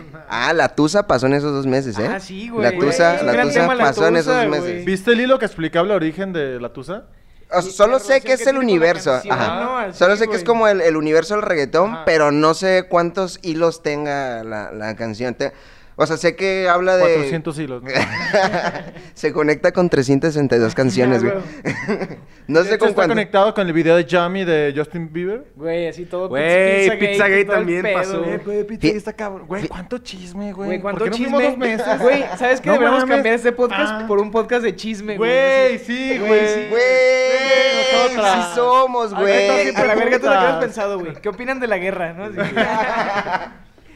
nada. 0.04 0.26
Ah, 0.30 0.52
la 0.54 0.69
tusa 0.69 1.06
pasó 1.08 1.28
en 1.28 1.34
esos 1.36 1.52
dos 1.54 1.65
meses, 1.67 1.98
¿eh? 2.00 2.08
Ah, 2.12 2.19
sí, 2.19 2.50
güey. 2.50 2.63
La 2.63 2.78
tusa, 2.78 3.22
la 3.24 3.41
tusa 3.43 3.67
la 3.76 3.84
pasó 3.84 4.08
en 4.08 4.17
esos 4.17 4.36
güey. 4.36 4.50
meses. 4.50 4.86
¿Viste 4.86 5.12
el 5.12 5.22
hilo 5.22 5.38
que 5.39 5.45
explicaba 5.45 5.86
el 5.86 5.91
origen 5.91 6.34
de 6.34 6.60
la 6.60 6.69
tusa? 6.74 7.04
O 7.52 7.62
sea, 7.62 7.69
Y 7.72 7.74
solo 7.74 8.00
sé 8.00 8.22
que 8.22 8.34
es 8.34 8.43
que 8.43 8.50
el 8.50 8.58
universo. 8.58 9.12
canción, 9.13 9.39
Ajá. 9.39 9.63
¿no? 9.63 9.78
Así, 9.78 9.98
Solo 9.98 10.15
sé 10.17 10.28
que 10.28 10.36
es 10.36 10.43
como 10.43 10.67
el, 10.67 10.82
el 10.82 10.95
universo 10.95 11.34
del 11.36 11.43
reggaetón, 11.43 11.93
Ajá. 11.93 12.06
pero 12.06 12.32
no 12.32 12.54
sé 12.54 12.86
cuántos 12.89 13.39
hilos 13.41 13.82
tenga 13.82 14.43
la, 14.43 14.72
la 14.72 14.95
canción. 14.95 15.34
Te- 15.34 15.52
o 16.01 16.05
sea, 16.07 16.15
sé 16.17 16.35
que 16.35 16.69
habla 16.69 16.95
de... 16.95 17.03
400 17.03 17.59
hilos. 17.59 17.83
¿no? 17.83 17.89
Se 19.13 19.33
conecta 19.33 19.73
con 19.73 19.89
362 19.89 20.73
canciones, 20.73 21.21
güey. 21.23 21.33
no 22.47 22.63
sé 22.63 22.77
con 22.77 22.89
está 22.89 22.95
cuánto. 22.95 23.12
conectado 23.15 23.53
con 23.53 23.67
el 23.67 23.73
video 23.73 23.97
de 23.97 24.05
Jamie 24.09 24.45
de 24.45 24.73
Justin 24.75 25.12
Bieber. 25.12 25.43
Güey, 25.55 25.88
así 25.88 26.05
todo. 26.05 26.29
Güey, 26.29 26.83
Pizzagate, 26.89 27.07
Pizzagate 27.07 27.45
todo 27.45 27.53
el 27.55 27.59
también 27.59 27.81
pedo, 27.83 27.93
pasó. 27.97 28.23
güey. 28.23 28.38
güey, 28.38 28.63
Pi- 28.77 28.88
está 28.89 29.12
cabrón. 29.12 29.45
Güey, 29.47 29.67
¿cuánto 29.67 29.97
chisme, 29.97 30.53
güey? 30.53 30.67
Güey, 30.69 30.81
¿cuánto 30.81 30.99
¿Por 30.99 31.05
qué 31.05 31.09
no 31.12 31.17
chisme? 31.17 31.31
fuimos 31.38 31.51
dos 31.51 31.57
meses? 31.57 31.99
Güey, 32.01 32.23
¿sabes 32.38 32.62
qué? 32.62 32.67
No 32.67 32.73
Deberíamos 32.73 33.05
cambiar 33.05 33.35
este 33.35 33.51
podcast 33.51 33.91
Ah. 33.93 34.05
por 34.07 34.19
un 34.19 34.31
podcast 34.31 34.63
de 34.63 34.75
chisme, 34.75 35.17
güey. 35.17 35.29
Güey, 35.29 35.79
sí, 35.79 36.17
Güey, 36.17 36.27
güey. 36.29 36.47
sí. 36.47 36.67
Güey, 36.69 38.19
somos, 38.55 39.13
güey. 39.13 39.69
a 39.75 39.83
la 39.85 39.95
verga, 39.95 40.19
¿tú 40.19 40.25
lo 40.25 40.31
que 40.31 40.38
has 40.38 40.43
putas. 40.45 40.59
pensado, 40.59 40.99
güey? 40.99 41.13
¿Qué 41.21 41.29
opinan 41.29 41.59
de 41.59 41.67
la 41.67 41.77
guerra, 41.77 42.13
no? 42.13 42.29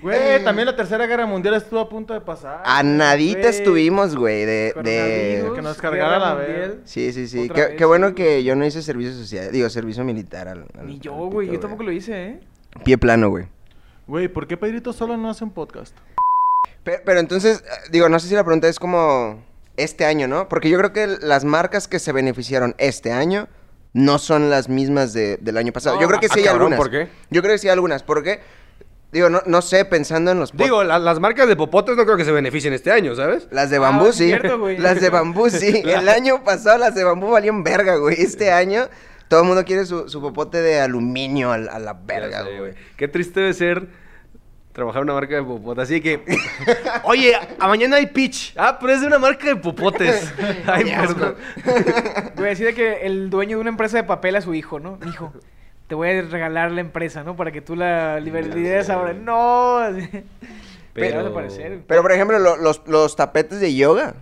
Güey, 0.04 0.44
también 0.44 0.66
la 0.68 0.76
Tercera 0.76 1.06
Guerra 1.08 1.26
Mundial 1.26 1.56
estuvo 1.56 1.80
a 1.80 1.88
punto 1.90 2.14
de 2.14 2.22
pasar. 2.22 2.62
A 2.66 2.84
nadita 2.84 3.40
güey. 3.40 3.50
estuvimos, 3.50 4.16
güey, 4.16 4.46
de... 4.46 4.74
de... 4.84 5.52
Que 5.56 5.62
nos 5.62 5.78
cargara 5.78 6.20
la 6.20 6.34
verga. 6.36 6.76
Sí, 6.84 7.12
sí, 7.14 7.28
sí. 7.28 7.48
Qué, 7.50 7.62
vez, 7.62 7.72
qué 7.78 7.86
bueno 7.86 8.14
que 8.14 8.44
yo 8.44 8.56
no 8.56 8.66
hice 8.66 8.82
servicio 8.82 9.14
social, 9.14 9.52
digo, 9.52 9.70
servicio 9.70 10.04
militar 10.04 10.48
al... 10.50 10.66
al- 10.78 10.86
Ni 10.88 11.00
yo, 11.00 11.16
al 11.16 11.30
güey. 11.32 11.48
pito, 11.48 11.54
Yo 11.56 11.60
tampoco 11.62 11.84
lo 11.84 11.92
hice, 11.92 12.24
¿eh? 12.28 12.40
Pie 12.84 12.98
plano, 12.98 13.30
güey. 13.30 13.46
Güey, 14.08 14.28
¿por 14.28 14.46
qué 14.46 14.58
Pedrito 14.58 14.92
solo 14.92 15.16
no 15.16 15.30
hace 15.30 15.44
un 15.46 15.52
podcast? 15.52 15.96
Pero, 16.84 17.02
pero 17.06 17.20
entonces, 17.22 17.64
eh, 17.66 17.88
digo, 17.90 18.10
no 18.10 18.20
sé 18.20 18.28
si 18.28 18.36
la 18.36 18.44
pregunta 18.44 18.68
es 18.68 18.78
como 18.80 19.42
este 19.78 20.04
año, 20.06 20.28
¿no? 20.28 20.50
Porque 20.50 20.70
yo 20.70 20.78
creo 20.78 20.92
que 20.92 21.08
las 21.08 21.46
marcas 21.46 21.88
que 21.88 22.00
se 22.00 22.12
beneficiaron 22.12 22.76
este 22.78 23.14
año 23.14 23.48
no 23.94 24.18
son 24.20 24.50
las 24.50 24.68
mismas 24.68 25.14
de- 25.14 25.38
del 25.38 25.56
año 25.56 25.72
pasado. 25.72 25.96
No, 25.96 26.02
yo 26.02 26.08
creo 26.10 26.20
que 26.20 26.26
ah, 26.26 26.34
sí 26.34 26.40
hay 26.40 26.46
cabrón, 26.46 26.74
algunas. 26.74 26.80
¿por 26.80 26.92
qué? 26.92 27.08
Yo 27.30 27.42
creo 27.42 27.54
que 27.54 27.60
sí 27.60 27.68
hay 27.68 27.74
algunas. 27.74 28.04
¿Por 28.04 28.22
qué? 28.24 28.42
Digo, 29.14 29.30
no, 29.30 29.42
no 29.46 29.62
sé, 29.62 29.86
pensando 29.86 30.32
en 30.32 30.40
los... 30.40 30.54
pod- 30.54 30.64
Digo, 30.64 30.84
la- 30.84 31.00
las 31.00 31.20
marcas 31.20 31.48
de 31.48 31.56
popotes 31.56 31.96
no 31.96 32.04
creo 32.04 32.18
que 32.18 32.26
se 32.26 32.32
beneficien 32.32 32.74
este 32.74 32.92
año, 32.92 33.16
¿sabes? 33.16 33.48
Las 33.52 33.70
de 33.70 33.78
Ah, 33.78 33.82
bambú, 33.82 34.12
sí. 34.12 34.26
cierto, 34.26 34.58
güey. 34.60 34.78
Las 34.78 35.00
de 35.00 35.10
bambú, 35.12 35.50
sí. 35.50 35.82
El 35.86 36.10
año 36.10 36.44
pasado 36.44 36.78
las 36.80 36.96
de 36.96 37.04
bambú 37.04 37.30
valían 37.30 37.64
verga, 37.64 37.96
güey. 37.98 38.20
Este 38.20 38.52
año 38.52 38.88
todo 39.28 39.42
el 39.42 39.48
mundo 39.48 39.64
quiere 39.66 39.86
su, 39.86 40.10
su 40.10 40.20
popote 40.20 40.62
de 40.62 40.82
aluminio 40.82 41.52
a, 41.52 41.56
a 41.56 41.80
la 41.80 41.94
verga, 41.94 42.40
Ya 42.42 42.44
sé, 42.44 42.60
güey. 42.60 42.74
Qué 42.98 43.08
triste 43.08 43.40
debe 43.40 43.54
ser 43.54 43.88
trabajar 44.74 45.02
en 45.02 45.10
una 45.10 45.14
marca 45.14 45.36
de 45.36 45.44
popotes. 45.44 45.84
Así 45.84 46.02
que, 46.02 46.24
oye, 47.04 47.36
a 47.60 47.68
mañana 47.68 47.98
hay 47.98 48.08
pitch. 48.08 48.54
Ah, 48.58 48.78
pero 48.82 48.94
es 48.94 49.02
de 49.02 49.08
una 49.08 49.20
marca 49.20 49.46
de 49.48 49.56
popotes. 49.56 50.32
Ay, 50.66 50.92
pues, 50.98 51.16
no. 51.18 51.36
Güey, 52.36 52.52
así 52.52 52.64
de 52.64 52.74
que 52.74 53.06
el 53.06 53.30
dueño 53.30 53.58
de 53.58 53.62
una 53.62 53.70
empresa 53.70 53.98
de 53.98 54.04
papel 54.04 54.36
a 54.36 54.42
su 54.42 54.54
hijo, 54.56 54.80
¿no? 54.80 54.98
Hijo, 55.08 55.32
te 55.88 55.96
voy 55.96 56.10
a 56.10 56.22
regalar 56.22 56.72
la 56.72 56.82
empresa, 56.82 57.24
¿no? 57.24 57.36
Para 57.36 57.52
que 57.52 57.62
tú 57.62 57.76
la 57.76 58.20
liberes 58.20 58.90
ahora. 58.90 59.14
No. 59.14 59.80
Pero... 60.94 61.34
Pero- 61.88 62.02
por 62.02 62.12
ejemplo, 62.12 62.38
lo- 62.40 62.58
los, 62.58 62.82
los 62.88 63.16
tapetes 63.16 63.60
de 63.60 63.74
yoga. 63.76 64.16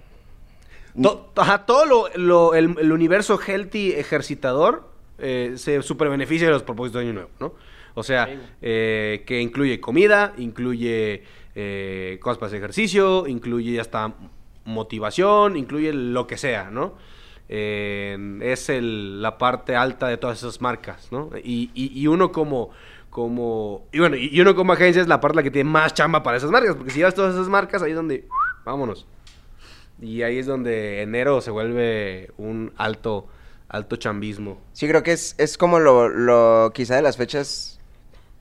To- 1.01 1.31
ajá, 1.35 1.65
todo 1.65 1.85
lo, 1.85 2.05
lo- 2.15 2.53
el, 2.53 2.75
el 2.79 2.91
universo 2.91 3.37
healthy 3.39 3.91
ejercitador 3.93 4.89
eh, 5.19 5.53
se 5.57 5.81
super 5.83 6.09
beneficia 6.09 6.47
de 6.47 6.53
los 6.53 6.63
propósitos 6.63 7.01
de 7.01 7.07
Año 7.07 7.13
Nuevo, 7.13 7.29
¿no? 7.39 7.53
O 7.93 8.03
sea, 8.03 8.27
eh, 8.61 9.23
que 9.25 9.41
incluye 9.41 9.79
comida, 9.81 10.33
incluye 10.37 11.23
eh, 11.55 12.17
cosas 12.21 12.37
para 12.37 12.47
hacer 12.47 12.59
ejercicio, 12.59 13.27
incluye 13.27 13.79
hasta 13.81 14.13
motivación, 14.63 15.57
incluye 15.57 15.91
lo 15.93 16.25
que 16.27 16.37
sea, 16.37 16.69
¿no? 16.71 16.93
Es 17.53 18.69
el- 18.69 19.21
la 19.21 19.37
parte 19.37 19.75
alta 19.75 20.07
de 20.07 20.17
todas 20.17 20.37
esas 20.39 20.61
marcas, 20.61 21.09
¿no? 21.11 21.29
Y, 21.43 21.69
y- 21.73 22.07
uno 22.07 22.31
como, 22.31 22.69
como, 23.09 23.85
y 23.91 23.99
bueno, 23.99 24.15
y 24.15 24.29
y 24.31 24.39
uno 24.41 24.55
como 24.55 24.71
agencia 24.73 25.01
es 25.01 25.07
la 25.09 25.19
parte 25.19 25.35
la 25.35 25.43
que 25.43 25.51
tiene 25.51 25.69
más 25.69 25.93
chamba 25.93 26.23
para 26.23 26.37
esas 26.37 26.49
marcas, 26.49 26.75
porque 26.75 26.91
si 26.91 26.99
llevas 26.99 27.13
todas 27.13 27.33
esas 27.33 27.49
marcas, 27.49 27.81
ahí 27.81 27.91
es 27.91 27.95
donde, 27.97 28.25
vámonos. 28.63 29.05
Y 30.01 30.21
ahí 30.23 30.37
es 30.39 30.45
donde 30.47 31.01
enero 31.01 31.41
se 31.41 31.51
vuelve 31.51 32.31
un 32.37 32.71
alto, 32.77 33.27
alto 33.69 33.97
chambismo. 33.97 34.59
Sí, 34.73 34.87
creo 34.87 35.03
que 35.03 35.11
es, 35.11 35.35
es 35.37 35.57
como 35.57 35.79
lo, 35.79 36.09
lo, 36.09 36.71
quizá 36.73 36.95
de 36.95 37.01
las 37.03 37.17
fechas, 37.17 37.79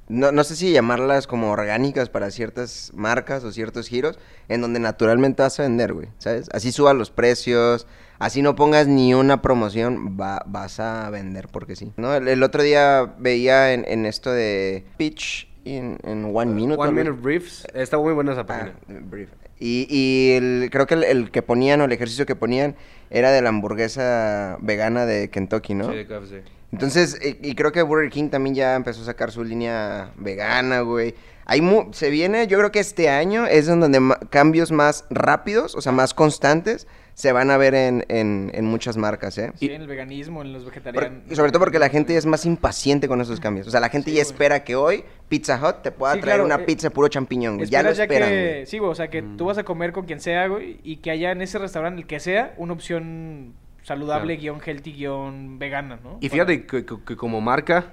no, 0.08 0.32
no 0.32 0.42
sé 0.44 0.56
si 0.56 0.72
llamarlas 0.72 1.26
como 1.26 1.50
orgánicas 1.50 2.08
para 2.08 2.30
ciertas 2.30 2.92
marcas 2.94 3.44
o 3.44 3.52
ciertos 3.52 3.88
giros, 3.88 4.18
en 4.48 4.60
donde 4.62 4.80
naturalmente 4.80 5.42
vas 5.42 5.58
a 5.60 5.64
vender, 5.64 5.92
güey, 5.92 6.08
¿sabes? 6.18 6.48
Así 6.52 6.72
suban 6.72 6.96
los 6.96 7.10
precios, 7.10 7.86
así 8.20 8.40
no 8.42 8.54
pongas 8.54 8.86
ni 8.86 9.12
una 9.14 9.42
promoción, 9.42 10.16
va, 10.20 10.44
vas 10.46 10.78
a 10.78 11.10
vender 11.10 11.48
porque 11.48 11.74
sí. 11.74 11.92
¿No? 11.96 12.14
El, 12.14 12.28
el 12.28 12.42
otro 12.44 12.62
día 12.62 13.12
veía 13.18 13.72
en, 13.72 13.84
en 13.88 14.06
esto 14.06 14.30
de 14.30 14.84
Pitch 14.96 15.48
in, 15.64 15.98
in 16.06 16.30
One 16.32 16.52
Minute. 16.54 16.80
One 16.80 16.92
Minute 16.92 17.20
Briefs, 17.20 17.66
está 17.74 17.98
muy 17.98 18.12
buena 18.12 18.30
esa 18.32 18.42
Ah, 18.42 18.46
página. 18.46 18.74
brief. 18.86 19.30
Y, 19.58 19.86
y 19.90 20.32
el- 20.36 20.68
creo 20.72 20.86
que 20.86 20.94
el, 20.94 21.04
el 21.04 21.30
que 21.30 21.42
ponían 21.42 21.80
o 21.80 21.84
el 21.84 21.92
ejercicio 21.92 22.24
que 22.24 22.34
ponían 22.36 22.76
era 23.10 23.30
de 23.32 23.42
la 23.42 23.50
hamburguesa 23.50 24.56
vegana 24.60 25.04
de 25.04 25.28
Kentucky, 25.28 25.74
¿no? 25.74 25.90
Sí, 25.90 25.96
de 25.96 26.06
KFC. 26.06 26.42
Entonces, 26.72 27.18
y, 27.20 27.50
y 27.50 27.54
creo 27.56 27.72
que 27.72 27.82
Burger 27.82 28.10
King 28.10 28.28
también 28.30 28.54
ya 28.54 28.74
empezó 28.76 29.02
a 29.02 29.04
sacar 29.04 29.32
su 29.32 29.42
línea 29.44 30.12
vegana, 30.16 30.80
güey. 30.80 31.14
Hay 31.44 31.60
mu- 31.60 31.92
se 31.92 32.10
viene, 32.10 32.46
yo 32.46 32.56
creo 32.58 32.70
que 32.70 32.78
este 32.78 33.08
año 33.10 33.44
es 33.46 33.68
en 33.68 33.80
donde 33.80 34.00
cambios 34.30 34.70
más 34.70 35.04
rápidos, 35.10 35.74
o 35.74 35.80
sea, 35.80 35.90
más 35.92 36.14
constantes, 36.14 36.86
se 37.14 37.32
van 37.32 37.50
a 37.50 37.56
ver 37.56 37.74
en, 37.74 38.04
en, 38.08 38.50
en 38.54 38.64
muchas 38.64 38.96
marcas, 38.96 39.36
¿eh? 39.38 39.52
Sí, 39.56 39.66
en 39.66 39.82
el 39.82 39.86
veganismo, 39.86 40.42
en 40.42 40.52
los 40.52 40.62
Por- 40.62 40.70
vegetarianos. 40.72 41.22
y 41.30 41.34
sobre 41.36 41.50
todo 41.52 41.60
porque 41.60 41.78
la 41.78 41.88
gente 41.90 42.16
es 42.16 42.24
más 42.26 42.46
impaciente 42.46 43.08
con 43.08 43.20
esos 43.20 43.40
cambios. 43.40 43.66
O 43.66 43.70
sea, 43.70 43.80
la 43.80 43.88
gente 43.90 44.10
Sí, 44.10 44.16
ya 44.16 44.22
güey. 44.22 44.32
espera 44.32 44.64
que 44.64 44.76
hoy 44.76 45.04
Pizza 45.28 45.60
Hut 45.62 45.82
te 45.82 45.90
pueda 45.92 46.14
Sí, 46.14 46.20
traer 46.20 46.36
claro, 46.38 46.46
una 46.46 46.62
eh, 46.62 46.66
pizza 46.66 46.90
puro 46.90 47.08
champiñón, 47.08 47.56
güey. 47.58 47.68
Ya 47.68 47.82
lo 47.82 47.90
esperan, 47.90 48.28
que... 48.28 48.50
güey. 48.52 48.66
Sí, 48.66 48.78
güey, 48.78 48.90
o 48.90 48.94
sea, 48.94 49.08
que 49.08 49.22
Mm. 49.22 49.36
tú 49.36 49.44
vas 49.46 49.58
a 49.58 49.64
comer 49.64 49.92
con 49.92 50.06
quien 50.06 50.20
sea, 50.20 50.46
güey, 50.48 50.78
y 50.82 50.96
que 50.96 51.10
haya 51.10 51.30
en 51.32 51.42
ese 51.42 51.58
restaurante, 51.58 52.00
el 52.00 52.06
que 52.06 52.20
sea, 52.20 52.54
una 52.56 52.72
opción 52.72 53.54
saludable, 53.82 54.34
Claro. 54.38 54.40
guion 54.58 54.60
healthy, 54.64 54.92
guion 54.92 55.58
vegana, 55.58 55.98
¿no? 56.02 56.18
Y 56.20 56.28
Para- 56.28 56.46
fíjate 56.46 56.66
que, 56.66 56.84
que- 56.86 57.04
que 57.04 57.16
como 57.16 57.40
marca, 57.40 57.92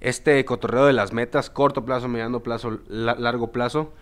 este 0.00 0.44
cotorreo 0.44 0.86
de 0.86 0.92
las 0.92 1.12
metas, 1.12 1.50
corto 1.50 1.84
plazo, 1.84 2.08
mediano 2.08 2.40
plazo, 2.40 2.80
la- 2.88 3.14
largo 3.14 3.50
plazo, 3.52 3.92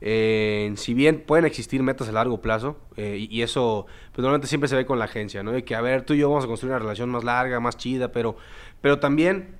eh, 0.00 0.72
si 0.76 0.94
bien 0.94 1.22
pueden 1.26 1.44
existir 1.44 1.82
metas 1.82 2.08
a 2.08 2.12
largo 2.12 2.40
plazo, 2.40 2.76
eh, 2.96 3.26
y, 3.30 3.42
eso 3.42 3.86
pues, 4.12 4.22
normalmente 4.22 4.46
siempre 4.48 4.68
se 4.68 4.76
ve 4.76 4.86
con 4.86 4.98
la 4.98 5.06
agencia, 5.06 5.42
¿no? 5.42 5.52
De 5.52 5.64
que, 5.64 5.74
a 5.74 5.80
ver, 5.80 6.02
tú 6.02 6.14
y 6.14 6.18
yo 6.18 6.28
vamos 6.28 6.44
a 6.44 6.46
construir 6.46 6.72
una 6.72 6.78
relación 6.78 7.10
más 7.10 7.24
larga, 7.24 7.60
más 7.60 7.76
chida, 7.76 8.12
pero, 8.12 8.36
pero 8.80 8.98
también 8.98 9.56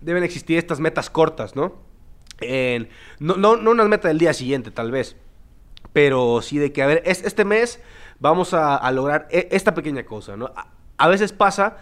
deben 0.00 0.22
existir 0.24 0.58
estas 0.58 0.80
metas 0.80 1.10
cortas, 1.10 1.56
¿no? 1.56 1.74
En- 2.40 2.88
no, 3.18 3.36
no, 3.36 3.56
no 3.56 3.72
unas 3.72 3.88
metas 3.88 4.10
del 4.10 4.18
día 4.18 4.32
siguiente, 4.32 4.70
tal 4.70 4.90
vez, 4.90 5.16
pero 5.92 6.40
sí 6.42 6.58
de 6.58 6.72
que, 6.72 6.82
a 6.82 6.86
ver, 6.86 7.02
es- 7.04 7.24
este 7.24 7.44
mes 7.44 7.82
vamos 8.20 8.54
a, 8.54 8.90
lograr 8.92 9.28
e- 9.30 9.48
esta 9.50 9.74
pequeña 9.74 10.04
cosa, 10.04 10.36
¿no? 10.36 10.50
A 10.96 11.08
veces 11.08 11.32
pasa 11.32 11.76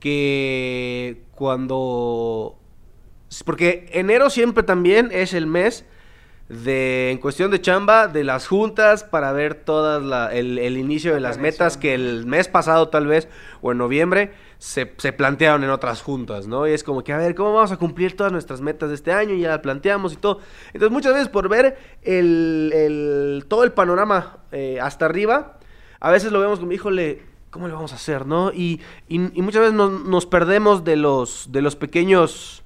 que 0.00 1.22
cuando... 1.32 2.58
Porque 3.44 3.88
enero 3.92 4.30
siempre 4.30 4.62
también 4.62 5.10
es 5.12 5.34
el 5.34 5.46
mes 5.46 5.84
de, 6.48 7.10
en 7.10 7.18
cuestión 7.18 7.50
de 7.50 7.60
chamba, 7.60 8.06
de 8.06 8.22
las 8.22 8.46
juntas 8.46 9.02
para 9.02 9.32
ver 9.32 9.54
todas 9.54 10.02
la, 10.02 10.32
el, 10.32 10.58
el 10.58 10.76
inicio 10.76 11.12
de 11.14 11.20
La 11.20 11.30
las 11.30 11.38
metas 11.38 11.76
que 11.76 11.92
el 11.94 12.24
mes 12.26 12.46
pasado 12.48 12.88
tal 12.88 13.06
vez, 13.06 13.28
o 13.62 13.72
en 13.72 13.78
noviembre, 13.78 14.32
se, 14.58 14.94
se 14.98 15.12
plantearon 15.12 15.64
en 15.64 15.70
otras 15.70 16.02
juntas, 16.02 16.46
¿no? 16.46 16.66
Y 16.68 16.72
es 16.72 16.84
como 16.84 17.02
que, 17.04 17.12
a 17.12 17.18
ver, 17.18 17.34
¿cómo 17.34 17.52
vamos 17.52 17.72
a 17.72 17.76
cumplir 17.76 18.16
todas 18.16 18.32
nuestras 18.32 18.60
metas 18.60 18.88
de 18.88 18.94
este 18.94 19.12
año? 19.12 19.34
Y 19.34 19.40
ya 19.40 19.48
la 19.50 19.60
planteamos 19.60 20.12
y 20.12 20.16
todo. 20.16 20.38
Entonces, 20.68 20.90
muchas 20.92 21.12
veces 21.14 21.28
por 21.28 21.48
ver 21.48 21.76
el, 22.02 22.70
el- 22.74 23.44
todo 23.48 23.64
el 23.64 23.72
panorama 23.72 24.38
eh, 24.52 24.78
hasta 24.80 25.04
arriba, 25.04 25.58
a 26.00 26.10
veces 26.10 26.30
lo 26.32 26.40
vemos 26.40 26.60
como, 26.60 26.72
híjole, 26.72 27.22
¿cómo 27.50 27.66
le 27.68 27.74
vamos 27.74 27.92
a 27.92 27.96
hacer, 27.96 28.24
no? 28.24 28.52
Y, 28.52 28.80
y- 29.08 29.36
y 29.38 29.42
muchas 29.42 29.62
veces 29.62 29.74
nos, 29.74 30.04
nos 30.04 30.26
perdemos 30.26 30.84
de 30.84 30.96
los, 30.96 31.50
de 31.50 31.60
los 31.60 31.74
pequeños 31.76 32.62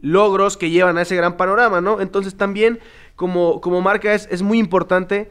logros 0.00 0.56
que 0.56 0.70
llevan 0.70 0.98
a 0.98 1.02
ese 1.02 1.16
gran 1.16 1.36
panorama, 1.36 1.80
¿no? 1.80 2.00
Entonces 2.00 2.36
también 2.36 2.78
como, 3.16 3.60
como 3.60 3.80
marca 3.80 4.14
es, 4.14 4.28
es 4.30 4.42
muy 4.42 4.58
importante 4.58 5.30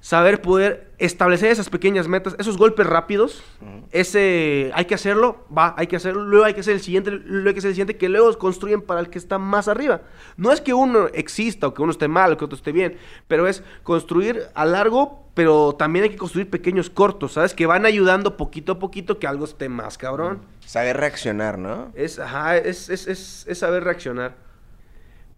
saber 0.00 0.40
poder 0.40 0.92
establecer 0.98 1.50
esas 1.50 1.68
pequeñas 1.68 2.06
metas, 2.06 2.36
esos 2.38 2.56
golpes 2.56 2.86
rápidos, 2.86 3.42
ese 3.90 4.70
hay 4.74 4.84
que 4.84 4.94
hacerlo, 4.94 5.44
va, 5.56 5.74
hay 5.76 5.86
que 5.86 5.96
hacerlo, 5.96 6.22
luego 6.24 6.44
hay 6.44 6.54
que 6.54 6.60
hacer 6.60 6.74
el 6.74 6.80
siguiente, 6.80 7.10
luego 7.10 7.48
hay 7.48 7.54
que 7.54 7.58
hacer 7.58 7.70
el 7.70 7.74
siguiente, 7.74 7.96
que 7.96 8.08
luego 8.08 8.36
construyen 8.38 8.80
para 8.82 9.00
el 9.00 9.10
que 9.10 9.18
está 9.18 9.38
más 9.38 9.66
arriba. 9.66 10.02
No 10.36 10.52
es 10.52 10.60
que 10.60 10.72
uno 10.72 11.08
exista 11.12 11.66
o 11.66 11.74
que 11.74 11.82
uno 11.82 11.90
esté 11.90 12.06
mal 12.06 12.32
o 12.32 12.36
que 12.36 12.44
otro 12.44 12.56
esté 12.56 12.72
bien, 12.72 12.96
pero 13.26 13.48
es 13.48 13.62
construir 13.82 14.42
a 14.54 14.64
largo, 14.64 15.24
pero 15.34 15.74
también 15.76 16.04
hay 16.04 16.10
que 16.10 16.16
construir 16.16 16.48
pequeños 16.48 16.90
cortos, 16.90 17.32
¿sabes? 17.32 17.54
Que 17.54 17.66
van 17.66 17.84
ayudando 17.84 18.36
poquito 18.36 18.72
a 18.72 18.78
poquito 18.78 19.18
que 19.18 19.26
algo 19.26 19.44
esté 19.44 19.68
más 19.68 19.98
cabrón. 19.98 20.40
Saber 20.64 20.96
reaccionar, 20.96 21.58
¿no? 21.58 21.92
Es, 21.94 22.18
ajá, 22.18 22.56
es, 22.56 22.88
es, 22.88 23.06
es, 23.08 23.46
es 23.48 23.58
saber 23.58 23.84
reaccionar. 23.84 24.47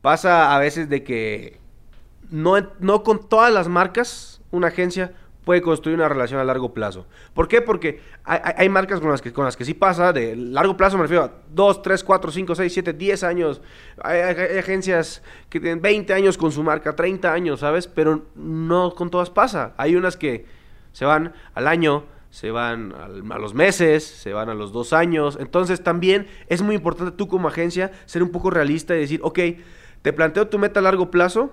Pasa 0.03 0.55
a 0.55 0.59
veces 0.59 0.89
de 0.89 1.03
que 1.05 1.59
no, 2.31 2.55
no 2.79 3.03
con 3.03 3.29
todas 3.29 3.53
las 3.53 3.69
marcas 3.69 4.41
una 4.51 4.69
agencia 4.69 5.13
puede 5.45 5.63
construir 5.63 5.97
una 5.99 6.09
relación 6.09 6.39
a 6.39 6.45
largo 6.45 6.73
plazo. 6.75 7.07
¿Por 7.35 7.49
qué? 7.49 7.61
Porque 7.61 8.01
hay, 8.25 8.69
marcas 8.69 9.01
con 9.01 9.11
las, 9.11 9.21
que, 9.23 9.33
con 9.33 9.45
las 9.45 9.57
que 9.57 9.65
sí 9.65 9.75
pasa, 9.75 10.13
de 10.13 10.37
largo 10.37 10.77
plazo 10.77 10.97
me 10.97 11.03
refiero 11.03 11.25
a 11.25 11.33
2, 11.53 11.83
3, 11.83 12.05
4, 12.05 12.31
5, 12.31 12.55
6, 12.55 12.73
7, 12.73 12.93
10 12.93 13.25
años. 13.25 13.61
Hay 14.03 14.21
agencias 14.21 15.23
que 15.49 15.59
tienen 15.59 15.81
20 15.83 16.13
años 16.15 16.37
con 16.39 16.53
su 16.53 16.63
marca, 16.63 16.95
30 16.95 17.33
años, 17.33 17.61
¿sabes? 17.61 17.87
Pero 17.89 18.27
no 18.37 18.95
con 18.95 19.11
todas 19.11 19.31
pasa. 19.31 19.73
Hay 19.77 19.97
unas 19.97 20.17
que 20.17 20.47
se 20.93 21.05
van 21.05 21.33
al 21.55 21.67
año, 21.67 22.05
se 22.31 22.51
van 22.51 22.93
al- 22.93 23.33
a 23.33 23.39
los 23.39 23.55
meses, 23.55 24.05
se 24.05 24.33
van 24.33 24.51
a 24.51 24.55
los 24.55 24.73
dos 24.73 24.93
años. 24.93 25.37
Entonces 25.41 25.83
también 25.83 26.29
es 26.49 26.63
muy 26.63 26.75
importante 26.77 27.13
tú 27.13 27.27
como 27.29 27.49
agencia 27.49 27.91
ser 28.05 28.23
un 28.23 28.31
poco 28.31 28.51
realista 28.51 28.95
y 28.95 29.01
decir, 29.01 29.21
ok, 29.25 29.39
te 30.03 30.13
planteo 30.13 30.49
tu 30.49 30.59
meta 30.59 30.81
a 30.81 30.83
largo 30.83 31.11
plazo, 31.11 31.53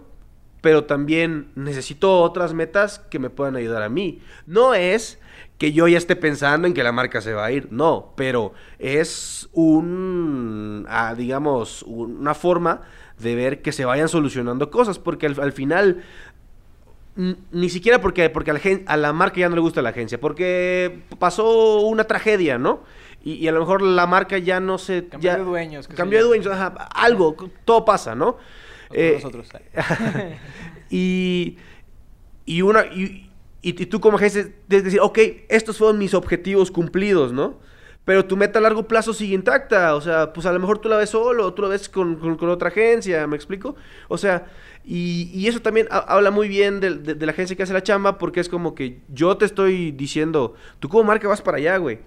pero 0.61 0.85
también 0.85 1.51
necesito 1.55 2.21
otras 2.21 2.53
metas 2.53 2.99
que 2.99 3.19
me 3.19 3.29
puedan 3.29 3.55
ayudar 3.55 3.83
a 3.83 3.89
mí. 3.89 4.21
No 4.45 4.73
es 4.73 5.19
que 5.57 5.71
yo 5.71 5.87
ya 5.87 5.97
esté 5.97 6.15
pensando 6.15 6.67
en 6.67 6.73
que 6.73 6.83
la 6.83 6.91
marca 6.91 7.21
se 7.21 7.33
va 7.33 7.45
a 7.45 7.51
ir, 7.51 7.67
no, 7.71 8.13
pero 8.15 8.53
es 8.79 9.49
un, 9.53 10.85
ah, 10.89 11.15
digamos, 11.15 11.83
una 11.83 12.33
forma 12.33 12.81
de 13.19 13.35
ver 13.35 13.61
que 13.61 13.71
se 13.71 13.85
vayan 13.85 14.09
solucionando 14.09 14.69
cosas, 14.69 14.99
porque 14.99 15.25
al, 15.25 15.39
al 15.39 15.51
final 15.51 16.03
ni 17.51 17.69
siquiera 17.69 17.99
porque, 17.99 18.29
porque 18.29 18.51
a, 18.51 18.53
la, 18.53 18.61
a 18.85 18.97
la 18.97 19.13
marca 19.13 19.39
ya 19.39 19.49
no 19.49 19.55
le 19.55 19.61
gusta 19.61 19.81
la 19.81 19.89
agencia, 19.89 20.19
porque 20.19 20.99
pasó 21.17 21.79
una 21.81 22.03
tragedia, 22.03 22.59
¿no? 22.59 22.83
Y, 23.23 23.33
y 23.33 23.47
a 23.47 23.51
lo 23.51 23.59
mejor 23.59 23.81
la 23.81 24.07
marca 24.07 24.37
ya 24.37 24.59
no 24.59 24.77
se... 24.77 25.07
Cambió 25.07 25.31
ya- 25.31 25.37
de 25.37 25.43
dueños, 25.43 25.87
Cambió 25.87 26.19
de 26.19 26.25
dueños, 26.25 26.47
ajá, 26.47 26.67
algo, 26.93 27.35
todo 27.65 27.83
pasa, 27.83 28.15
¿no? 28.15 28.37
Eh, 28.91 29.13
Nosotros. 29.15 29.49
y, 30.89 31.57
y 32.45 32.61
una 32.61 32.85
y, 32.85 33.29
y- 33.61 33.69
y 33.69 33.85
tú 33.87 33.99
como 33.99 34.17
agencia 34.17 34.43
tienes 34.67 34.83
que 34.83 34.85
decir, 34.85 34.99
ok, 35.01 35.19
estos 35.49 35.77
fueron 35.77 35.97
mis 35.97 36.13
objetivos 36.13 36.71
cumplidos, 36.71 37.33
¿no? 37.33 37.59
Pero 38.05 38.23
tu 38.25 38.37
meta 38.37 38.59
a 38.59 38.61
largo 38.61 38.87
plazo 38.87 39.13
sigue 39.13 39.35
intacta, 39.35 39.93
o 39.95 39.99
sea, 39.99 40.31
pues 40.31 40.45
a 40.45 40.53
lo 40.53 40.59
mejor 40.59 40.77
tú 40.79 40.87
la 40.87 40.95
ves 40.95 41.09
solo, 41.09 41.53
tú 41.53 41.61
la 41.63 41.67
ves 41.67 41.89
con, 41.89 42.15
con- 42.15 42.37
con 42.37 42.49
otra 42.49 42.69
agencia, 42.69 43.27
¿me 43.27 43.35
explico? 43.35 43.75
O 44.07 44.17
sea, 44.17 44.45
y, 44.85 45.29
y 45.33 45.47
eso 45.47 45.59
también 45.61 45.87
ha- 45.91 45.97
habla 46.15 46.31
muy 46.31 46.47
bien 46.47 46.79
de, 46.79 46.91
de 46.95 47.25
la 47.25 47.33
agencia 47.33 47.57
que 47.57 47.63
hace 47.63 47.73
la 47.73 47.83
chamba, 47.83 48.17
porque 48.17 48.39
es 48.39 48.47
como 48.47 48.73
que 48.75 49.01
yo 49.09 49.35
te 49.35 49.43
estoy 49.43 49.91
diciendo, 49.91 50.53
tú 50.79 50.87
como 50.87 51.03
marca 51.03 51.27
vas 51.27 51.41
para 51.41 51.57
allá, 51.57 51.75
güey. 51.77 51.99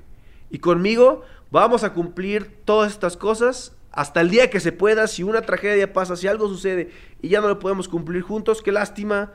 Y 0.51 0.59
conmigo 0.59 1.23
vamos 1.51 1.85
a 1.85 1.93
cumplir 1.93 2.57
todas 2.65 2.93
estas 2.93 3.17
cosas 3.17 3.75
hasta 3.93 4.21
el 4.21 4.31
día 4.31 4.51
que 4.51 4.61
se 4.61 4.73
pueda. 4.73 5.07
Si 5.07 5.23
una 5.23 5.43
tragedia 5.43 5.93
pasa, 5.93 6.17
si 6.17 6.27
algo 6.29 6.49
sucede 6.49 6.91
y 7.23 7.29
ya 7.29 7.41
no 7.41 7.49
lo 7.49 7.59
podemos 7.59 7.89
cumplir 7.89 8.23
juntos, 8.23 8.63
qué 8.63 8.73
lástima, 8.73 9.33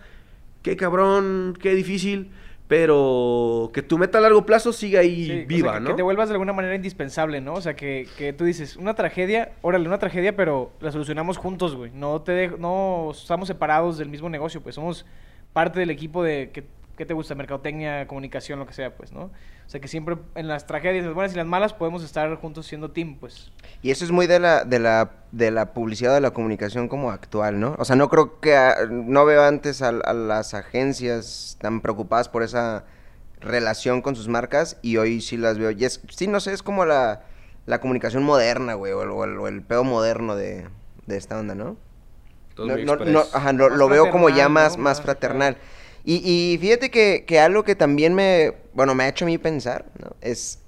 qué 0.61 0.75
cabrón, 0.75 1.57
qué 1.59 1.73
difícil. 1.75 2.31
Pero 2.67 3.69
que 3.73 3.81
tu 3.83 3.97
meta 3.99 4.17
a 4.17 4.21
largo 4.21 4.45
plazo 4.45 4.73
siga 4.73 4.99
ahí 5.01 5.25
Sí, 5.25 5.31
o 5.31 5.35
sea, 5.35 5.45
viva, 5.45 5.73
que, 5.75 5.79
¿no? 5.81 5.87
que 5.89 5.93
te 5.93 6.01
vuelvas 6.01 6.29
de 6.29 6.33
alguna 6.33 6.51
manera 6.51 6.73
indispensable, 6.75 7.39
¿no? 7.39 7.53
O 7.53 7.61
sea, 7.61 7.75
que, 7.75 8.07
que 8.17 8.33
tú 8.33 8.43
dices, 8.43 8.75
una 8.75 8.95
tragedia, 8.95 9.53
órale, 9.61 9.87
una 9.87 9.99
tragedia, 9.99 10.35
pero 10.35 10.71
la 10.81 10.91
solucionamos 10.91 11.37
juntos, 11.37 11.75
güey. 11.75 11.91
No 11.93 12.21
te 12.23 12.31
dejo- 12.31 12.57
no 12.57 13.11
estamos 13.11 13.47
separados 13.47 13.97
del 13.99 14.09
mismo 14.09 14.29
negocio, 14.29 14.61
pues 14.61 14.75
somos 14.75 15.05
parte 15.53 15.79
del 15.79 15.89
equipo 15.91 16.23
de 16.23 16.49
que, 16.51 16.63
¿qué 16.97 17.05
te 17.05 17.13
gusta? 17.13 17.35
Mercadotecnia, 17.35 18.07
comunicación, 18.07 18.57
lo 18.59 18.65
que 18.65 18.73
sea, 18.73 18.95
pues, 18.95 19.11
¿no? 19.11 19.29
O 19.65 19.69
sea, 19.69 19.79
que 19.79 19.87
siempre 19.87 20.17
en 20.35 20.47
las 20.47 20.67
tragedias, 20.67 21.05
las 21.05 21.13
buenas 21.13 21.33
y 21.33 21.37
las 21.37 21.47
malas, 21.47 21.73
podemos 21.73 22.03
estar 22.03 22.33
juntos 22.35 22.67
siendo 22.67 22.91
team, 22.91 23.17
pues. 23.19 23.51
Y 23.81 23.91
eso 23.91 24.05
es 24.05 24.11
muy 24.11 24.27
de 24.27 24.39
la, 24.39 24.63
de 24.63 24.79
la, 24.79 25.11
de 25.31 25.49
la 25.51 25.73
publicidad 25.73 26.13
de 26.13 26.21
la 26.21 26.31
comunicación 26.31 26.87
como 26.87 27.11
actual, 27.11 27.59
¿no? 27.59 27.75
O 27.79 27.85
sea, 27.85 27.95
no 27.95 28.07
creo 28.09 28.39
que, 28.39 28.55
ah, 28.55 28.75
no 28.89 29.25
veo 29.25 29.43
antes 29.43 29.81
a, 29.81 29.89
a 29.89 30.13
las 30.13 30.53
agencias 30.53 31.57
tan 31.59 31.81
preocupadas 31.81 32.29
por 32.29 32.43
esa 32.43 32.85
relación 33.41 34.01
con 34.01 34.15
sus 34.15 34.27
marcas 34.27 34.77
y 34.81 34.97
hoy 34.97 35.19
sí 35.21 35.35
las 35.37 35.57
veo. 35.57 35.71
Y 35.71 35.83
es, 35.85 36.01
sí, 36.09 36.27
no 36.27 36.39
sé, 36.39 36.53
es 36.53 36.63
como 36.63 36.85
la, 36.85 37.23
la 37.65 37.79
comunicación 37.81 38.23
moderna, 38.23 38.75
güey, 38.75 38.93
o, 38.93 39.03
el- 39.03 39.37
o 39.39 39.43
o 39.47 39.61
pedo 39.67 39.83
moderno 39.83 40.35
de, 40.35 40.67
de 41.07 41.17
esta 41.17 41.39
onda, 41.39 41.55
¿no? 41.55 41.75
Todo 42.55 42.67
No, 42.67 42.77
no, 42.77 43.05
no, 43.05 43.23
ajá, 43.33 43.51
lo, 43.51 43.89
veo 43.89 44.09
como 44.11 44.29
ya 44.29 44.47
más, 44.47 44.77
¿no? 44.77 44.83
más 44.83 44.97
Más, 44.97 45.01
fraternal. 45.05 45.57
Y, 46.05 46.21
y 46.53 46.57
fíjate 46.59 46.91
que, 46.91 47.25
que 47.25 47.39
algo 47.39 47.63
que 47.63 47.75
también 47.75 48.13
me, 48.13 48.53
bueno, 48.73 48.93
me 48.93 49.05
ha 49.05 49.07
hecho 49.09 49.25
a 49.25 49.27
mí 49.27 49.37
pensar, 49.39 49.85
¿no? 49.99 50.15
Es, 50.21 50.59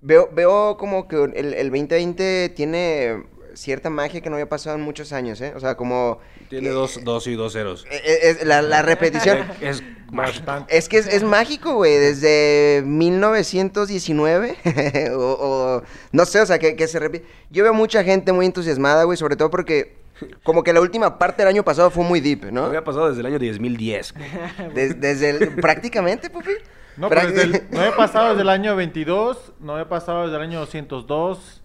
veo, 0.00 0.30
veo 0.32 0.76
como 0.78 1.08
que 1.08 1.16
el, 1.16 1.54
el 1.54 1.70
2020 1.70 2.50
tiene 2.50 3.24
cierta 3.54 3.90
magia 3.90 4.20
que 4.20 4.30
no 4.30 4.36
había 4.36 4.48
pasado 4.48 4.76
en 4.76 4.82
muchos 4.82 5.12
años, 5.12 5.40
¿eh? 5.40 5.52
O 5.56 5.60
sea, 5.60 5.76
como... 5.76 6.18
Tiene 6.48 6.68
dos, 6.70 7.00
dos 7.02 7.26
y 7.26 7.34
dos 7.34 7.52
ceros. 7.52 7.84
eh, 7.90 8.00
eh, 8.04 8.18
es 8.22 8.44
la, 8.46 8.62
la 8.62 8.82
repetición. 8.82 9.38
es 9.60 9.82
Bastante. 10.12 10.76
Es 10.76 10.88
que 10.88 10.98
es, 10.98 11.08
es 11.08 11.24
mágico, 11.24 11.74
güey, 11.74 11.96
desde 11.98 12.82
1919, 12.86 14.56
o, 15.16 15.18
o 15.18 15.82
no 16.12 16.24
sé, 16.26 16.40
o 16.40 16.46
sea, 16.46 16.60
que, 16.60 16.76
que 16.76 16.86
se 16.86 17.00
repite. 17.00 17.26
Yo 17.50 17.64
veo 17.64 17.74
mucha 17.74 18.04
gente 18.04 18.32
muy 18.32 18.46
entusiasmada, 18.46 19.02
güey, 19.04 19.16
sobre 19.18 19.34
todo 19.34 19.50
porque 19.50 19.96
como 20.42 20.62
que 20.62 20.72
la 20.72 20.80
última 20.80 21.18
parte 21.18 21.42
del 21.42 21.48
año 21.48 21.64
pasado 21.64 21.90
fue 21.90 22.04
muy 22.04 22.20
deep, 22.20 22.50
¿no? 22.52 22.64
Había 22.66 22.84
pasado 22.84 23.08
desde 23.08 23.20
el 23.20 23.26
año 23.26 23.38
2010. 23.38 24.14
güey. 24.14 24.28
Des- 24.74 25.00
desde 25.00 25.30
el, 25.30 25.48
prácticamente, 25.56 26.30
pupi. 26.30 26.50
No, 26.96 27.08
pero 27.08 27.26
desde 27.26 27.42
el- 27.42 27.66
no 27.70 27.80
había 27.80 27.96
pasado 27.96 28.30
desde 28.30 28.42
el 28.42 28.48
año 28.48 28.76
22, 28.76 29.52
no 29.60 29.72
había 29.72 29.88
pasado 29.88 30.22
desde 30.24 30.36
el 30.36 30.42
año 30.42 30.60
202. 30.60 31.60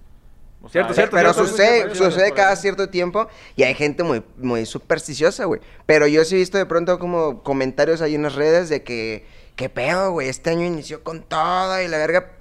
O 0.62 0.68
sea, 0.68 0.72
Cierto, 0.84 0.94
cierto, 0.94 1.16
pero 1.16 1.34
cierto, 1.34 1.50
sucede, 1.52 1.96
sucede 1.96 2.32
cada 2.34 2.54
cierto 2.58 2.90
tiempo 2.90 3.30
y 3.56 3.64
hay 3.64 3.74
gente 3.76 4.04
muy, 4.04 4.22
muy 4.38 4.66
supersticiosa, 4.66 5.46
güey. 5.46 5.62
Pero 5.86 6.06
yo 6.06 6.26
sí 6.26 6.36
he 6.36 6.38
visto 6.40 6.58
de 6.58 6.66
pronto 6.66 7.00
como 7.00 7.44
comentarios 7.44 8.02
ahí 8.02 8.16
en 8.16 8.24
las 8.24 8.36
redes 8.36 8.68
de 8.68 8.84
que, 8.84 9.26
qué 9.56 9.70
pedo, 9.70 10.12
güey, 10.12 10.28
este 10.28 10.50
año 10.50 10.66
inició 10.66 11.02
con 11.02 11.22
todo 11.24 11.82
y 11.82 11.88
la 11.88 11.98
verga. 11.98 12.32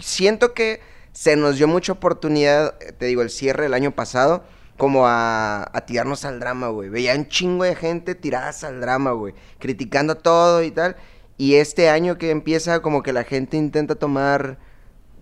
Siento 0.00 0.54
que 0.54 0.80
se 1.12 1.34
nos 1.34 1.56
dio 1.56 1.66
mucha 1.66 1.90
oportunidad, 1.92 2.76
eh, 2.80 2.92
te 2.92 3.06
digo, 3.06 3.22
el 3.22 3.30
cierre 3.30 3.64
del 3.64 3.74
año 3.74 3.90
pasado, 3.90 4.44
como 4.76 5.06
a, 5.06 5.62
a 5.72 5.86
tirarnos 5.86 6.24
al 6.24 6.40
drama, 6.40 6.68
güey. 6.68 6.88
Veía 6.88 7.14
un 7.14 7.28
chingo 7.28 7.64
de 7.64 7.74
gente 7.74 8.14
tiradas 8.14 8.64
al 8.64 8.80
drama, 8.80 9.12
güey, 9.12 9.34
criticando 9.58 10.16
todo 10.16 10.62
y 10.62 10.70
tal. 10.70 10.96
Y 11.36 11.56
este 11.56 11.88
año 11.88 12.16
que 12.18 12.30
empieza, 12.30 12.80
como 12.80 13.02
que 13.02 13.12
la 13.12 13.24
gente 13.24 13.56
intenta 13.56 13.94
tomar 13.96 14.58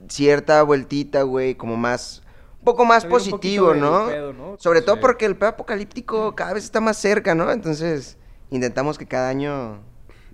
cierta 0.08 0.62
vueltita, 0.62 1.22
güey, 1.22 1.54
como 1.54 1.76
más, 1.76 2.22
un 2.58 2.64
poco 2.64 2.84
más 2.84 3.04
positivo, 3.04 3.74
¿no? 3.74 4.06
pedo, 4.06 4.32
¿no? 4.32 4.56
Sobre 4.58 4.82
todo 4.82 5.00
porque 5.00 5.24
el 5.24 5.36
pedo 5.36 5.50
apocalíptico 5.50 6.34
cada 6.34 6.52
vez 6.52 6.64
está 6.64 6.80
más 6.80 6.98
cerca, 6.98 7.34
¿no? 7.34 7.50
Entonces, 7.50 8.18
intentamos 8.50 8.98
que 8.98 9.06
cada 9.06 9.28
año 9.28 9.80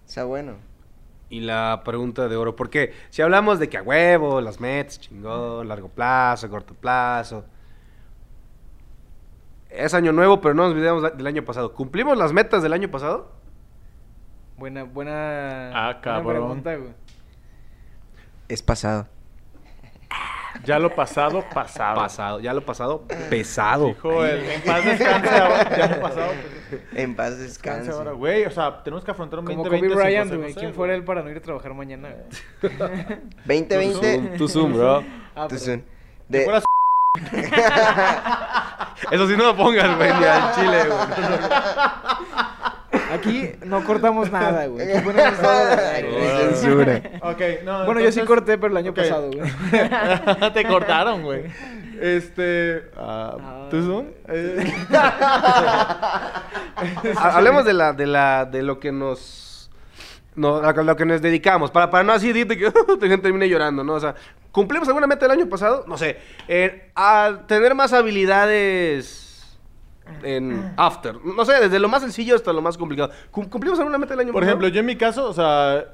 sea 0.04 0.24
bueno. 0.24 0.56
Y 1.30 1.40
la 1.40 1.82
pregunta 1.84 2.26
de 2.26 2.36
oro, 2.36 2.56
porque 2.56 2.92
si 3.10 3.20
hablamos 3.22 3.58
de 3.58 3.68
que 3.68 3.76
a 3.76 3.82
huevo, 3.82 4.40
las 4.40 4.60
metas, 4.60 4.98
chingón, 4.98 5.68
largo 5.68 5.88
plazo, 5.88 6.48
corto 6.48 6.74
plazo. 6.74 7.44
Es 9.70 9.94
año 9.94 10.12
nuevo, 10.12 10.40
pero 10.40 10.54
no 10.54 10.62
nos 10.64 10.72
olvidemos 10.72 11.16
del 11.16 11.26
año 11.26 11.44
pasado. 11.44 11.74
¿Cumplimos 11.74 12.16
las 12.16 12.32
metas 12.32 12.62
del 12.62 12.72
año 12.72 12.90
pasado? 12.90 13.32
Buena, 14.56 14.84
buena, 14.84 15.70
Ah, 15.70 15.82
buena 15.92 16.00
cabrón. 16.00 16.26
pregunta, 16.34 16.74
güey. 16.76 16.90
Es 18.48 18.62
pasado. 18.62 19.06
Ya 20.64 20.78
lo 20.78 20.94
pasado, 20.94 21.44
pasado. 21.54 21.96
Pasado, 22.00 22.40
ya 22.40 22.52
lo 22.54 22.62
pasado, 22.64 23.04
pesado. 23.30 23.86
Dijo 23.88 24.24
el, 24.24 24.40
en 24.50 24.62
paz 24.62 24.84
descanse 24.84 25.28
ahora. 25.36 25.76
Ya 25.76 25.86
lo 25.88 26.00
pasado, 26.00 26.32
pues, 26.70 26.82
En 26.94 27.14
paz 27.14 27.38
descanse 27.38 27.78
descanse. 27.82 27.90
ahora, 27.92 28.12
güey. 28.12 28.44
O 28.46 28.50
sea, 28.50 28.82
tenemos 28.82 29.04
que 29.04 29.10
afrontar 29.12 29.38
un 29.38 29.44
Como 29.44 29.62
2020 29.62 29.94
Kobe 29.94 30.02
sin 30.02 30.08
Bryant, 30.08 30.28
José 30.30 30.36
güey. 30.38 30.48
José, 30.54 30.60
¿Quién 30.60 30.74
fuera 30.74 30.94
él 30.94 31.04
para 31.04 31.22
no 31.22 31.30
ir 31.30 31.36
a 31.36 31.40
trabajar 31.42 31.74
mañana? 31.74 32.08
güey? 32.62 32.72
2020. 33.46 34.38
Tú 34.38 34.48
zoom, 34.48 34.72
bro. 34.72 35.04
Ah, 35.36 35.46
zoom. 35.50 35.82
De- 36.28 36.46
Eso 39.11 39.26
sí 39.28 39.36
no 39.36 39.44
lo 39.44 39.57
pongas, 39.57 39.96
güey, 39.96 40.12
ni 40.12 40.24
al 40.24 40.55
chile, 40.55 40.84
güey. 40.84 40.99
Aquí 43.12 43.51
no 43.64 43.82
cortamos 43.84 44.30
nada, 44.30 44.66
güey. 44.66 44.90
Aquí 44.92 45.01
ponemos 45.05 45.38
todo 45.40 45.66
de 45.66 45.72
Ay, 45.74 45.94
aire. 45.96 46.11
güey, 46.11 46.28
censura. 46.55 47.01
Ok, 47.22 47.40
no. 47.64 47.84
Bueno, 47.86 48.01
yo 48.01 48.12
sí 48.12 48.20
corté, 48.22 48.59
pero 48.59 48.70
el 48.72 48.76
año 48.76 48.92
pasado, 48.94 49.30
güey. 49.30 49.51
Te 50.53 50.64
cortaron, 50.66 51.22
güey. 51.22 51.44
Este. 52.01 52.90
ah, 52.96 53.66
¿Tú 53.70 53.82
son? 53.84 54.11
Eh, 54.28 54.72
Ha- 57.16 57.36
Hablemos 57.36 57.64
de 57.64 57.72
la, 57.72 57.92
de 57.92 58.07
la, 58.07 58.44
de 58.44 58.62
lo 58.62 58.78
que 58.78 58.92
nos, 58.92 59.70
no, 60.36 60.57
a 60.59 60.72
lo 60.72 60.96
que 60.96 61.05
nos 61.05 61.20
dedicamos, 61.20 61.70
para, 61.70 61.90
para 61.90 62.05
no 62.05 62.12
así 62.12 62.28
decirte 62.28 62.57
que 62.57 62.64
la 63.01 63.09
gente 63.09 63.18
termine 63.18 63.49
llorando, 63.49 63.82
¿no? 63.82 63.94
O 63.94 64.01
sea, 64.01 64.14
¿cumplimos 64.59 64.88
alguna 64.88 65.06
meta 65.06 65.26
del 65.28 65.38
año 65.38 65.48
pasado? 65.48 65.84
No 65.86 65.96
sé, 65.96 66.16
eh, 66.48 66.90
a 66.96 67.42
tener 67.46 67.74
más 67.74 67.92
habilidades 67.92 69.59
en 70.22 70.72
after, 70.76 71.16
no 71.24 71.44
sé, 71.44 71.52
desde 71.61 71.78
lo 71.78 71.88
más 71.88 72.02
sencillo 72.02 72.34
hasta 72.34 72.52
lo 72.52 72.62
más 72.62 72.76
complicado. 72.78 73.12
¿Cum- 73.30 73.48
¿Cumplimos 73.48 73.78
alguna 73.78 73.98
meta 73.98 74.14
del 74.14 74.20
año 74.20 74.32
Por 74.32 74.40
pasado? 74.42 74.50
ejemplo, 74.59 74.68
yo 74.68 74.80
en 74.80 74.86
mi 74.86 74.96
caso, 74.96 75.28
o 75.28 75.32
sea, 75.32 75.84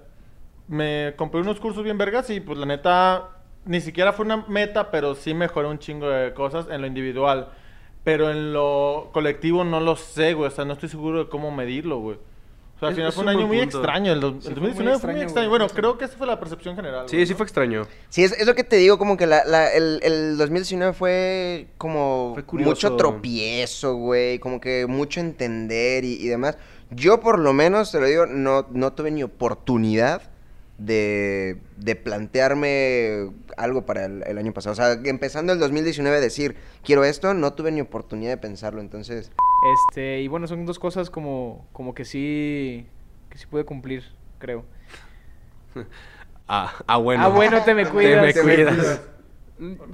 me 0.69 1.13
compré 1.17 1.41
unos 1.41 1.61
cursos 1.61 1.83
bien 1.85 1.99
vergas 1.99 2.31
y 2.31 2.41
pues 2.41 2.59
la 2.59 2.67
neta, 2.67 3.29
ni 3.67 3.81
siquiera 3.81 4.13
fue 4.13 4.25
una 4.25 4.45
meta, 4.49 4.91
pero 4.91 5.15
sí 5.15 5.35
mejoré 5.35 5.69
un 5.69 5.79
chingo 5.79 6.09
de 6.09 6.33
cosas 6.33 6.67
en 6.71 6.81
lo 6.81 6.87
individual. 6.87 7.49
Pero 8.05 8.31
en 8.31 8.53
lo 8.53 9.11
colectivo 9.15 9.65
no 9.65 9.81
lo 9.81 9.97
sé, 9.97 10.35
güey. 10.35 10.49
O 10.49 10.51
sea, 10.51 10.65
no 10.67 10.75
estoy 10.75 10.91
seguro 10.91 11.25
de 11.25 11.29
cómo 11.31 11.51
medirlo, 11.51 11.99
güey. 12.01 12.19
Sea, 12.85 12.89
al 12.91 12.95
final 12.95 13.09
es 13.09 13.15
fue 13.15 13.23
un 13.25 13.29
un 13.31 13.37
año 13.37 13.47
muy 13.47 13.59
punto. 13.61 13.79
extraño. 13.79 14.13
El, 14.13 14.21
dos- 14.21 14.35
Sí, 14.45 14.49
el 14.49 14.55
fue 14.55 14.61
muy 14.63 14.71
2019 14.71 14.99
fue 15.01 15.13
muy 15.13 15.23
extraño. 15.23 15.49
Bueno, 15.49 15.67
creo 15.69 15.99
que 15.99 16.05
esa 16.07 16.17
fue 16.17 16.27
la 16.27 16.39
percepción 16.41 16.77
general. 16.77 17.09
Sí, 17.09 17.17
güey. 17.17 17.27
sí 17.27 17.35
fue 17.35 17.45
extraño. 17.45 17.87
Sí, 18.09 18.25
es, 18.25 18.33
es 18.33 18.47
lo 18.47 18.55
que 18.55 18.65
te 18.65 18.77
digo, 18.77 18.99
como 18.99 19.17
que 19.17 19.27
la, 19.27 19.45
la- 19.45 19.73
el, 19.73 20.01
el 20.03 20.37
2019 20.39 20.93
fue 20.95 21.67
como 21.79 22.37
Fue 22.47 22.61
mucho 22.65 22.97
tropiezo, 22.97 23.95
güey, 23.97 24.39
como 24.39 24.61
que 24.61 24.87
mucho 24.87 25.21
entender 25.21 26.05
y, 26.05 26.15
y 26.15 26.29
demás. 26.29 26.57
Yo 26.91 27.21
por 27.21 27.39
lo 27.39 27.53
menos, 27.53 27.91
te 27.93 27.99
lo 28.01 28.07
digo, 28.07 28.27
no, 28.27 28.67
no 28.71 28.93
tuve 28.93 29.11
ni 29.11 29.23
oportunidad 29.23 30.23
de, 30.79 31.59
de 31.77 31.97
plantearme 31.97 33.31
algo 33.57 33.87
para 33.87 34.07
el, 34.07 34.23
el 34.27 34.39
año 34.39 34.53
pasado. 34.53 34.73
O 34.73 34.77
sea, 34.77 34.93
empezando 35.05 35.53
el 35.53 35.59
2019 35.59 36.21
decir, 36.21 36.57
quiero 36.85 37.05
esto, 37.05 37.33
no 37.35 37.53
tuve 37.55 37.71
ni 37.73 37.81
oportunidad 37.81 38.31
de 38.33 38.37
pensarlo, 38.39 38.81
entonces... 38.81 39.31
Este, 39.65 40.21
y 40.21 40.29
bueno, 40.29 40.47
son 40.47 40.67
dos 40.67 40.79
cosas 40.79 41.11
como, 41.11 41.67
como 41.73 41.95
que 41.95 42.05
sí, 42.05 42.87
que 43.31 43.39
sí 43.39 43.47
pude 43.47 43.65
cumplir, 43.65 44.05
creo. 44.39 44.65
Ah, 46.47 46.75
ah, 46.87 46.99
bueno. 46.99 47.25
Ah, 47.25 47.29
bueno, 47.29 47.63
te 47.65 47.75
me 47.75 47.87
cuidas. 47.89 48.35
Te 48.35 48.43
me 48.43 48.55
cuidas. 48.55 49.01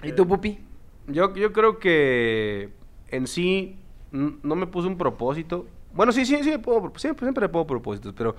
¿Y 0.02 0.10
tú, 0.12 0.26
Pupi? 0.26 0.58
Yo, 1.06 1.32
yo 1.36 1.52
creo 1.52 1.78
que 1.78 2.70
en 3.08 3.28
sí 3.28 3.76
no 4.10 4.56
me 4.56 4.66
puse 4.66 4.88
un 4.88 4.98
propósito. 4.98 5.66
Bueno, 5.94 6.10
sí, 6.10 6.26
sí, 6.26 6.42
sí, 6.42 6.50
me 6.50 6.58
pongo, 6.58 6.92
siempre, 6.98 7.24
siempre 7.24 7.42
me 7.42 7.48
pongo 7.48 7.68
propósitos, 7.68 8.14
pero, 8.16 8.34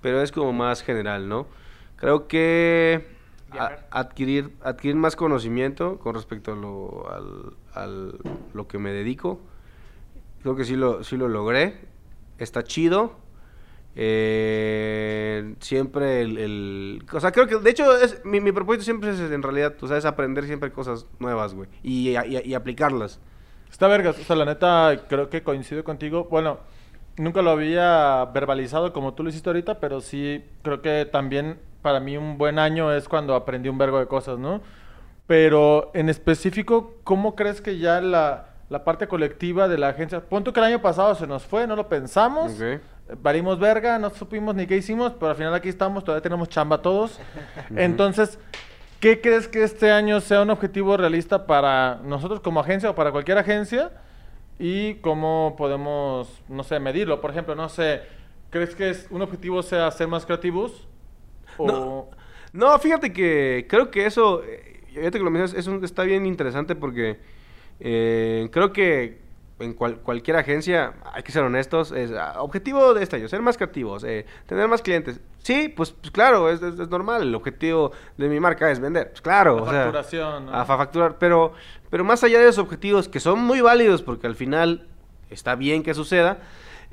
pero 0.00 0.22
es 0.22 0.30
como 0.30 0.52
más 0.52 0.82
general, 0.84 1.28
¿no? 1.28 1.48
Creo 1.96 2.28
que 2.28 3.08
a- 3.58 3.78
adquirir, 3.90 4.52
adquirir 4.62 4.94
más 4.94 5.16
conocimiento 5.16 5.98
con 5.98 6.14
respecto 6.14 6.52
a 6.52 6.56
lo, 6.56 7.10
al, 7.10 7.54
al- 7.74 8.18
lo 8.54 8.68
que 8.68 8.78
me 8.78 8.92
dedico. 8.92 9.40
Creo 10.46 10.54
que 10.54 10.64
sí 10.64 10.76
lo, 10.76 11.02
sí 11.02 11.16
lo 11.16 11.26
logré. 11.28 11.74
Está 12.38 12.62
chido. 12.62 13.16
Eh, 13.96 15.56
siempre 15.58 16.20
el, 16.22 16.38
el- 16.38 17.02
O 17.12 17.18
sea, 17.18 17.32
creo 17.32 17.48
que... 17.48 17.56
De 17.58 17.68
hecho, 17.68 17.96
es, 17.98 18.24
mi, 18.24 18.40
mi 18.40 18.52
propósito 18.52 18.84
siempre 18.84 19.10
es 19.10 19.18
en 19.18 19.42
realidad, 19.42 19.74
o 19.80 19.88
sea, 19.88 19.96
es 19.96 20.04
aprender 20.04 20.44
siempre 20.46 20.70
cosas 20.70 21.04
nuevas, 21.18 21.52
güey. 21.52 21.68
Y, 21.82 22.10
y- 22.10 22.54
aplicarlas. 22.54 23.18
Está 23.68 23.88
vergas, 23.88 24.20
o 24.20 24.22
sea, 24.22 24.36
la 24.36 24.44
neta 24.44 25.06
creo 25.08 25.30
que 25.30 25.42
coincido 25.42 25.82
contigo. 25.82 26.28
Bueno, 26.30 26.60
nunca 27.16 27.42
lo 27.42 27.50
había 27.50 28.24
verbalizado 28.26 28.92
como 28.92 29.14
tú 29.14 29.24
lo 29.24 29.30
hiciste 29.30 29.48
ahorita, 29.48 29.80
pero 29.80 30.00
sí 30.00 30.44
creo 30.62 30.80
que 30.80 31.08
también 31.10 31.58
para 31.82 31.98
mí 31.98 32.16
un 32.16 32.38
buen 32.38 32.60
año 32.60 32.92
es 32.92 33.08
cuando 33.08 33.34
aprendí 33.34 33.68
un 33.68 33.78
vergo 33.78 33.98
de 33.98 34.06
cosas, 34.06 34.38
¿no? 34.38 34.60
Pero 35.26 35.90
en 35.92 36.08
específico, 36.08 36.94
¿cómo 37.02 37.34
crees 37.34 37.60
que 37.60 37.78
ya 37.78 38.00
la, 38.00 38.50
la 38.68 38.82
parte 38.84 39.06
colectiva 39.06 39.68
de 39.68 39.78
la 39.78 39.88
agencia... 39.88 40.20
Punto 40.20 40.52
que 40.52 40.60
el 40.60 40.66
año 40.66 40.82
pasado 40.82 41.14
se 41.14 41.26
nos 41.26 41.44
fue, 41.44 41.66
no 41.66 41.76
lo 41.76 41.88
pensamos. 41.88 42.52
Ok. 42.54 42.60
eh, 42.62 42.80
Valimos 43.22 43.58
verga, 43.60 43.98
no 43.98 44.10
supimos 44.10 44.54
ni 44.54 44.66
qué 44.66 44.76
hicimos, 44.76 45.12
pero 45.12 45.30
al 45.30 45.36
final 45.36 45.54
aquí 45.54 45.68
estamos, 45.68 46.02
todavía 46.02 46.22
tenemos 46.22 46.48
chamba 46.48 46.82
todos. 46.82 47.20
Entonces, 47.76 48.38
¿qué 48.98 49.20
crees 49.20 49.46
que 49.46 49.62
este 49.62 49.92
año 49.92 50.20
sea 50.20 50.42
un 50.42 50.50
objetivo 50.50 50.96
realista 50.96 51.46
para 51.46 52.00
nosotros 52.04 52.40
como 52.40 52.58
agencia 52.60 52.90
o 52.90 52.94
para 52.94 53.12
cualquier 53.12 53.38
agencia? 53.38 53.92
¿Y 54.58 54.94
cómo 54.96 55.54
podemos, 55.56 56.42
no 56.48 56.64
sé, 56.64 56.80
medirlo? 56.80 57.20
Por 57.20 57.30
ejemplo, 57.30 57.54
no 57.54 57.68
sé, 57.68 58.02
¿crees 58.50 58.74
que 58.74 58.90
es, 58.90 59.06
un 59.10 59.22
objetivo 59.22 59.62
sea 59.62 59.90
ser 59.92 60.08
más 60.08 60.24
creativos? 60.26 60.88
O... 61.58 61.66
No. 61.66 62.06
No, 62.52 62.78
fíjate 62.78 63.12
que 63.12 63.66
creo 63.68 63.90
que 63.90 64.06
eso, 64.06 64.42
eh, 64.42 64.82
ahorita 64.96 65.18
que 65.18 65.24
lo 65.24 65.30
mencionas, 65.30 65.52
es 65.54 65.66
un- 65.66 65.84
está 65.84 66.04
bien 66.04 66.24
interesante 66.24 66.74
porque 66.74 67.20
eh, 67.80 68.48
creo 68.52 68.72
que 68.72 69.24
en 69.58 69.72
cual- 69.72 70.00
cualquier 70.00 70.36
agencia, 70.36 70.92
hay 71.14 71.22
que 71.22 71.32
ser 71.32 71.42
honestos, 71.42 71.90
es 71.90 72.12
ah, 72.12 72.42
objetivo 72.42 72.92
de 72.92 73.02
este 73.02 73.16
año, 73.16 73.26
ser 73.28 73.40
más 73.40 73.56
creativos, 73.56 74.04
eh, 74.04 74.26
tener 74.46 74.68
más 74.68 74.82
clientes. 74.82 75.18
Sí, 75.38 75.72
pues, 75.74 75.92
pues 75.92 76.10
claro, 76.10 76.50
es, 76.50 76.60
es- 76.60 76.78
es 76.78 76.88
normal, 76.90 77.22
el 77.22 77.34
objetivo 77.34 77.92
de 78.18 78.28
mi 78.28 78.38
marca 78.38 78.70
es 78.70 78.80
vender, 78.80 79.08
pues 79.08 79.22
claro. 79.22 79.56
O 79.62 79.64
sea, 79.70 79.84
facturación, 79.84 80.46
¿no? 80.46 80.52
a 80.54 80.64
fa- 80.66 80.76
facturar, 80.76 81.16
pero, 81.18 81.52
pero 81.88 82.04
más 82.04 82.22
allá 82.22 82.38
de 82.38 82.48
esos 82.48 82.58
objetivos 82.58 83.08
que 83.08 83.18
son 83.18 83.38
muy 83.40 83.62
válidos 83.62 84.02
porque 84.02 84.26
al 84.26 84.34
final 84.36 84.88
está 85.30 85.54
bien 85.54 85.82
que 85.82 85.94
suceda, 85.94 86.38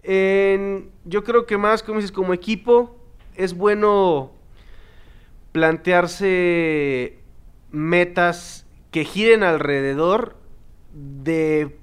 en- 0.02 0.90
yo 1.04 1.26
creo 1.26 1.46
que 1.46 1.58
más, 1.58 1.84
como 1.84 1.98
dices, 2.00 2.14
como 2.14 2.34
equipo 2.34 2.96
es 3.36 3.54
bueno 3.58 4.32
plantearse 5.52 7.20
metas 7.72 8.66
que 8.92 9.04
giren 9.06 9.44
alrededor 9.44 10.36
de 10.94 11.78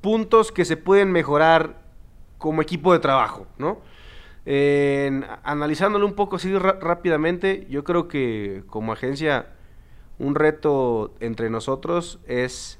puntos 0.00 0.52
que 0.52 0.64
se 0.64 0.76
pueden 0.76 1.12
mejorar 1.12 1.82
como 2.38 2.62
equipo 2.62 2.92
de 2.92 2.98
trabajo, 2.98 3.46
¿no? 3.58 3.80
Analizándolo 5.42 6.06
un 6.06 6.14
poco 6.14 6.36
así 6.36 6.56
rápidamente, 6.56 7.66
yo 7.68 7.82
creo 7.82 8.06
que 8.06 8.62
como 8.68 8.92
agencia 8.92 9.48
un 10.18 10.34
reto 10.34 11.14
entre 11.20 11.50
nosotros 11.50 12.20
es 12.26 12.78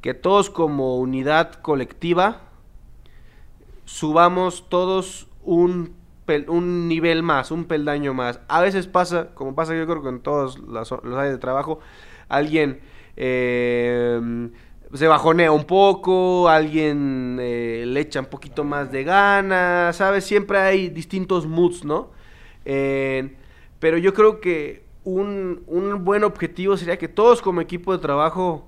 que 0.00 0.14
todos 0.14 0.50
como 0.50 0.96
unidad 0.96 1.52
colectiva 1.54 2.40
subamos 3.84 4.68
todos 4.68 5.28
un, 5.42 5.94
un 6.48 6.88
nivel 6.88 7.22
más, 7.22 7.50
un 7.50 7.64
peldaño 7.64 8.14
más. 8.14 8.40
A 8.48 8.60
veces 8.60 8.86
pasa, 8.86 9.34
como 9.34 9.54
pasa 9.54 9.74
yo 9.74 9.86
creo 9.86 10.02
que 10.02 10.08
en 10.08 10.20
todos 10.20 10.58
las, 10.60 10.90
las 10.90 11.18
áreas 11.18 11.32
de 11.32 11.38
trabajo, 11.38 11.80
alguien 12.28 12.80
eh, 13.22 14.48
se 14.94 15.06
bajonea 15.06 15.52
un 15.52 15.64
poco, 15.64 16.48
alguien 16.48 17.36
eh, 17.38 17.84
le 17.86 18.00
echa 18.00 18.20
un 18.20 18.26
poquito 18.26 18.64
más 18.64 18.90
de 18.90 19.04
ganas, 19.04 19.96
¿sabes? 19.96 20.24
Siempre 20.24 20.58
hay 20.58 20.88
distintos 20.88 21.46
moods, 21.46 21.84
¿no? 21.84 22.12
Eh, 22.64 23.36
pero 23.78 23.98
yo 23.98 24.14
creo 24.14 24.40
que 24.40 24.84
un, 25.04 25.64
un 25.66 26.02
buen 26.02 26.24
objetivo 26.24 26.78
sería 26.78 26.96
que 26.96 27.08
todos 27.08 27.42
como 27.42 27.60
equipo 27.60 27.92
de 27.92 27.98
trabajo 27.98 28.66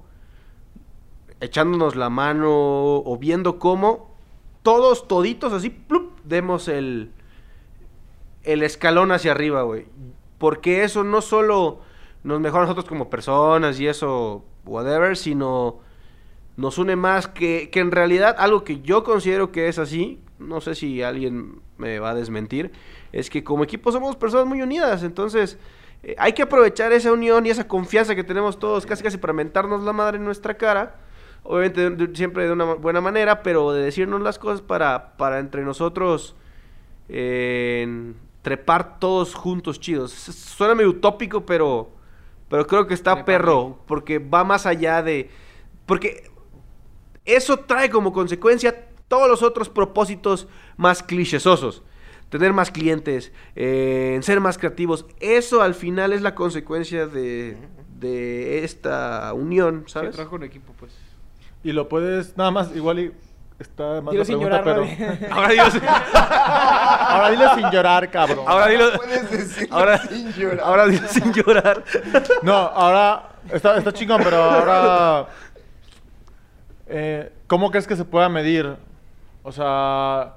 echándonos 1.41 1.97
la 1.97 2.11
mano 2.11 2.51
o 2.51 3.17
viendo 3.19 3.59
cómo 3.59 4.15
todos 4.63 5.09
toditos 5.09 5.55
así 5.55 5.75
demos 6.25 6.69
el 6.69 7.11
el 8.45 8.63
escalón 8.63 9.13
hacia 9.13 9.33
arriba, 9.33 9.63
güey. 9.63 9.87
Porque 10.37 10.85
eso 10.85 11.05
no 11.05 11.23
solo 11.23 11.81
nos 12.25 12.41
mejora 12.41 12.65
a 12.65 12.67
nosotros 12.67 12.87
como 12.87 13.11
personas 13.11 13.81
y 13.81 13.87
eso 13.87 14.45
whatever, 14.65 15.17
sino 15.17 15.81
nos 16.57 16.79
une 16.79 16.97
más 16.97 17.29
que, 17.29 17.71
que 17.71 17.81
en 17.81 17.91
realidad 17.91 18.37
algo 18.39 18.65
que 18.65 18.81
yo 18.81 19.05
considero 19.05 19.53
que 19.53 19.69
es 19.69 19.79
así, 19.79 20.21
no 20.39 20.61
sé 20.61 20.75
si 20.75 21.03
alguien 21.03 21.61
me 21.79 21.99
va 21.99 22.11
a 22.11 22.15
desmentir, 22.15 22.73
es 23.13 23.31
que 23.31 23.43
como 23.43 23.65
equipo 23.65 23.91
somos 23.91 24.17
personas 24.17 24.47
muy 24.47 24.63
unidas, 24.63 25.03
entonces 25.03 25.59
eh, 26.03 26.15
hay 26.19 26.33
que 26.33 26.43
aprovechar 26.43 26.93
esa 26.93 27.13
unión 27.13 27.47
y 27.47 27.51
esa 27.51 27.67
confianza 27.67 28.15
que 28.15 28.25
tenemos 28.25 28.59
todos 28.59 28.87
casi 28.87 29.03
casi 29.03 29.19
para 29.19 29.33
mentarnos 29.33 29.83
la 29.83 29.93
madre 29.93 30.19
en 30.19 30.25
nuestra 30.25 30.55
cara, 30.55 30.97
obviamente 31.43 32.15
siempre 32.15 32.47
de 32.47 32.53
una 32.53 32.75
buena 32.75 33.01
manera, 33.01 33.43
pero 33.43 33.73
de 33.73 33.83
decirnos 33.83 34.21
las 34.21 34.39
cosas 34.39 34.61
para, 34.61 35.17
para 35.17 35.39
entre 35.39 35.63
nosotros 35.63 36.37
eh, 37.09 38.15
trepar 38.43 38.99
todos 38.99 39.35
juntos 39.35 39.81
chidos. 39.81 40.13
Suena 40.13 40.75
medio 40.75 40.91
utópico, 40.91 41.47
pero, 41.47 41.91
pero 42.53 42.67
creo 42.67 42.87
que 42.87 42.93
está 42.93 43.25
perro, 43.25 43.79
porque 43.87 44.19
va 44.19 44.45
más 44.45 44.67
allá 44.67 45.03
de... 45.03 45.31
Porque 45.87 46.31
eso 47.25 47.61
trae 47.61 47.89
como 47.89 48.13
consecuencia 48.13 48.89
todos 49.09 49.27
los 49.27 49.43
otros 49.43 49.71
propósitos 49.71 50.49
más 50.77 51.03
clichesosos. 51.03 51.83
Tener 52.29 52.53
más 52.53 52.71
clientes, 52.71 53.33
eh, 53.57 54.19
ser 54.21 54.41
más 54.41 54.59
creativos. 54.59 55.07
Eso 55.19 55.63
al 55.63 55.75
final 55.75 56.13
es 56.13 56.21
la 56.21 56.35
consecuencia 56.35 57.07
de, 57.07 57.57
de 57.99 58.65
esta 58.65 59.33
unión, 59.33 59.85
Sí, 59.87 59.95
¿sabes? 59.95 60.15
trabajo 60.15 60.37
en 60.37 60.43
equipo, 60.43 60.75
pues. 60.79 60.93
Y 61.65 61.73
lo 61.73 61.89
puedes, 61.89 62.37
nada 62.37 62.51
más, 62.51 62.77
igual 62.77 62.99
y 62.99 63.13
está 63.63 64.01
más 64.01 64.13
Dilo 64.13 64.19
la 64.19 64.25
sin 64.25 64.39
pregunta, 64.39 64.63
llorar, 64.63 65.09
pero... 65.19 65.35
Ahora 65.35 65.49
digo, 65.49 65.65
Ahora 67.13 67.31
dile 67.31 67.45
sin 67.55 67.71
llorar, 67.71 68.11
cabrón. 68.11 68.45
ahora 68.47 68.67
dilo, 68.69 68.93
Puedes 68.97 69.69
ahora, 69.73 69.99
sin 69.99 70.33
llorar. 70.33 70.61
ahora 70.61 70.87
dilo 70.87 71.09
sin 71.09 71.33
llorar. 71.33 71.85
No, 72.43 72.55
ahora 72.55 73.29
está, 73.53 73.77
está 73.77 73.93
chingón, 73.93 74.21
pero 74.23 74.37
ahora. 74.43 75.27
eh, 76.87 77.33
¿Cómo 77.47 77.71
crees 77.71 77.87
que 77.87 77.97
se 77.97 78.05
pueda 78.05 78.29
medir? 78.29 78.77
O 79.43 79.53
sea, 79.53 80.35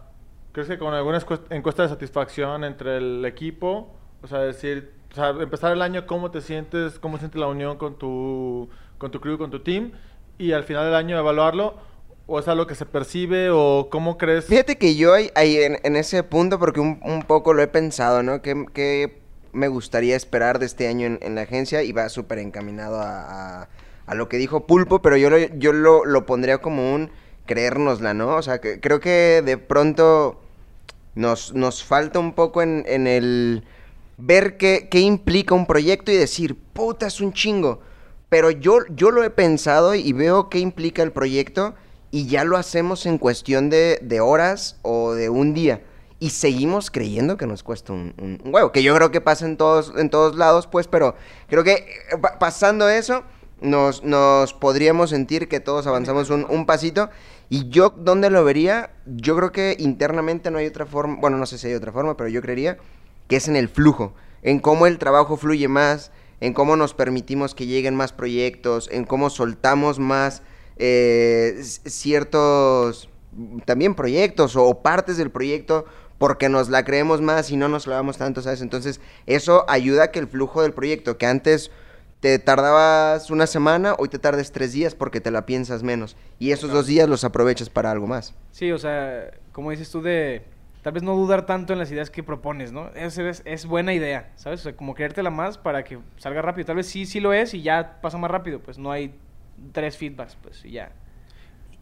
¿crees 0.51 0.67
que 0.67 0.77
con 0.77 0.93
alguna 0.93 1.19
encuesta 1.49 1.83
de 1.83 1.89
satisfacción 1.89 2.63
entre 2.63 2.97
el 2.97 3.23
equipo? 3.25 3.93
O 4.21 4.27
sea, 4.27 4.39
decir, 4.39 4.91
o 5.11 5.15
sea, 5.15 5.29
empezar 5.29 5.71
el 5.71 5.81
año, 5.81 6.05
¿cómo 6.07 6.31
te 6.31 6.41
sientes? 6.41 6.99
¿Cómo 6.99 7.17
sientes 7.17 7.39
la 7.39 7.47
unión 7.47 7.77
con 7.77 7.97
tu, 7.97 8.69
con 8.97 9.11
tu 9.11 9.21
crew, 9.21 9.37
con 9.37 9.51
tu 9.51 9.59
team? 9.59 9.91
Y 10.37 10.51
al 10.51 10.63
final 10.63 10.85
del 10.85 10.95
año 10.95 11.17
evaluarlo. 11.17 11.75
¿O 12.27 12.39
es 12.39 12.47
algo 12.47 12.65
que 12.65 12.75
se 12.75 12.85
percibe? 12.85 13.49
¿O 13.51 13.87
cómo 13.91 14.17
crees? 14.17 14.45
Fíjate 14.45 14.77
que 14.77 14.95
yo 14.95 15.13
ahí, 15.13 15.29
ahí 15.35 15.57
en, 15.57 15.95
ese 15.95 16.23
punto, 16.23 16.57
porque 16.57 16.79
un, 16.79 16.99
un 17.03 17.21
poco 17.23 17.53
lo 17.53 17.61
he 17.61 17.67
pensado, 17.67 18.23
¿no? 18.23 18.41
¿Qué, 18.41 18.65
qué 18.73 19.19
me 19.53 19.67
gustaría 19.67 20.15
esperar 20.15 20.57
de 20.57 20.65
este 20.65 20.87
año 20.87 21.05
en, 21.05 21.19
en 21.21 21.35
la 21.35 21.41
agencia? 21.41 21.83
Y 21.83 21.91
va 21.91 22.09
súper 22.09 22.39
encaminado 22.39 22.99
a, 22.99 23.61
a- 23.63 23.69
a 24.07 24.13
lo 24.15 24.29
que 24.29 24.37
dijo 24.37 24.67
Pulpo, 24.67 25.01
pero 25.01 25.17
yo, 25.17 25.31
lo, 25.31 25.37
yo 25.39 25.73
lo, 25.73 26.05
lo 26.05 26.25
pondría 26.27 26.59
como 26.59 26.93
un 26.93 27.09
creérnosla, 27.47 28.13
¿no? 28.13 28.35
O 28.35 28.41
sea, 28.43 28.59
que 28.61 28.79
creo 28.79 28.99
que 28.99 29.41
de 29.43 29.57
pronto 29.57 30.39
nos, 31.15 31.53
nos 31.53 31.83
falta 31.83 32.19
un 32.19 32.33
poco 32.33 32.61
en, 32.61 32.83
en 32.87 33.07
el 33.07 33.63
ver 34.17 34.57
qué, 34.57 34.87
qué 34.91 34.99
implica 34.99 35.55
un 35.55 35.65
proyecto 35.65 36.11
y 36.11 36.15
decir, 36.17 36.55
puta, 36.73 37.07
es 37.07 37.21
un 37.21 37.33
chingo. 37.33 37.81
Pero 38.29 38.51
yo, 38.51 38.79
yo 38.95 39.11
lo 39.11 39.23
he 39.23 39.29
pensado 39.29 39.95
y 39.95 40.11
veo 40.13 40.49
qué 40.49 40.59
implica 40.59 41.03
el 41.03 41.11
proyecto 41.11 41.75
y 42.11 42.27
ya 42.27 42.43
lo 42.43 42.57
hacemos 42.57 43.05
en 43.05 43.17
cuestión 43.17 43.69
de, 43.69 43.99
de 44.01 44.19
horas 44.21 44.77
o 44.83 45.13
de 45.13 45.29
un 45.29 45.53
día. 45.53 45.81
Y 46.19 46.29
seguimos 46.29 46.89
creyendo 46.91 47.35
que 47.37 47.45
nos 47.45 47.61
cuesta 47.61 47.91
un, 47.93 48.13
un- 48.17 48.41
un 48.43 48.53
huevo. 48.55 48.71
Que 48.71 48.83
yo 48.83 48.95
creo 48.95 49.11
que 49.11 49.19
pasa 49.21 49.45
en 49.45 49.57
todos, 49.57 49.91
en 49.97 50.09
todos 50.09 50.35
lados, 50.37 50.65
pues, 50.67 50.87
pero 50.87 51.15
creo 51.47 51.63
que 51.63 51.73
eh, 51.73 52.17
pa- 52.21 52.39
pasando 52.39 52.87
eso, 52.89 53.23
nos, 53.59 54.03
nos 54.03 54.53
podríamos 54.53 55.09
sentir 55.09 55.47
que 55.49 55.59
todos 55.59 55.87
avanzamos 55.87 56.29
un, 56.29 56.45
un 56.49 56.65
pasito. 56.65 57.09
Y 57.49 57.69
yo, 57.69 57.89
¿dónde 57.95 58.29
lo 58.29 58.43
vería? 58.43 58.91
Yo 59.05 59.35
creo 59.35 59.51
que 59.51 59.75
internamente 59.77 60.49
no 60.51 60.57
hay 60.57 60.67
otra 60.67 60.85
forma, 60.85 61.17
bueno, 61.19 61.37
no 61.37 61.45
sé 61.45 61.57
si 61.57 61.67
hay 61.67 61.73
otra 61.73 61.91
forma, 61.91 62.15
pero 62.17 62.29
yo 62.29 62.41
creería 62.41 62.77
que 63.27 63.35
es 63.35 63.47
en 63.47 63.55
el 63.55 63.67
flujo, 63.69 64.13
en 64.41 64.59
cómo 64.59 64.87
el 64.87 64.97
trabajo 64.97 65.35
fluye 65.37 65.67
más, 65.67 66.11
en 66.39 66.53
cómo 66.53 66.75
nos 66.75 66.93
permitimos 66.93 67.53
que 67.55 67.65
lleguen 67.67 67.95
más 67.95 68.13
proyectos, 68.13 68.89
en 68.91 69.03
cómo 69.05 69.29
soltamos 69.29 69.99
más 69.99 70.41
eh, 70.77 71.59
ciertos 71.61 73.09
también 73.65 73.95
proyectos 73.95 74.55
o 74.55 74.81
partes 74.81 75.17
del 75.17 75.29
proyecto 75.29 75.85
porque 76.17 76.47
nos 76.47 76.69
la 76.69 76.85
creemos 76.85 77.21
más 77.21 77.51
y 77.51 77.57
no 77.57 77.67
nos 77.67 77.85
clavamos 77.85 78.17
tanto, 78.17 78.41
¿sabes? 78.41 78.61
Entonces, 78.61 79.01
eso 79.25 79.65
ayuda 79.67 80.05
a 80.05 80.11
que 80.11 80.19
el 80.19 80.27
flujo 80.27 80.61
del 80.61 80.73
proyecto, 80.73 81.17
que 81.17 81.25
antes 81.25 81.71
te 82.21 82.39
tardabas 82.39 83.29
una 83.29 83.47
semana, 83.47 83.95
hoy 83.97 84.09
te 84.09 84.17
tardes 84.17 84.51
tres 84.51 84.71
días 84.71 84.95
porque 84.95 85.19
te 85.19 85.31
la 85.31 85.45
piensas 85.45 85.83
menos. 85.83 86.15
Y 86.39 86.51
esos 86.51 86.71
dos 86.71 86.87
días 86.87 87.09
los 87.09 87.23
aprovechas 87.23 87.69
para 87.69 87.91
algo 87.91 88.07
más. 88.07 88.33
Sí, 88.51 88.71
o 88.71 88.77
sea, 88.77 89.31
como 89.51 89.71
dices 89.71 89.91
tú 89.91 90.01
de 90.01 90.43
tal 90.81 90.93
vez 90.93 91.03
no 91.03 91.15
dudar 91.15 91.45
tanto 91.45 91.73
en 91.73 91.79
las 91.79 91.91
ideas 91.91 92.09
que 92.09 92.23
propones, 92.23 92.71
¿no? 92.71 92.89
Es, 92.93 93.17
es, 93.17 93.41
es 93.43 93.65
buena 93.65 93.93
idea, 93.93 94.31
¿sabes? 94.35 94.61
O 94.61 94.63
sea, 94.63 94.75
como 94.75 94.93
creértela 94.93 95.31
más 95.31 95.57
para 95.57 95.83
que 95.83 95.99
salga 96.17 96.41
rápido. 96.41 96.67
Tal 96.67 96.77
vez 96.77 96.87
sí, 96.87 97.05
sí 97.05 97.19
lo 97.19 97.33
es 97.33 97.53
y 97.53 97.61
ya 97.61 97.99
pasa 98.01 98.17
más 98.17 98.31
rápido, 98.31 98.59
pues 98.59 98.77
no 98.77 98.91
hay 98.91 99.13
tres 99.71 99.97
feedbacks, 99.97 100.35
pues 100.41 100.63
y 100.65 100.71
ya. 100.71 100.91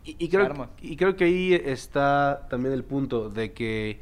Y, 0.05 0.15
y 0.19 0.29
creo, 0.29 0.45
Arma. 0.45 0.69
y 0.81 0.97
creo 0.97 1.15
que 1.15 1.23
ahí 1.25 1.53
está 1.53 2.47
también 2.49 2.73
el 2.73 2.83
punto 2.83 3.29
de 3.29 3.53
que 3.53 3.99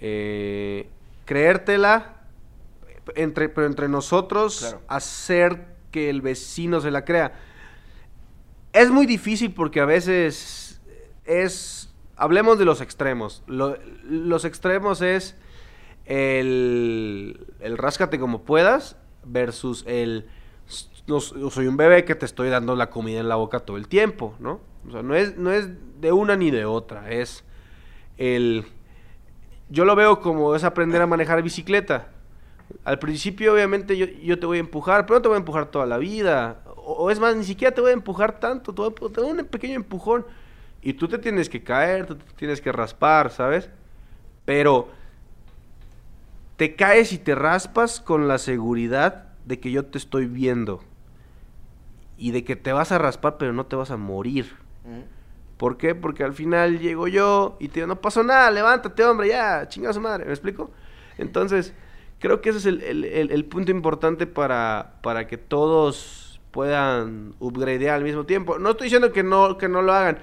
eh, 0.00 0.88
creértela, 1.24 2.16
entre, 3.14 3.48
pero 3.48 3.66
entre 3.66 3.88
nosotros, 3.88 4.58
Claro. 4.60 4.82
hacer 4.88 5.66
que 5.90 6.10
el 6.10 6.20
vecino 6.20 6.80
se 6.80 6.90
la 6.90 7.04
crea. 7.04 7.32
Es 8.72 8.90
muy 8.90 9.06
difícil 9.06 9.52
porque 9.54 9.80
a 9.80 9.84
veces 9.84 10.80
es... 11.24 11.90
Hablemos 12.16 12.58
de 12.58 12.64
los 12.64 12.80
extremos. 12.80 13.42
Lo- 13.46 13.78
los 14.04 14.44
extremos 14.44 15.00
es 15.00 15.36
el, 16.06 17.46
el 17.60 17.78
ráscate 17.78 18.18
como 18.18 18.42
puedas 18.42 18.96
versus 19.24 19.84
el... 19.86 20.28
soy 20.66 21.66
un 21.66 21.76
bebé 21.76 22.04
que 22.04 22.14
te 22.14 22.24
estoy 22.24 22.48
dando 22.48 22.76
la 22.76 22.90
comida 22.90 23.20
en 23.20 23.28
la 23.28 23.36
boca 23.36 23.60
todo 23.60 23.76
el 23.76 23.88
tiempo, 23.88 24.34
¿no? 24.38 24.60
O 24.88 24.90
sea, 24.90 25.02
no 25.02 25.14
es, 25.14 25.36
no 25.36 25.50
es 25.50 25.68
de 26.00 26.12
una 26.12 26.36
ni 26.36 26.50
de 26.50 26.64
otra, 26.64 27.10
es 27.10 27.44
el... 28.18 28.64
Yo 29.70 29.84
lo 29.84 29.96
veo 29.96 30.20
como 30.20 30.54
es 30.54 30.64
aprender 30.64 31.00
a 31.02 31.06
manejar 31.06 31.42
bicicleta. 31.42 32.08
Al 32.84 32.98
principio, 32.98 33.54
obviamente, 33.54 33.96
yo, 33.96 34.06
yo 34.06 34.38
te 34.38 34.46
voy 34.46 34.58
a 34.58 34.60
empujar, 34.60 35.06
pero 35.06 35.18
no 35.18 35.22
te 35.22 35.28
voy 35.28 35.36
a 35.36 35.38
empujar 35.38 35.66
toda 35.66 35.86
la 35.86 35.98
vida. 35.98 36.62
O, 36.76 37.10
es 37.10 37.18
más, 37.18 37.34
ni 37.34 37.44
siquiera 37.44 37.74
te 37.74 37.80
voy 37.80 37.90
a 37.90 37.94
empujar 37.94 38.38
tanto, 38.38 38.74
te 38.74 38.82
voy 38.82 38.94
a 39.16 39.20
un 39.32 39.44
pequeño 39.46 39.74
empujón. 39.74 40.26
Y 40.82 40.92
tú 40.92 41.08
te 41.08 41.18
tienes 41.18 41.48
que 41.48 41.62
caer, 41.62 42.06
tú 42.06 42.16
te 42.16 42.24
tienes 42.36 42.60
que 42.60 42.70
raspar, 42.72 43.30
¿sabes? 43.30 43.70
Pero 44.44 44.88
te 46.56 46.76
caes 46.76 47.12
y 47.12 47.18
te 47.18 47.34
raspas 47.34 48.00
con 48.00 48.28
la 48.28 48.38
seguridad 48.38 49.23
de 49.44 49.60
que 49.60 49.70
yo 49.70 49.84
te 49.84 49.98
estoy 49.98 50.26
viendo. 50.26 50.82
Y 52.16 52.30
de 52.30 52.44
que 52.44 52.56
te 52.56 52.72
vas 52.72 52.92
a 52.92 52.98
raspar, 52.98 53.36
pero 53.38 53.52
no 53.52 53.66
te 53.66 53.76
vas 53.76 53.90
a 53.90 53.96
morir. 53.96 54.54
¿Por 55.56 55.76
qué? 55.76 55.94
Porque 55.94 56.24
al 56.24 56.32
final 56.34 56.78
llego 56.80 57.08
yo 57.08 57.56
y 57.60 57.68
te 57.68 57.74
digo, 57.76 57.86
no 57.86 58.00
pasó 58.00 58.22
nada, 58.22 58.50
levántate, 58.50 59.04
hombre, 59.04 59.28
ya, 59.28 59.68
chingada 59.68 59.94
su 59.94 60.00
madre, 60.00 60.24
¿me 60.24 60.32
explico? 60.32 60.70
Entonces, 61.16 61.72
creo 62.18 62.40
que 62.40 62.50
ese 62.50 62.58
es 62.58 62.66
el, 62.66 62.82
el- 62.82 63.04
el- 63.04 63.30
el 63.30 63.44
punto 63.44 63.70
importante 63.70 64.26
para, 64.26 64.94
para 65.02 65.26
que 65.26 65.38
todos 65.38 66.40
puedan 66.50 67.34
upgradear 67.40 67.96
al 67.96 68.04
mismo 68.04 68.24
tiempo. 68.26 68.58
No 68.58 68.70
estoy 68.70 68.86
diciendo 68.86 69.12
que 69.12 69.22
no, 69.22 69.56
que 69.58 69.68
no 69.68 69.80
lo 69.82 69.92
hagan, 69.92 70.18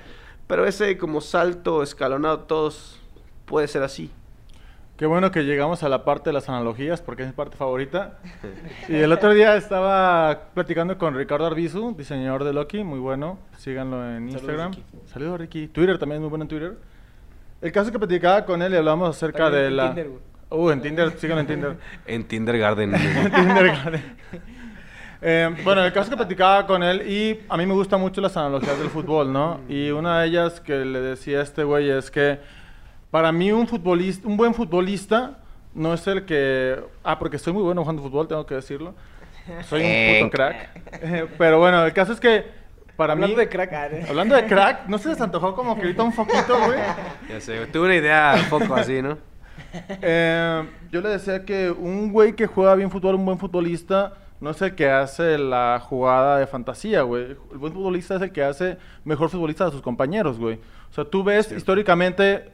pero 0.47 0.65
ese 0.65 0.97
como 0.97 1.21
salto 1.21 1.81
escalonado, 1.83 2.41
todos 2.41 2.99
puede 3.45 3.67
ser 3.67 3.83
así. 3.83 4.11
Qué 5.01 5.07
bueno 5.07 5.31
que 5.31 5.45
llegamos 5.45 5.81
a 5.81 5.89
la 5.89 6.05
parte 6.05 6.29
de 6.29 6.33
las 6.35 6.47
analogías, 6.47 7.01
porque 7.01 7.23
es 7.23 7.29
mi 7.29 7.33
parte 7.33 7.57
favorita. 7.57 8.19
Y 8.87 8.97
el 8.97 9.11
otro 9.11 9.33
día 9.33 9.55
estaba 9.55 10.41
platicando 10.53 10.95
con 10.99 11.15
Ricardo 11.15 11.47
Arbizu, 11.47 11.95
diseñador 11.97 12.43
de 12.43 12.53
Loki, 12.53 12.83
muy 12.83 12.99
bueno. 12.99 13.39
Síganlo 13.57 13.97
en 14.07 14.29
Saludos, 14.29 14.41
Instagram. 14.41 14.71
Ricky. 14.73 14.83
Saludos, 15.07 15.39
Ricky. 15.39 15.67
Twitter 15.69 15.97
también, 15.97 16.21
muy 16.21 16.29
bueno 16.29 16.43
en 16.43 16.49
Twitter. 16.49 16.77
El 17.63 17.71
caso 17.71 17.87
es 17.87 17.91
que 17.91 17.97
platicaba 17.97 18.45
con 18.45 18.61
él 18.61 18.73
y 18.73 18.77
hablamos 18.77 19.09
acerca 19.09 19.45
También 19.45 19.63
de 19.63 19.67
en 19.69 19.77
la... 19.77 19.87
Tinder. 19.87 20.11
Uh, 20.51 20.69
en 20.69 20.81
Tinder, 20.83 21.17
síganlo 21.17 21.41
en 21.41 21.47
Tinder. 21.47 21.77
En 22.05 22.23
Tindergarden. 22.25 22.91
Kindergarten. 22.91 24.03
Eh, 25.23 25.55
bueno, 25.63 25.85
el 25.85 25.93
caso 25.93 26.05
es 26.05 26.09
que 26.09 26.17
platicaba 26.17 26.65
con 26.65 26.81
él 26.81 27.07
y 27.07 27.39
a 27.47 27.55
mí 27.55 27.67
me 27.67 27.75
gustan 27.75 28.01
mucho 28.01 28.21
las 28.21 28.35
analogías 28.37 28.79
del 28.79 28.89
fútbol, 28.89 29.31
¿no? 29.31 29.59
Y 29.69 29.91
una 29.91 30.21
de 30.21 30.27
ellas 30.27 30.59
que 30.59 30.83
le 30.83 30.99
decía 30.99 31.41
a 31.41 31.43
este 31.43 31.63
güey 31.63 31.91
es 31.91 32.09
que 32.09 32.39
para 33.11 33.31
mí 33.31 33.51
un 33.51 33.67
futbolista, 33.67 34.27
un 34.27 34.37
buen 34.37 34.53
futbolista 34.53 35.37
no 35.73 35.93
es 35.93 36.05
el 36.07 36.25
que... 36.25 36.79
Ah, 37.03 37.19
porque 37.19 37.37
soy 37.37 37.53
muy 37.53 37.63
bueno 37.63 37.81
jugando 37.81 38.01
fútbol, 38.01 38.27
tengo 38.27 38.45
que 38.45 38.55
decirlo. 38.55 38.93
Soy 39.67 39.81
un 39.81 39.85
Eh. 39.87 40.19
puto 40.23 40.31
crack. 40.31 40.69
Eh, 41.03 41.27
pero 41.37 41.59
bueno, 41.59 41.85
el 41.85 41.93
caso 41.93 42.13
es 42.13 42.19
que 42.19 42.45
para 42.95 43.13
Hablando 43.13 43.35
mí... 43.35 43.41
de 43.41 43.49
crack, 43.49 43.73
ah, 43.73 43.87
¿eh? 43.87 44.05
Hablando 44.09 44.35
de 44.35 44.45
crack, 44.45 44.87
¿no 44.87 44.97
se 44.97 45.09
les 45.09 45.19
antojó 45.21 45.55
como 45.55 45.75
que 45.75 45.81
ahorita 45.83 46.03
un 46.03 46.13
foquito, 46.13 46.57
güey? 46.65 46.79
ya 47.29 47.39
sé, 47.41 47.65
tuve 47.67 47.85
una 47.85 47.95
idea 47.95 48.35
un 48.37 48.49
poco 48.49 48.75
así, 48.75 49.01
¿no? 49.01 49.17
Eh, 50.01 50.63
yo 50.91 51.01
le 51.01 51.09
decía 51.09 51.45
que 51.45 51.71
un 51.71 52.11
güey 52.11 52.33
que 52.35 52.47
juega 52.47 52.75
bien 52.75 52.91
fútbol, 52.91 53.15
un 53.15 53.25
buen 53.25 53.37
futbolista, 53.39 54.13
no 54.39 54.49
es 54.51 54.61
el 54.61 54.75
que 54.75 54.89
hace 54.89 55.37
la 55.37 55.79
jugada 55.83 56.37
de 56.39 56.47
fantasía, 56.47 57.03
güey. 57.03 57.23
El 57.51 57.57
buen 57.57 57.73
futbolista 57.73 58.15
es 58.15 58.21
el 58.21 58.31
que 58.31 58.43
hace 58.43 58.77
mejor 59.05 59.29
futbolista 59.29 59.65
a 59.67 59.71
sus 59.71 59.81
compañeros, 59.81 60.37
güey. 60.37 60.59
O 60.89 60.93
sea, 60.93 61.05
tú 61.05 61.23
ves 61.23 61.51
históricamente 61.51 62.51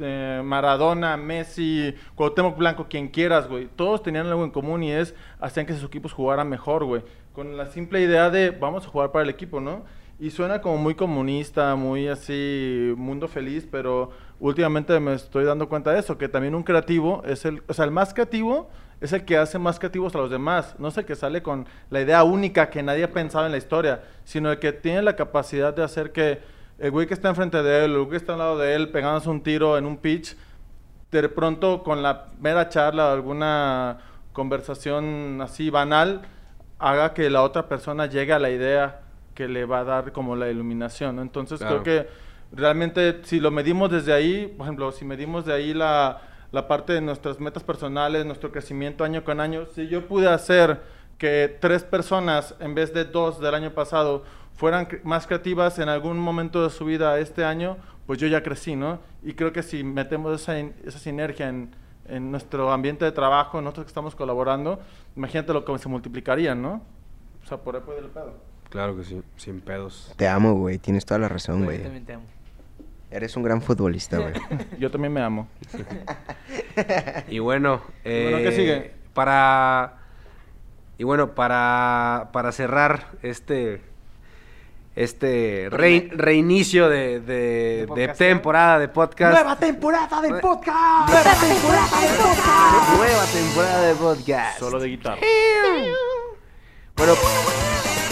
eh, 0.00 0.42
Maradona, 0.44 1.16
Messi, 1.16 1.94
Cuauhtémoc 2.14 2.56
Blanco, 2.56 2.86
quien 2.88 3.08
quieras, 3.08 3.48
güey. 3.48 3.68
Todos 3.76 4.02
tenían 4.02 4.26
algo 4.26 4.44
en 4.44 4.50
común 4.50 4.82
y 4.82 4.92
es 4.92 5.14
hacían 5.40 5.66
que 5.66 5.74
sus 5.74 5.84
equipos 5.84 6.12
jugaran 6.12 6.48
mejor, 6.48 6.84
güey. 6.84 7.02
Con 7.32 7.56
la 7.56 7.66
simple 7.66 8.00
idea 8.00 8.30
de 8.30 8.50
vamos 8.50 8.86
a 8.86 8.88
jugar 8.88 9.12
para 9.12 9.22
el 9.22 9.30
equipo, 9.30 9.60
¿no? 9.60 9.84
Y 10.18 10.30
suena 10.30 10.60
como 10.60 10.76
muy 10.76 10.94
comunista, 10.94 11.74
muy 11.76 12.08
así, 12.08 12.92
mundo 12.96 13.26
feliz, 13.26 13.66
pero 13.70 14.10
últimamente 14.38 14.98
me 15.00 15.14
estoy 15.14 15.44
dando 15.44 15.68
cuenta 15.68 15.92
de 15.92 16.00
eso, 16.00 16.18
que 16.18 16.28
también 16.28 16.54
un 16.54 16.62
creativo 16.62 17.22
es 17.24 17.44
el, 17.46 17.62
o 17.68 17.72
sea, 17.72 17.86
el 17.86 17.90
más 17.90 18.12
creativo 18.12 18.68
es 19.00 19.14
el 19.14 19.24
que 19.24 19.38
hace 19.38 19.58
más 19.58 19.78
creativos 19.78 20.14
a 20.14 20.18
los 20.18 20.30
demás, 20.30 20.74
no 20.78 20.88
es 20.88 20.98
el 20.98 21.06
que 21.06 21.16
sale 21.16 21.42
con 21.42 21.66
la 21.88 22.02
idea 22.02 22.22
única 22.22 22.68
que 22.68 22.82
nadie 22.82 23.04
ha 23.04 23.10
pensado 23.12 23.46
en 23.46 23.52
la 23.52 23.58
historia, 23.58 24.02
sino 24.24 24.52
el 24.52 24.58
que 24.58 24.72
tiene 24.72 25.00
la 25.00 25.16
capacidad 25.16 25.74
de 25.74 25.82
hacer 25.82 26.12
que 26.12 26.40
el 26.80 26.90
güey 26.90 27.06
que 27.06 27.14
está 27.14 27.28
enfrente 27.28 27.62
de 27.62 27.84
él, 27.84 27.92
el 27.92 27.98
güey 27.98 28.10
que 28.10 28.16
está 28.16 28.32
al 28.32 28.38
lado 28.38 28.58
de 28.58 28.74
él, 28.74 28.88
pegándose 28.88 29.28
un 29.28 29.42
tiro 29.42 29.76
en 29.78 29.84
un 29.86 29.98
pitch, 29.98 30.36
de 31.12 31.28
pronto 31.28 31.82
con 31.82 32.02
la 32.02 32.26
mera 32.40 32.68
charla 32.68 33.08
o 33.08 33.12
alguna 33.12 33.98
conversación 34.32 35.40
así 35.42 35.70
banal, 35.70 36.22
haga 36.78 37.12
que 37.14 37.28
la 37.30 37.42
otra 37.42 37.68
persona 37.68 38.06
llegue 38.06 38.32
a 38.32 38.38
la 38.38 38.50
idea 38.50 39.00
que 39.34 39.46
le 39.48 39.64
va 39.64 39.80
a 39.80 39.84
dar 39.84 40.12
como 40.12 40.34
la 40.36 40.48
iluminación. 40.50 41.16
¿no? 41.16 41.22
Entonces 41.22 41.58
Claro. 41.58 41.82
creo 41.82 42.04
que 42.04 42.10
realmente 42.52 43.20
si 43.24 43.40
lo 43.40 43.50
medimos 43.50 43.90
desde 43.90 44.12
ahí, 44.12 44.46
por 44.56 44.66
ejemplo, 44.66 44.90
si 44.92 45.04
medimos 45.04 45.44
de 45.44 45.52
ahí 45.52 45.74
la, 45.74 46.22
la 46.52 46.66
parte 46.66 46.92
de 46.94 47.00
nuestras 47.00 47.38
metas 47.40 47.62
personales, 47.62 48.24
nuestro 48.24 48.50
crecimiento 48.50 49.04
año 49.04 49.22
con 49.22 49.40
año, 49.40 49.66
si 49.74 49.88
yo 49.88 50.06
pude 50.06 50.28
hacer 50.28 50.80
que 51.18 51.58
tres 51.60 51.84
personas 51.84 52.54
en 52.60 52.74
vez 52.74 52.94
de 52.94 53.04
dos 53.04 53.40
del 53.40 53.54
año 53.54 53.72
pasado 53.72 54.24
fueran 54.60 54.86
cre- 54.86 55.02
más 55.04 55.26
creativas 55.26 55.78
en 55.78 55.88
algún 55.88 56.18
momento 56.18 56.62
de 56.62 56.68
su 56.68 56.84
vida 56.84 57.18
este 57.18 57.44
año, 57.46 57.78
pues 58.06 58.18
yo 58.18 58.26
ya 58.28 58.42
crecí, 58.42 58.76
¿no? 58.76 58.98
Y 59.22 59.32
creo 59.32 59.52
que 59.54 59.62
si 59.62 59.82
metemos 59.82 60.38
esa, 60.38 60.58
esa 60.58 60.98
sinergia 60.98 61.48
en, 61.48 61.70
en 62.06 62.30
nuestro 62.30 62.70
ambiente 62.70 63.06
de 63.06 63.12
trabajo, 63.12 63.62
nosotros 63.62 63.86
que 63.86 63.88
estamos 63.90 64.14
colaborando, 64.14 64.78
imagínate 65.16 65.54
lo 65.54 65.64
que 65.64 65.78
se 65.78 65.88
multiplicarían, 65.88 66.60
¿no? 66.60 66.82
O 67.42 67.46
sea, 67.46 67.56
por 67.56 67.74
ahí 67.74 67.80
puede 67.82 68.00
ir 68.00 68.04
el 68.04 68.10
pedo. 68.10 68.34
Claro 68.68 68.96
que 68.96 69.04
sí, 69.04 69.22
sin 69.36 69.60
pedos. 69.62 70.12
Te 70.16 70.28
amo, 70.28 70.52
güey. 70.54 70.76
Tienes 70.78 71.06
toda 71.06 71.18
la 71.18 71.28
razón, 71.28 71.60
Yo 71.60 71.64
güey. 71.64 71.82
también 71.82 72.04
te 72.04 72.12
amo. 72.12 72.24
Eres 73.10 73.36
un 73.36 73.42
gran 73.42 73.62
futbolista, 73.62 74.18
güey. 74.18 74.34
Yo 74.78 74.90
también 74.90 75.12
me 75.12 75.22
amo. 75.22 75.48
Y 77.28 77.38
bueno, 77.38 77.80
Y 78.04 78.22
bueno, 78.22 78.36
¿qué 78.38 78.48
eh, 78.48 78.52
sigue? 78.52 78.92
Para. 79.14 79.94
Y 80.98 81.04
bueno, 81.04 81.34
para, 81.34 82.28
para 82.32 82.52
cerrar 82.52 83.06
este. 83.22 83.82
Este 84.96 85.70
rein- 85.70 86.10
reinicio 86.10 86.88
de, 86.88 87.20
de, 87.20 87.86
De 87.94 88.06
de 88.06 88.08
temporada 88.08 88.78
de 88.78 88.88
podcast. 88.88 89.34
¡Nueva 89.34 89.56
temporada 89.56 90.20
del 90.20 90.32
Nue- 90.32 90.40
podcast! 90.40 91.08
¡Nueva 91.10 91.34
temporada 91.40 92.00
del 92.00 92.16
podcast! 92.16 92.96
Nueva 92.96 93.24
temporada 93.32 93.82
de 93.86 93.94
podcast. 93.94 94.58
Solo 94.58 94.80
de 94.80 94.88
guitarra. 94.88 95.20
Bueno, 96.96 97.14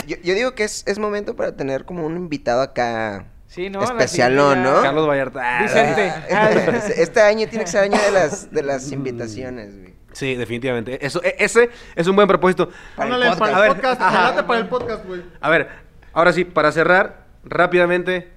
yo, 0.06 0.16
yo 0.22 0.34
digo 0.34 0.54
que 0.54 0.64
es, 0.64 0.84
es 0.86 0.98
momento 0.98 1.34
para 1.34 1.56
tener 1.56 1.84
como 1.84 2.06
un 2.06 2.16
invitado 2.16 2.62
acá. 2.62 3.26
Sí, 3.48 3.70
¿no? 3.70 3.80
La 3.80 3.86
Especial, 3.86 4.32
siguiente 4.38 4.70
¿no? 4.70 4.82
Carlos 4.82 5.08
Vallarta. 5.08 5.58
Vicente. 5.62 6.12
Ah, 6.30 6.50
Este 6.96 7.20
año 7.20 7.48
tiene 7.48 7.64
que 7.64 7.70
ser 7.70 7.82
año 7.84 8.00
de 8.00 8.10
las, 8.12 8.50
de 8.52 8.62
las 8.62 8.92
invitaciones, 8.92 9.76
güey. 9.76 9.94
Sí, 10.12 10.34
definitivamente. 10.36 11.04
Eso, 11.04 11.22
e- 11.24 11.36
ese 11.38 11.70
es 11.96 12.06
un 12.06 12.14
buen 12.16 12.28
propósito. 12.28 12.70
Para 12.96 13.16
el 13.16 13.22
podcast. 13.22 13.38
para 13.38 13.56
A 13.62 13.66
el 13.66 13.72
podcast. 13.74 14.00
ajá. 14.00 14.46
para 14.46 14.60
el 14.60 14.68
podcast, 14.68 15.04
güey. 15.06 15.22
A 15.40 15.50
ver, 15.50 15.68
ahora 16.12 16.32
sí, 16.32 16.44
para 16.44 16.72
cerrar, 16.72 17.26
rápidamente, 17.44 18.30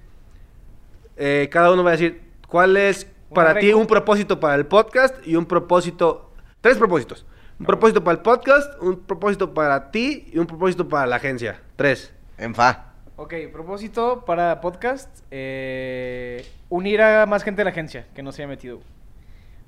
eh, 1.18 1.50
cada 1.52 1.72
uno 1.72 1.84
va 1.84 1.92
a 1.92 1.94
decir 1.94 2.22
cuál 2.48 2.78
es 2.78 3.08
para 3.34 3.60
ti 3.60 3.74
un 3.74 3.88
propósito 3.88 4.40
para 4.40 4.56
el 4.56 4.66
podcast 4.66 5.16
y 5.26 5.36
un 5.36 5.46
propósito, 5.46 6.32
tres 6.62 6.78
propósitos. 6.78 7.26
Un 7.60 7.68
propósito 7.68 8.04
para 8.04 8.18
el 8.18 8.24
podcast, 8.24 8.82
un 8.82 9.00
propósito 9.02 9.54
para 9.54 9.92
ti 9.92 10.30
y 10.34 10.40
un 10.40 10.48
propósito 10.48 10.90
para 10.90 11.06
la 11.06 11.18
agencia. 11.18 11.62
Tres. 11.76 12.12
En 12.38 12.56
fa. 12.56 12.94
Ok, 13.18 13.36
propósito 13.54 14.26
para 14.26 14.62
podcast, 14.62 15.20
eh, 15.30 16.44
unir 16.70 17.04
a 17.04 17.28
más 17.28 17.44
gente 17.44 17.60
de 17.60 17.66
la 17.66 17.70
agencia 17.70 18.08
que 18.16 18.24
no 18.24 18.32
se 18.32 18.42
haya 18.42 18.50
metido. 18.50 18.82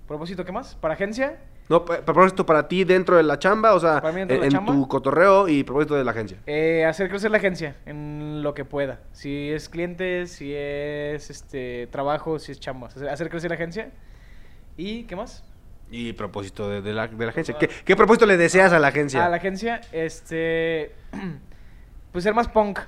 Propósito, 0.08 0.44
¿qué 0.44 0.52
más? 0.52 0.74
Para 0.74 0.96
agencia, 0.96 1.40
No, 1.70 1.86
propósito 1.86 2.46
para 2.46 2.68
ti 2.68 2.84
dentro 2.84 3.16
de 3.18 3.24
la 3.24 3.40
chamba, 3.40 3.74
o 3.74 3.80
sea, 3.80 4.02
en, 4.16 4.30
en 4.30 4.50
chamba. 4.52 4.74
tu 4.74 4.88
cotorreo 4.88 5.48
y 5.48 5.64
propósito 5.64 5.96
de 5.96 6.04
la 6.04 6.12
agencia. 6.12 6.38
eh, 6.46 6.84
hacer 6.86 7.10
crecer 7.10 7.32
la 7.32 7.38
agencia 7.38 7.76
en 7.86 8.44
lo 8.44 8.54
que 8.54 8.66
pueda. 8.66 9.00
Si 9.14 9.50
es 9.50 9.70
clientes, 9.70 10.32
si 10.34 10.54
es 10.54 11.30
este 11.30 11.88
trabajo, 11.88 12.38
si 12.40 12.52
es 12.52 12.60
chamba. 12.60 12.88
Hacer, 12.88 13.08
hacer 13.10 13.30
crecer 13.30 13.50
la 13.50 13.56
agencia. 13.56 13.92
¿Y 14.76 15.04
qué 15.04 15.16
más? 15.16 15.44
Y 15.90 16.14
propósito 16.14 16.70
de, 16.70 16.82
de 16.82 16.92
la, 16.94 17.08
de 17.08 17.24
la 17.26 17.32
agencia. 17.32 17.56
¿Qué, 17.58 17.70
qué 17.86 17.96
propósito 17.96 18.26
le 18.26 18.36
deseas 18.36 18.74
a 18.74 18.80
la 18.80 18.88
agencia? 18.90 19.26
A 19.26 19.30
la 19.30 19.38
agencia, 19.38 19.82
este. 19.92 20.92
Pues 22.12 22.24
ser 22.24 22.34
más 22.36 22.48
punk. 22.48 22.80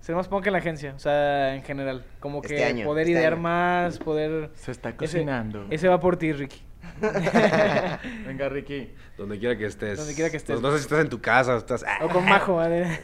Ser 0.00 0.14
más 0.14 0.28
punk 0.28 0.46
en 0.46 0.52
la 0.52 0.58
agencia, 0.60 0.94
o 0.94 0.98
sea, 0.98 1.54
en 1.54 1.62
general. 1.62 2.04
Como 2.20 2.40
que 2.40 2.54
Este 2.54 2.64
año, 2.64 2.86
poder 2.86 3.02
este 3.02 3.12
idear 3.18 3.34
año. 3.34 3.42
más, 3.42 3.98
poder. 3.98 4.50
Se 4.54 4.70
está 4.70 4.90
Ese- 4.90 4.96
cocinando. 4.98 5.66
Ese, 5.68 5.88
va 5.88 6.00
por 6.00 6.16
ti, 6.16 6.32
Ricky. 6.32 6.62
Venga, 8.26 8.48
Ricky. 8.48 8.92
Donde 9.16 9.38
quiera 9.38 9.56
que 9.56 9.66
estés. 9.66 9.98
Donde 9.98 10.14
quiera 10.14 10.30
que 10.30 10.36
estés. 10.36 10.60
No, 10.60 10.68
no 10.68 10.72
sé 10.72 10.78
si 10.78 10.84
estás 10.84 11.00
en 11.00 11.08
tu 11.08 11.20
casa 11.20 11.54
o 11.54 11.58
estás... 11.58 11.84
o 12.02 12.08
con 12.08 12.24
Majo, 12.24 12.56
¿vale? 12.56 13.00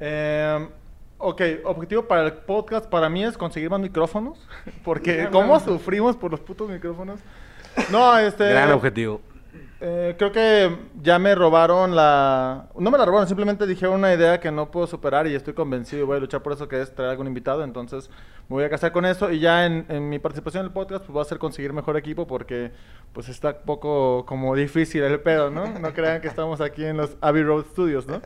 Eh, 0.00 0.68
ok, 1.18 1.42
objetivo 1.64 2.06
para 2.06 2.24
el 2.24 2.32
podcast 2.32 2.86
para 2.86 3.08
mí 3.08 3.24
es 3.24 3.36
conseguir 3.36 3.70
más 3.70 3.80
micrófonos. 3.80 4.46
Porque, 4.84 5.28
¿cómo 5.30 5.58
sufrimos 5.60 6.16
por 6.16 6.30
los 6.30 6.40
putos 6.40 6.68
micrófonos? 6.68 7.20
No, 7.90 8.18
este. 8.18 8.48
Gran 8.48 8.72
objetivo. 8.72 9.20
Eh, 9.80 10.14
creo 10.18 10.30
que 10.30 10.76
ya 11.00 11.18
me 11.18 11.34
robaron 11.34 11.96
la. 11.96 12.68
No 12.78 12.90
me 12.90 12.98
la 12.98 13.06
robaron, 13.06 13.26
simplemente 13.26 13.66
dijeron 13.66 13.94
una 13.94 14.12
idea 14.12 14.38
que 14.38 14.50
no 14.50 14.70
puedo 14.70 14.86
superar 14.86 15.26
y 15.26 15.34
estoy 15.34 15.54
convencido 15.54 16.02
y 16.02 16.04
voy 16.04 16.18
a 16.18 16.20
luchar 16.20 16.42
por 16.42 16.52
eso, 16.52 16.68
que 16.68 16.80
es 16.80 16.94
traer 16.94 17.10
algún 17.10 17.26
invitado. 17.26 17.64
Entonces 17.64 18.10
me 18.48 18.56
voy 18.56 18.64
a 18.64 18.70
casar 18.70 18.92
con 18.92 19.06
eso 19.06 19.30
y 19.30 19.40
ya 19.40 19.64
en, 19.64 19.86
en 19.88 20.08
mi 20.08 20.18
participación 20.18 20.62
en 20.62 20.66
el 20.66 20.72
podcast 20.72 21.04
pues 21.06 21.16
va 21.16 21.22
a 21.22 21.24
ser 21.24 21.38
conseguir 21.38 21.72
mejor 21.72 21.96
equipo 21.96 22.26
porque 22.26 22.72
pues 23.12 23.28
está 23.28 23.58
poco 23.58 24.26
como 24.26 24.54
difícil 24.54 25.02
el 25.02 25.20
pedo, 25.20 25.50
¿no? 25.50 25.66
No 25.78 25.92
crean 25.94 26.20
que 26.20 26.28
estamos 26.28 26.60
aquí 26.60 26.84
en 26.84 26.98
los 26.98 27.16
Abbey 27.20 27.42
Road 27.42 27.64
Studios, 27.72 28.06
¿no? 28.06 28.20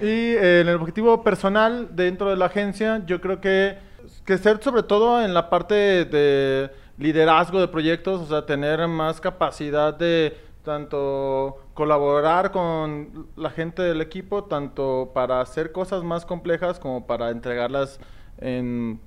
Y 0.00 0.34
eh, 0.34 0.60
en 0.60 0.68
el 0.68 0.76
objetivo 0.76 1.22
personal 1.22 1.88
dentro 1.92 2.30
de 2.30 2.36
la 2.36 2.46
agencia, 2.46 3.02
yo 3.06 3.20
creo 3.20 3.40
que 3.40 3.78
crecer 4.24 4.62
sobre 4.62 4.82
todo 4.82 5.24
en 5.24 5.34
la 5.34 5.48
parte 5.48 6.04
de 6.04 6.70
liderazgo 6.98 7.60
de 7.60 7.68
proyectos, 7.68 8.20
o 8.20 8.26
sea, 8.26 8.46
tener 8.46 8.86
más 8.88 9.20
capacidad 9.20 9.94
de 9.94 10.36
tanto 10.62 11.58
colaborar 11.74 12.52
con 12.52 13.28
la 13.36 13.50
gente 13.50 13.82
del 13.82 14.00
equipo, 14.00 14.44
tanto 14.44 15.10
para 15.14 15.40
hacer 15.40 15.72
cosas 15.72 16.02
más 16.04 16.24
complejas 16.24 16.78
como 16.78 17.06
para 17.06 17.30
entregarlas 17.30 17.98
en, 18.38 19.00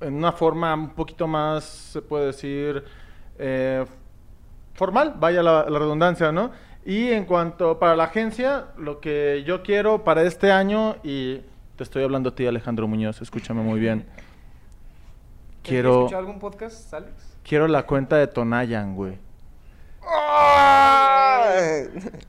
en 0.00 0.14
una 0.14 0.32
forma 0.32 0.74
un 0.74 0.90
poquito 0.90 1.26
más, 1.26 1.64
se 1.64 2.02
puede 2.02 2.26
decir, 2.26 2.84
eh, 3.38 3.84
formal, 4.74 5.14
vaya 5.18 5.42
la, 5.42 5.68
la 5.68 5.78
redundancia, 5.78 6.32
¿no? 6.32 6.50
Y 6.84 7.10
en 7.10 7.24
cuanto 7.24 7.78
para 7.78 7.96
la 7.96 8.04
agencia, 8.04 8.66
lo 8.76 9.00
que 9.00 9.44
yo 9.46 9.62
quiero 9.62 10.04
para 10.04 10.22
este 10.22 10.52
año, 10.52 10.96
y 11.02 11.42
te 11.76 11.82
estoy 11.84 12.02
hablando 12.02 12.30
a 12.30 12.34
ti, 12.34 12.46
Alejandro 12.46 12.86
Muñoz, 12.88 13.20
escúchame 13.20 13.62
muy 13.62 13.80
bien. 13.80 14.06
Quiero, 15.62 16.00
¿Escuchado 16.00 16.20
algún 16.20 16.38
podcast, 16.38 16.94
Alex? 16.94 17.12
quiero 17.42 17.68
la 17.68 17.84
cuenta 17.84 18.16
de 18.16 18.26
Tonayan, 18.26 18.94
güey. 18.94 19.18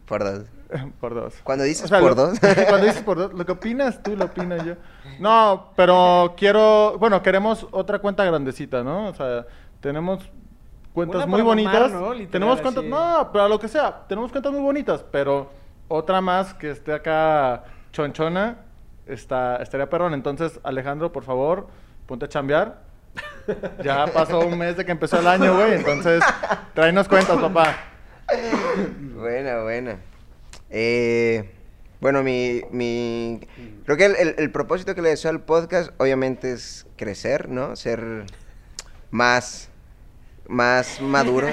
Por 0.09 0.23
dos. 0.23 0.43
por 0.99 1.13
dos. 1.13 1.35
Cuando 1.43 1.63
dices 1.63 1.85
O 1.85 1.87
sea, 1.87 1.99
por 1.99 2.09
lo- 2.09 2.27
dos. 2.27 2.39
cuando 2.67 2.87
dices 2.87 3.03
por 3.03 3.17
dos, 3.17 3.33
lo 3.33 3.45
que 3.45 3.51
opinas 3.53 4.01
tú, 4.03 4.17
lo 4.17 4.25
opino 4.25 4.57
yo. 4.63 4.73
No, 5.19 5.69
pero 5.75 6.33
quiero, 6.35 6.97
bueno, 6.99 7.21
queremos 7.21 7.67
otra 7.71 7.99
cuenta 7.99 8.25
grandecita, 8.25 8.83
¿no? 8.83 9.07
O 9.09 9.13
sea, 9.13 9.45
tenemos 9.79 10.29
cuentas 10.93 11.27
muy 11.27 11.41
bonitas. 11.43 11.91
¿no? 11.91 12.11
Literal, 12.13 12.31
tenemos 12.31 12.61
cuentas, 12.61 12.83
así. 12.83 12.89
no, 12.89 13.29
pero 13.31 13.47
lo 13.47 13.59
que 13.59 13.67
sea, 13.67 14.03
tenemos 14.07 14.31
cuentas 14.31 14.51
muy 14.51 14.61
bonitas, 14.61 15.05
pero 15.11 15.51
otra 15.87 16.19
más 16.21 16.53
que 16.55 16.71
esté 16.71 16.93
acá 16.93 17.63
chonchona, 17.91 18.57
está, 19.05 19.57
estaría 19.57 19.89
perrón. 19.89 20.13
Entonces, 20.13 20.59
Alejandro, 20.63 21.11
por 21.11 21.23
favor, 21.23 21.67
ponte 22.07 22.25
a 22.25 22.29
chambear. 22.29 22.81
Ya 23.83 24.05
pasó 24.05 24.39
un 24.41 24.57
mes 24.59 24.77
de 24.77 24.85
que 24.85 24.91
empezó 24.91 25.19
el 25.19 25.25
año, 25.25 25.55
güey, 25.55 25.73
entonces, 25.73 26.23
tráenos 26.75 27.07
cuentas, 27.07 27.35
papá. 27.37 27.75
Buena, 29.15 29.63
buena. 29.63 29.99
Eh, 30.69 31.51
bueno, 31.99 32.23
mi, 32.23 32.61
mi... 32.71 33.39
Creo 33.85 33.97
que 33.97 34.05
el, 34.05 34.15
el- 34.15 34.35
el 34.37 34.51
propósito 34.51 34.95
que 34.95 35.01
le 35.01 35.09
deseo 35.09 35.31
al 35.31 35.41
podcast, 35.41 35.91
obviamente, 35.97 36.51
es 36.53 36.85
crecer, 36.95 37.49
¿no? 37.49 37.75
Ser 37.75 38.25
más, 39.11 39.69
más 40.47 41.01
maduros. 41.01 41.51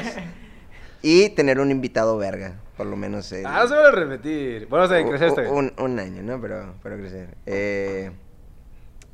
Y 1.02 1.30
tener 1.30 1.60
un 1.60 1.70
invitado 1.70 2.16
verga, 2.16 2.54
por 2.76 2.86
lo 2.86 2.96
menos. 2.96 3.30
el- 3.32 3.46
Ah, 3.46 3.60
no 3.62 3.68
se 3.68 3.74
vuelve 3.74 3.88
a 3.88 3.92
repetir. 3.92 4.66
Bueno, 4.68 4.84
o 4.86 4.88
sea, 4.88 5.04
crecer 5.06 5.28
está 5.28 5.42
un, 5.50 5.72
un 5.78 5.98
año, 5.98 6.22
¿no? 6.22 6.40
Pero, 6.40 6.74
pero 6.82 6.96
crecer. 6.96 7.36
Eh, 7.46 8.10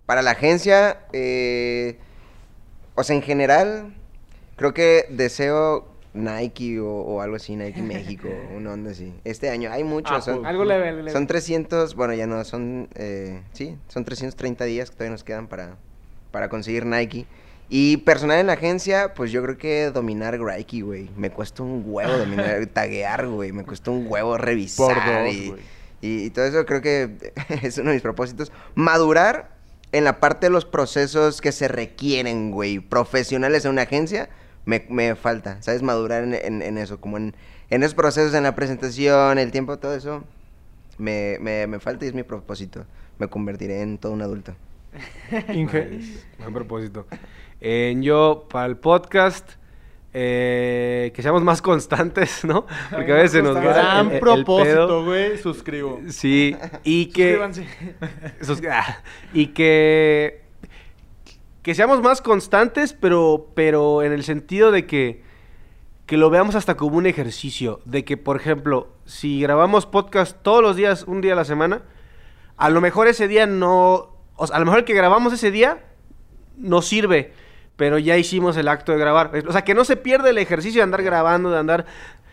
para 0.06 0.22
la 0.22 0.32
agencia, 0.32 1.00
eh, 1.12 1.98
o 2.94 3.04
sea, 3.04 3.14
en 3.16 3.22
general, 3.22 3.94
creo 4.56 4.74
que 4.74 5.06
deseo 5.10 5.91
Nike 6.14 6.78
o, 6.80 6.86
o 6.88 7.20
algo 7.20 7.36
así, 7.36 7.56
Nike 7.56 7.80
México, 7.82 8.28
una 8.56 8.72
onda 8.72 8.90
así. 8.90 9.12
Este 9.24 9.50
año 9.50 9.70
hay 9.72 9.84
muchos, 9.84 10.12
Ah, 10.12 10.20
son, 10.20 10.36
pues. 10.38 10.48
Algo 10.48 10.64
leve, 10.64 10.92
leve. 10.92 11.10
son 11.10 11.26
300, 11.26 11.94
bueno, 11.94 12.14
ya 12.14 12.26
no, 12.26 12.44
son, 12.44 12.88
eh, 12.94 13.42
sí, 13.52 13.76
son 13.88 14.04
330 14.04 14.64
días 14.64 14.90
que 14.90 14.96
todavía 14.96 15.12
nos 15.12 15.24
quedan 15.24 15.46
para, 15.48 15.76
para 16.30 16.48
conseguir 16.48 16.84
Nike. 16.86 17.26
Y 17.74 17.98
personal 17.98 18.38
en 18.38 18.48
la 18.48 18.52
agencia, 18.54 19.14
pues 19.14 19.32
yo 19.32 19.42
creo 19.42 19.56
que 19.56 19.90
dominar 19.90 20.38
Nike, 20.38 20.82
güey. 20.82 21.08
Me 21.16 21.30
cuesta 21.30 21.62
un 21.62 21.82
huevo 21.86 22.18
dominar, 22.18 22.66
taguear, 22.72 23.26
güey. 23.28 23.52
Me 23.52 23.64
cuesta 23.64 23.90
un 23.90 24.06
huevo 24.06 24.36
revisar. 24.36 24.88
Por 24.88 24.96
dos, 24.96 25.32
y, 25.34 25.48
güey. 25.48 25.60
y, 26.02 26.24
y 26.24 26.30
todo 26.30 26.44
eso 26.44 26.66
creo 26.66 26.82
que 26.82 27.32
es 27.62 27.78
uno 27.78 27.88
de 27.88 27.94
mis 27.94 28.02
propósitos. 28.02 28.52
Madurar 28.74 29.56
en 29.92 30.04
la 30.04 30.20
parte 30.20 30.46
de 30.46 30.50
los 30.50 30.66
procesos 30.66 31.40
que 31.40 31.50
se 31.50 31.66
requieren, 31.66 32.50
güey. 32.50 32.78
Profesionales 32.78 33.64
en 33.64 33.70
una 33.70 33.82
agencia, 33.82 34.28
me, 34.64 34.84
me 34.88 35.14
falta, 35.14 35.60
¿sabes? 35.62 35.82
Madurar 35.82 36.24
en, 36.24 36.34
en- 36.34 36.62
en 36.62 36.78
eso, 36.78 37.00
como 37.00 37.16
en, 37.16 37.34
en 37.70 37.82
esos 37.82 37.94
procesos, 37.94 38.34
en 38.34 38.42
la 38.44 38.54
presentación, 38.54 39.38
el 39.38 39.50
tiempo, 39.50 39.78
todo 39.78 39.94
eso. 39.94 40.24
Me, 40.98 41.38
me, 41.40 41.66
me 41.66 41.80
falta 41.80 42.04
y 42.04 42.08
es 42.08 42.14
mi 42.14 42.22
propósito. 42.22 42.84
Me 43.18 43.28
convertiré 43.28 43.80
en 43.82 43.98
todo 43.98 44.12
un 44.12 44.22
adulto. 44.22 44.54
Inge. 45.52 46.00
Buen 46.38 46.52
propósito. 46.52 47.06
Eh, 47.60 47.94
yo, 48.00 48.46
para 48.50 48.66
el 48.66 48.76
podcast, 48.76 49.52
eh, 50.12 51.10
que 51.14 51.22
seamos 51.22 51.42
más 51.42 51.62
constantes, 51.62 52.44
¿no? 52.44 52.66
Porque 52.90 53.12
a 53.12 53.16
veces 53.16 53.32
se 53.32 53.42
nos 53.42 53.56
va 53.56 53.60
el- 53.60 53.66
Gran 53.68 54.06
el- 54.08 54.12
el 54.14 54.20
propósito, 54.20 55.04
güey, 55.04 55.38
suscribo. 55.38 56.00
Sí, 56.08 56.56
y 56.84 57.06
que... 57.06 57.30
Suscríbanse. 57.38 57.66
Sus- 58.42 58.62
ah, 58.70 58.98
y 59.32 59.46
que 59.48 60.41
que 61.62 61.74
seamos 61.74 62.02
más 62.02 62.20
constantes, 62.22 62.92
pero 62.92 63.48
pero 63.54 64.02
en 64.02 64.12
el 64.12 64.24
sentido 64.24 64.70
de 64.72 64.86
que 64.86 65.22
que 66.06 66.16
lo 66.16 66.28
veamos 66.30 66.54
hasta 66.56 66.76
como 66.76 66.96
un 66.98 67.06
ejercicio, 67.06 67.80
de 67.84 68.04
que 68.04 68.16
por 68.16 68.36
ejemplo, 68.36 68.88
si 69.06 69.40
grabamos 69.40 69.86
podcast 69.86 70.36
todos 70.42 70.60
los 70.62 70.76
días, 70.76 71.04
un 71.06 71.20
día 71.20 71.32
a 71.32 71.36
la 71.36 71.44
semana, 71.44 71.82
a 72.56 72.68
lo 72.70 72.80
mejor 72.80 73.06
ese 73.08 73.28
día 73.28 73.46
no, 73.46 74.10
o 74.36 74.46
sea, 74.46 74.56
a 74.56 74.58
lo 74.58 74.64
mejor 74.66 74.80
el 74.80 74.84
que 74.84 74.94
grabamos 74.94 75.32
ese 75.32 75.50
día 75.50 75.84
no 76.58 76.82
sirve, 76.82 77.32
pero 77.76 77.98
ya 77.98 78.16
hicimos 78.18 78.56
el 78.56 78.68
acto 78.68 78.92
de 78.92 78.98
grabar. 78.98 79.30
O 79.48 79.52
sea, 79.52 79.62
que 79.62 79.74
no 79.74 79.84
se 79.84 79.96
pierde 79.96 80.30
el 80.30 80.38
ejercicio 80.38 80.80
de 80.80 80.84
andar 80.84 81.02
grabando, 81.02 81.50
de 81.50 81.58
andar 81.58 81.86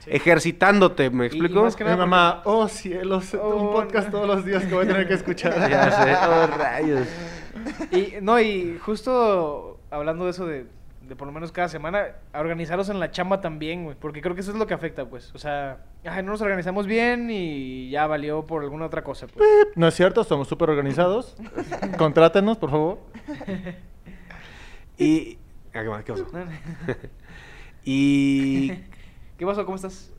ejercitándote, 0.07 1.09
¿me 1.11 1.25
Y- 1.25 1.27
y 1.27 1.29
explico? 1.29 1.63
más 1.63 1.75
que 1.75 1.83
Mi 1.85 1.95
mamá, 1.95 2.41
oh 2.45 2.67
cielos, 2.67 3.33
un 3.35 3.39
Oh, 3.41 3.71
podcast 3.71 4.07
no. 4.07 4.11
todos 4.13 4.27
los 4.35 4.45
días 4.45 4.65
que 4.65 4.73
voy 4.73 4.85
a 4.85 4.87
tener 4.87 5.07
que 5.07 5.13
escuchar. 5.13 5.53
Ya 5.69 5.91
sé, 5.91 6.15
oh, 6.27 6.47
rayos. 6.57 7.07
Y, 7.91 8.15
no, 8.21 8.39
y 8.39 8.77
justo 8.79 9.79
hablando 9.89 10.25
de 10.25 10.31
eso 10.31 10.45
de, 10.45 10.67
de 11.09 11.15
por 11.15 11.27
lo 11.27 11.33
menos 11.33 11.51
cada 11.51 11.67
semana, 11.67 12.07
a 12.31 12.39
organizarlos 12.39 12.89
en 12.89 12.99
la 12.99 13.11
chamba 13.11 13.41
también, 13.41 13.83
güey. 13.83 13.97
Porque 13.99 14.21
creo 14.21 14.35
que 14.35 14.41
eso 14.41 14.51
es 14.51 14.57
lo 14.57 14.67
que 14.67 14.73
afecta, 14.75 15.05
pues. 15.05 15.33
O 15.33 15.39
sea, 15.39 15.79
ay, 16.05 16.23
no 16.23 16.31
nos 16.31 16.41
organizamos 16.41 16.85
bien 16.85 17.29
y 17.31 17.89
ya 17.89 18.05
valió 18.07 18.45
por 18.45 18.61
alguna 18.63 18.85
otra 18.85 19.03
cosa, 19.03 19.27
pues. 19.27 19.47
No 19.75 19.87
es 19.87 19.95
cierto, 19.95 20.23
somos 20.23 20.47
súper 20.47 20.69
organizados. 20.69 21.35
Contrátenos, 21.97 22.57
por 22.57 22.69
favor. 22.69 22.99
Y. 25.01 25.37
ah, 25.73 25.81
¿Qué 25.81 25.89
más? 25.89 26.03
¿Qué 26.03 26.11
pasó? 26.11 26.27
y. 27.85 28.67
¿Qué 29.37 29.45
pasó? 29.45 29.63
¿Cómo 29.63 29.77
estás? 29.77 30.11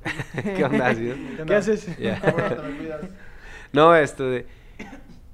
¿Qué 0.42 0.64
onda? 0.64 0.94
¿Qué 0.94 1.54
haces? 1.54 1.86
No, 3.70 3.94
esto 3.94 4.24
de. 4.24 4.46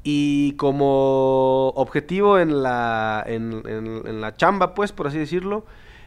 Y 0.09 0.52
como 0.52 1.70
objetivo 1.70 2.38
en 2.38 2.62
la, 2.62 3.24
en, 3.26 3.61
en- 3.66 4.02
en 4.07 4.20
la 4.20 4.36
chamba, 4.36 4.72
pues, 4.72 4.92
por 4.92 5.09
así 5.09 5.18
decirlo, 5.18 5.64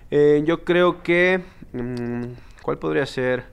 eh, 0.09 0.41
yo 0.45 0.63
creo 0.63 1.03
que... 1.03 1.41
mm, 1.73 2.23
¿Cuál 2.61 2.77
podría 2.77 3.05
ser? 3.05 3.43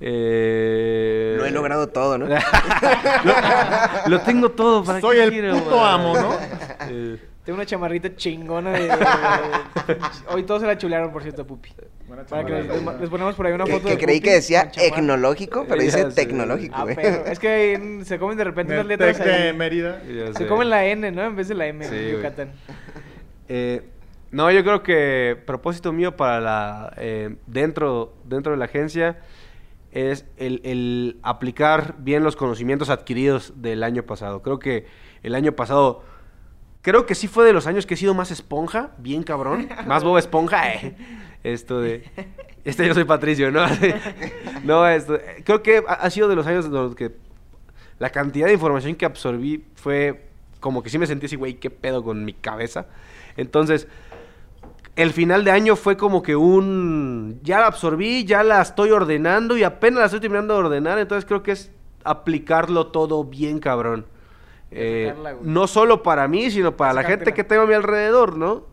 Eh, 0.00 1.34
Lo 1.38 1.44
he 1.46 1.50
logrado 1.52 1.86
todo, 1.88 2.18
¿no? 2.18 2.26
lo, 3.24 4.08
lo 4.08 4.20
tengo 4.22 4.50
todo. 4.50 4.82
¿para 4.82 5.00
Soy 5.00 5.16
qué 5.18 5.22
el 5.24 5.30
quiero, 5.30 5.54
puto 5.58 5.84
amo, 5.84 6.14
¿no? 6.14 6.34
Eh, 6.88 7.18
Tengo 7.44 7.56
una 7.56 7.66
chamarrita 7.66 8.14
chingona 8.16 8.70
de... 8.72 8.90
Hoy 10.34 10.42
todos 10.44 10.60
se 10.60 10.66
la 10.66 10.76
chulearon, 10.76 11.10
por 11.12 11.22
cierto, 11.22 11.46
Pupi. 11.46 11.70
Buena 12.06 12.24
Para 12.24 12.44
que 12.44 12.52
les, 12.52 13.00
les 13.00 13.08
ponemos 13.08 13.34
por 13.34 13.46
ahí 13.46 13.52
una 13.52 13.66
foto 13.66 13.84
que 13.84 13.90
de 13.96 13.98
creí 13.98 14.18
Pupi 14.18 14.28
que 14.28 14.34
decía 14.34 14.70
etnológico, 14.76 15.64
pero 15.68 15.80
dice 15.80 16.04
tecnológico, 16.06 16.74
Ah, 16.76 16.82
güey. 16.84 16.96
pero 16.96 17.24
es 17.26 17.38
que 17.38 17.72
en- 17.74 18.04
se 18.04 18.18
comen 18.18 18.36
de 18.36 18.44
repente 18.44 18.78
el 18.78 18.86
letras 18.88 19.16
Tec 19.16 19.26
de 19.26 19.32
ahí. 19.32 19.56
Mérida. 19.56 20.00
Se 20.02 20.32
sé. 20.34 20.46
comen 20.46 20.68
la 20.70 20.84
N, 20.84 21.10
¿no? 21.12 21.22
En 21.24 21.36
vez 21.36 21.48
de 21.48 21.54
la 21.54 21.66
M 21.66 21.84
Sí. 21.84 22.10
Yucatán. 22.12 22.52
Eh, 23.48 23.82
no, 24.32 24.50
yo 24.50 24.62
creo 24.62 24.82
que 24.82 25.36
propósito 25.46 25.92
mío 25.92 26.16
para 26.16 26.40
la 26.40 26.92
eh, 26.98 27.36
dentro 27.46 28.12
dentro 28.24 28.52
de 28.52 28.58
la 28.58 28.66
agencia 28.66 29.18
es 29.92 30.24
el, 30.36 30.60
el 30.64 31.18
aplicar 31.22 31.94
bien 31.98 32.22
los 32.22 32.36
conocimientos 32.36 32.90
adquiridos 32.90 33.54
del 33.62 33.82
año 33.82 34.02
pasado. 34.04 34.42
Creo 34.42 34.58
que 34.58 34.86
el 35.22 35.34
año 35.34 35.52
pasado 35.52 36.04
creo 36.82 37.06
que 37.06 37.14
sí 37.14 37.28
fue 37.28 37.44
de 37.44 37.52
los 37.52 37.66
años 37.66 37.86
que 37.86 37.94
he 37.94 37.96
sido 37.96 38.14
más 38.14 38.30
esponja, 38.30 38.90
bien 38.98 39.22
cabrón, 39.22 39.68
más 39.86 40.04
boba 40.04 40.18
esponja. 40.18 40.74
eh. 40.74 40.96
Esto 41.42 41.80
de 41.80 42.04
este 42.64 42.86
yo 42.86 42.92
soy 42.92 43.04
Patricio, 43.04 43.50
¿no? 43.50 43.64
no, 44.64 44.86
esto 44.86 45.18
creo 45.44 45.62
que 45.62 45.82
ha, 45.86 46.10
sido 46.10 46.28
de 46.28 46.36
los 46.36 46.46
años 46.46 46.66
en 46.66 46.72
los 46.72 46.94
que 46.94 47.12
la 47.98 48.10
cantidad 48.10 48.46
de 48.46 48.52
información 48.52 48.94
que 48.94 49.06
absorbí 49.06 49.64
fue 49.74 50.26
como 50.60 50.82
que 50.82 50.90
sí 50.90 50.98
me 50.98 51.06
sentí 51.06 51.26
así, 51.26 51.36
güey, 51.36 51.54
qué 51.54 51.70
pedo 51.70 52.04
con 52.04 52.24
mi 52.24 52.34
cabeza. 52.34 52.86
Entonces, 53.36 53.88
el 54.96 55.12
final 55.12 55.44
de 55.44 55.50
año 55.50 55.76
fue 55.76 55.96
como 55.96 56.22
que 56.22 56.36
un... 56.36 57.40
Ya 57.42 57.60
la 57.60 57.66
absorbí, 57.66 58.24
ya 58.24 58.42
la 58.42 58.60
estoy 58.60 58.90
ordenando 58.90 59.56
y 59.56 59.62
apenas 59.62 60.00
la 60.00 60.04
estoy 60.06 60.20
terminando 60.20 60.54
de 60.54 60.60
ordenar, 60.60 60.98
entonces 60.98 61.24
creo 61.24 61.42
que 61.42 61.52
es 61.52 61.70
aplicarlo 62.04 62.88
todo 62.88 63.24
bien 63.24 63.58
cabrón. 63.58 64.04
Eh, 64.72 65.14
no 65.42 65.66
solo 65.66 66.02
para 66.02 66.28
mí, 66.28 66.50
sino 66.50 66.76
para 66.76 66.92
la 66.92 67.02
gente 67.02 67.32
que 67.34 67.44
tengo 67.44 67.62
a 67.62 67.66
mi 67.66 67.74
alrededor, 67.74 68.36
¿no? 68.36 68.66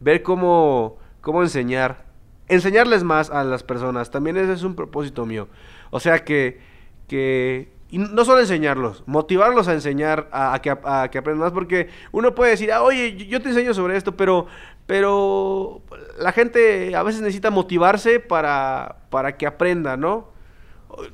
Ver 0.00 0.22
cómo, 0.22 0.98
cómo 1.20 1.42
enseñar. 1.42 2.04
Enseñarles 2.48 3.02
más 3.04 3.30
a 3.30 3.42
las 3.44 3.62
personas. 3.62 4.10
También 4.10 4.36
ese 4.36 4.52
es 4.52 4.62
un 4.62 4.74
propósito 4.76 5.26
mío. 5.26 5.48
O 5.90 5.98
sea 6.00 6.24
que... 6.24 6.60
que 7.08 7.72
y 7.90 7.98
no 7.98 8.24
solo 8.24 8.40
enseñarlos, 8.40 9.04
motivarlos 9.06 9.68
a 9.68 9.72
enseñar, 9.72 10.28
a, 10.32 10.54
a 10.54 10.60
que, 10.60 10.70
a 10.70 11.08
que 11.12 11.18
aprendan 11.18 11.44
más, 11.44 11.52
porque 11.52 11.90
uno 12.10 12.34
puede 12.34 12.50
decir, 12.52 12.72
ah, 12.72 12.82
oye, 12.82 13.14
yo- 13.14 13.26
yo 13.26 13.40
te 13.40 13.50
enseño 13.50 13.72
sobre 13.72 13.96
esto, 13.96 14.16
pero, 14.16 14.46
pero 14.86 15.80
la 16.18 16.32
gente 16.32 16.96
a 16.96 17.04
veces 17.04 17.20
necesita 17.20 17.50
motivarse 17.52 18.18
para, 18.18 18.96
para 19.10 19.36
que 19.36 19.46
aprenda, 19.46 19.96
¿no? 19.96 20.28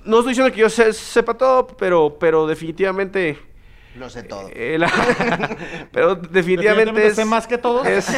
No 0.07 0.18
estoy 0.21 0.31
diciendo 0.31 0.55
que 0.55 0.61
yo 0.61 0.71
se- 0.71 0.95
sepa 0.95 1.35
todo, 1.35 1.66
pero, 1.66 2.16
pero 2.18 2.47
definitivamente... 2.47 3.39
Lo 3.99 4.09
sé 4.09 4.22
todo. 4.22 4.49
eh, 4.53 4.76
la- 4.78 4.88
pero 5.93 6.14
definitivamente, 6.14 7.07
es, 7.09 7.16
sé 7.16 7.24
más 7.24 7.47
que 7.47 7.59
todos. 7.59 7.86
Es, 7.86 8.09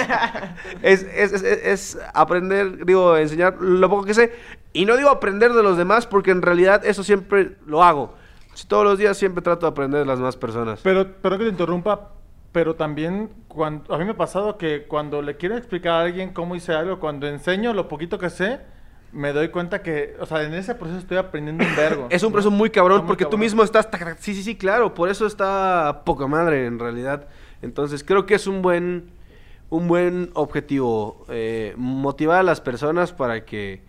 es, 0.82 1.02
es- 1.02 1.32
es- 1.32 1.44
es 1.44 1.98
aprender, 2.14 2.84
digo, 2.84 3.16
enseñar 3.16 3.56
lo 3.60 3.88
poco 3.88 4.04
que 4.04 4.14
sé. 4.14 4.32
Y 4.72 4.84
no 4.84 4.96
digo 4.96 5.08
aprender 5.10 5.52
de 5.52 5.62
los 5.62 5.76
demás, 5.76 6.06
porque 6.06 6.30
en 6.30 6.42
realidad 6.42 6.84
eso 6.84 7.02
siempre 7.02 7.56
lo 7.66 7.82
hago. 7.82 8.14
Si 8.54 8.66
todos 8.66 8.84
los 8.84 8.98
días 8.98 9.16
siempre 9.16 9.42
trato 9.42 9.64
de 9.66 9.70
aprender 9.70 10.00
de 10.00 10.06
las 10.06 10.18
demás 10.18 10.36
personas. 10.36 10.80
Pero, 10.82 11.06
pero 11.22 11.38
que 11.38 11.44
te 11.44 11.50
interrumpa, 11.50 12.10
pero 12.52 12.74
también 12.74 13.30
cuando, 13.48 13.94
a 13.94 13.98
mí 13.98 14.04
me 14.04 14.10
ha 14.10 14.16
pasado 14.16 14.58
que 14.58 14.84
cuando 14.86 15.22
le 15.22 15.38
quiero 15.38 15.56
explicar 15.56 15.92
a 15.94 16.00
alguien 16.02 16.34
cómo 16.34 16.54
hice 16.54 16.74
algo, 16.74 17.00
cuando 17.00 17.26
enseño 17.26 17.72
lo 17.72 17.88
poquito 17.88 18.18
que 18.18 18.28
sé, 18.28 18.60
me 19.12 19.32
doy 19.32 19.48
cuenta 19.48 19.82
que, 19.82 20.16
o 20.20 20.26
sea, 20.26 20.42
en 20.42 20.54
ese 20.54 20.74
proceso 20.74 20.98
estoy 20.98 21.18
aprendiendo 21.18 21.64
un 21.64 21.76
vergo. 21.76 22.06
Es 22.10 22.22
un 22.22 22.32
proceso 22.32 22.50
muy 22.50 22.70
cabrón 22.70 22.98
muy 22.98 23.06
porque 23.06 23.26
tú 23.26 23.38
mismo 23.38 23.62
estás... 23.62 23.88
Sí, 24.18 24.34
sí, 24.34 24.42
sí, 24.42 24.56
claro. 24.56 24.94
Por 24.94 25.08
eso 25.08 25.26
está 25.26 26.02
poca 26.04 26.26
madre 26.26 26.66
en 26.66 26.78
realidad. 26.78 27.28
Entonces 27.60 28.02
creo 28.04 28.26
que 28.26 28.34
es 28.34 28.46
un 28.46 28.62
buen, 28.62 29.10
un 29.70 29.86
buen 29.88 30.30
objetivo. 30.34 31.24
eh, 31.28 31.74
motivar 31.76 32.38
a 32.38 32.42
las 32.42 32.60
personas 32.60 33.12
para 33.12 33.44
que 33.44 33.82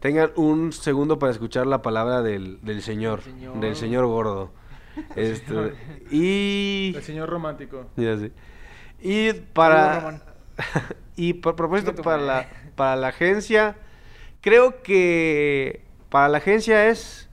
tengan 0.00 0.30
un 0.36 0.72
segundo 0.72 1.18
para 1.18 1.32
escuchar 1.32 1.66
la 1.66 1.82
palabra 1.82 2.22
del, 2.22 2.60
del 2.62 2.82
señor, 2.82 3.22
Del 3.22 3.32
señor. 3.32 3.60
Del 3.60 3.76
señor 3.76 4.06
gordo. 4.06 4.50
Este, 5.16 5.74
y... 6.12 6.92
El 6.94 7.02
señor 7.02 7.28
romántico. 7.28 7.86
Ya 7.96 8.16
sé. 8.16 8.30
Y 9.00 9.32
para... 9.32 10.20
Y 11.16 11.34
por 11.34 11.54
propósito 11.56 11.94
para 11.94 12.18
la, 12.18 12.48
para 12.74 12.96
la 12.96 13.08
agencia, 13.08 13.76
creo 14.44 14.82
que 14.82 15.80
para 16.10 16.28
la 16.28 16.36
agencia 16.36 16.90
es 16.90 17.30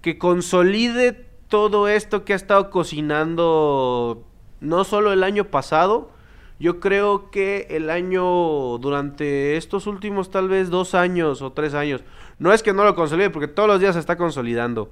que 0.00 0.18
consolide 0.18 1.12
todo 1.46 1.86
esto 1.86 2.24
que 2.24 2.32
ha 2.32 2.36
estado 2.36 2.68
cocinando 2.68 4.24
no 4.60 4.82
solo 4.82 5.12
el 5.12 5.22
año 5.22 5.44
pasado, 5.52 6.10
yo 6.58 6.80
creo 6.80 7.30
que 7.30 7.68
el 7.70 7.90
año 7.90 8.76
durante 8.78 9.56
estos 9.56 9.86
últimos 9.86 10.32
tal 10.32 10.48
vez 10.48 10.68
dos 10.68 10.96
años 10.96 11.42
o 11.42 11.52
tres 11.52 11.74
años, 11.74 12.02
no 12.40 12.52
es 12.52 12.64
que 12.64 12.72
no 12.72 12.82
lo 12.82 12.96
consolide 12.96 13.30
porque 13.30 13.46
todos 13.46 13.68
los 13.68 13.78
días 13.78 13.94
se 13.94 14.00
está 14.00 14.16
consolidando, 14.16 14.90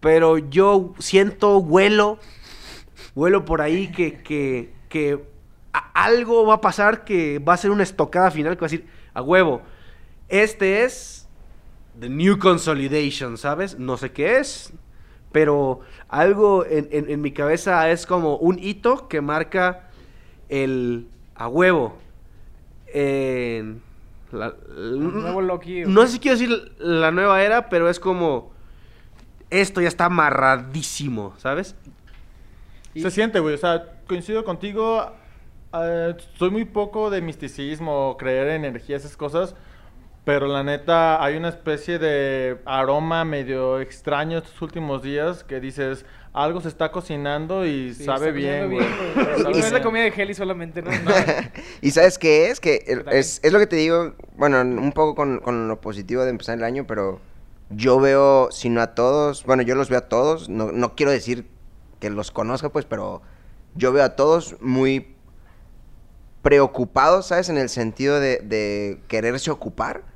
pero 0.00 0.36
yo 0.36 0.92
siento, 0.98 1.56
huelo, 1.56 2.18
huelo 3.14 3.46
por 3.46 3.62
ahí 3.62 3.90
que, 3.90 4.22
que, 4.22 4.74
que 4.90 5.24
algo 5.94 6.44
va 6.44 6.56
a 6.56 6.60
pasar 6.60 7.06
que 7.06 7.38
va 7.38 7.54
a 7.54 7.56
ser 7.56 7.70
una 7.70 7.82
estocada 7.82 8.30
final 8.30 8.56
que 8.56 8.60
va 8.60 8.66
a 8.66 8.68
decir, 8.68 8.86
a 9.14 9.22
huevo, 9.22 9.62
este 10.28 10.84
es 10.84 11.28
The 12.00 12.08
New 12.08 12.38
Consolidation, 12.38 13.38
¿sabes? 13.38 13.78
No 13.78 13.96
sé 13.96 14.12
qué 14.12 14.38
es, 14.38 14.72
pero 15.32 15.80
algo 16.08 16.64
en, 16.66 16.88
en- 16.90 17.10
en 17.10 17.20
mi 17.20 17.32
cabeza 17.32 17.88
es 17.90 18.06
como 18.06 18.36
un 18.36 18.58
hito 18.58 19.08
que 19.08 19.20
marca 19.20 19.88
el 20.48 21.08
a 21.34 21.48
huevo. 21.48 21.98
en 22.92 23.82
la- 24.32 24.54
Un 24.76 25.20
nuevo 25.22 25.40
Loki, 25.42 25.84
¿o 25.84 25.88
no 25.88 26.06
sé 26.06 26.12
si 26.14 26.18
quiero 26.18 26.38
decir 26.38 26.72
la 26.78 27.10
nueva 27.10 27.42
era, 27.42 27.68
pero 27.68 27.88
es 27.90 28.00
como 28.00 28.52
esto 29.50 29.80
ya 29.80 29.88
está 29.88 30.06
amarradísimo, 30.06 31.34
¿sabes? 31.38 31.74
Y- 32.94 33.02
Se 33.02 33.10
siente, 33.10 33.40
güey. 33.40 33.54
O 33.54 33.58
sea, 33.58 33.84
coincido 34.06 34.44
contigo. 34.44 35.12
eh, 35.74 36.14
soy 36.38 36.50
muy 36.50 36.64
poco 36.64 37.10
de 37.10 37.20
misticismo, 37.20 38.16
creer 38.18 38.48
en 38.48 38.64
energías, 38.64 39.04
esas 39.04 39.16
cosas. 39.16 39.54
Pero 40.26 40.48
la 40.48 40.64
neta, 40.64 41.22
hay 41.22 41.36
una 41.36 41.50
especie 41.50 42.00
de 42.00 42.58
aroma 42.64 43.24
medio 43.24 43.80
extraño 43.80 44.38
estos 44.38 44.60
últimos 44.60 45.00
días 45.00 45.44
que 45.44 45.60
dices, 45.60 46.04
algo 46.32 46.60
se 46.60 46.66
está 46.66 46.90
cocinando 46.90 47.64
y 47.64 47.94
Sí, 47.94 48.02
sabe 48.02 48.32
bien, 48.32 48.72
güey. 48.72 48.84
No 49.44 49.50
es 49.50 49.70
la 49.70 49.80
comida 49.80 50.02
de 50.02 50.08
Heli 50.08 50.34
solamente, 50.34 50.82
¿no? 50.82 50.90
¿Y 51.80 51.92
sabes 51.92 52.18
qué 52.18 52.50
es? 52.50 52.58
Que 52.58 53.04
es, 53.12 53.38
es 53.40 53.52
lo 53.52 53.60
que 53.60 53.68
te 53.68 53.76
digo, 53.76 54.16
bueno, 54.36 54.62
un 54.62 54.90
poco 54.90 55.14
con, 55.14 55.38
con 55.38 55.68
lo 55.68 55.80
positivo 55.80 56.24
de 56.24 56.30
empezar 56.30 56.58
el 56.58 56.64
año, 56.64 56.88
pero 56.88 57.20
yo 57.70 58.00
veo, 58.00 58.48
si 58.50 58.68
no 58.68 58.80
a 58.80 58.96
todos, 58.96 59.44
bueno, 59.44 59.62
yo 59.62 59.76
los 59.76 59.88
veo 59.90 60.00
a 60.00 60.08
todos, 60.08 60.48
no, 60.48 60.72
no 60.72 60.96
quiero 60.96 61.12
decir 61.12 61.46
que 62.00 62.10
los 62.10 62.32
conozca, 62.32 62.70
pues, 62.70 62.84
pero 62.84 63.22
yo 63.76 63.92
veo 63.92 64.02
a 64.02 64.16
todos 64.16 64.56
muy 64.60 65.14
preocupados, 66.42 67.26
¿sabes? 67.26 67.48
En 67.48 67.58
el 67.58 67.68
sentido 67.68 68.18
de, 68.18 68.38
de 68.38 68.98
quererse 69.06 69.52
ocupar 69.52 70.15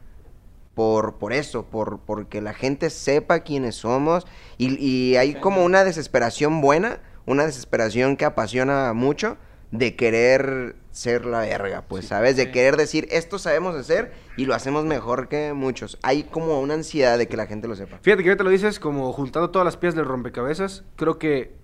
por, 0.74 1.18
por 1.18 1.32
eso, 1.32 1.64
por 1.64 2.00
porque 2.00 2.40
la 2.40 2.54
gente 2.54 2.90
sepa 2.90 3.40
quiénes 3.40 3.76
somos 3.76 4.26
y, 4.58 4.76
y 4.84 5.16
hay 5.16 5.34
como 5.34 5.64
una 5.64 5.84
desesperación 5.84 6.60
buena, 6.60 7.00
una 7.26 7.46
desesperación 7.46 8.16
que 8.16 8.24
apasiona 8.24 8.92
mucho 8.92 9.36
de 9.72 9.94
querer 9.94 10.76
ser 10.90 11.24
la 11.26 11.40
verga, 11.40 11.82
pues, 11.86 12.06
¿sabes? 12.06 12.36
De 12.36 12.46
sí. 12.46 12.50
querer 12.50 12.76
decir, 12.76 13.06
esto 13.10 13.38
sabemos 13.38 13.76
hacer 13.76 14.12
y 14.36 14.46
lo 14.46 14.54
hacemos 14.54 14.84
mejor 14.84 15.28
que 15.28 15.52
muchos. 15.52 15.98
Hay 16.02 16.24
como 16.24 16.60
una 16.60 16.74
ansiedad 16.74 17.18
de 17.18 17.28
que 17.28 17.36
la 17.36 17.46
gente 17.46 17.68
lo 17.68 17.76
sepa. 17.76 17.98
Fíjate 18.02 18.22
que 18.22 18.30
ahorita 18.30 18.44
lo 18.44 18.50
dices 18.50 18.80
como 18.80 19.12
juntando 19.12 19.50
todas 19.50 19.64
las 19.64 19.76
piezas 19.76 19.94
del 19.94 20.06
rompecabezas. 20.06 20.84
Creo 20.96 21.18
que, 21.18 21.54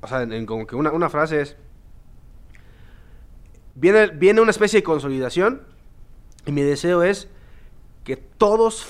o 0.00 0.08
sea, 0.08 0.22
en, 0.22 0.32
en 0.32 0.46
como 0.46 0.66
que 0.66 0.74
una, 0.74 0.90
una 0.90 1.08
frase 1.08 1.40
es, 1.40 1.56
viene, 3.76 4.08
viene 4.08 4.40
una 4.40 4.50
especie 4.50 4.80
de 4.80 4.82
consolidación 4.82 5.62
y 6.46 6.52
mi 6.52 6.62
deseo 6.62 7.04
es 7.04 7.28
que 8.04 8.16
todos 8.16 8.86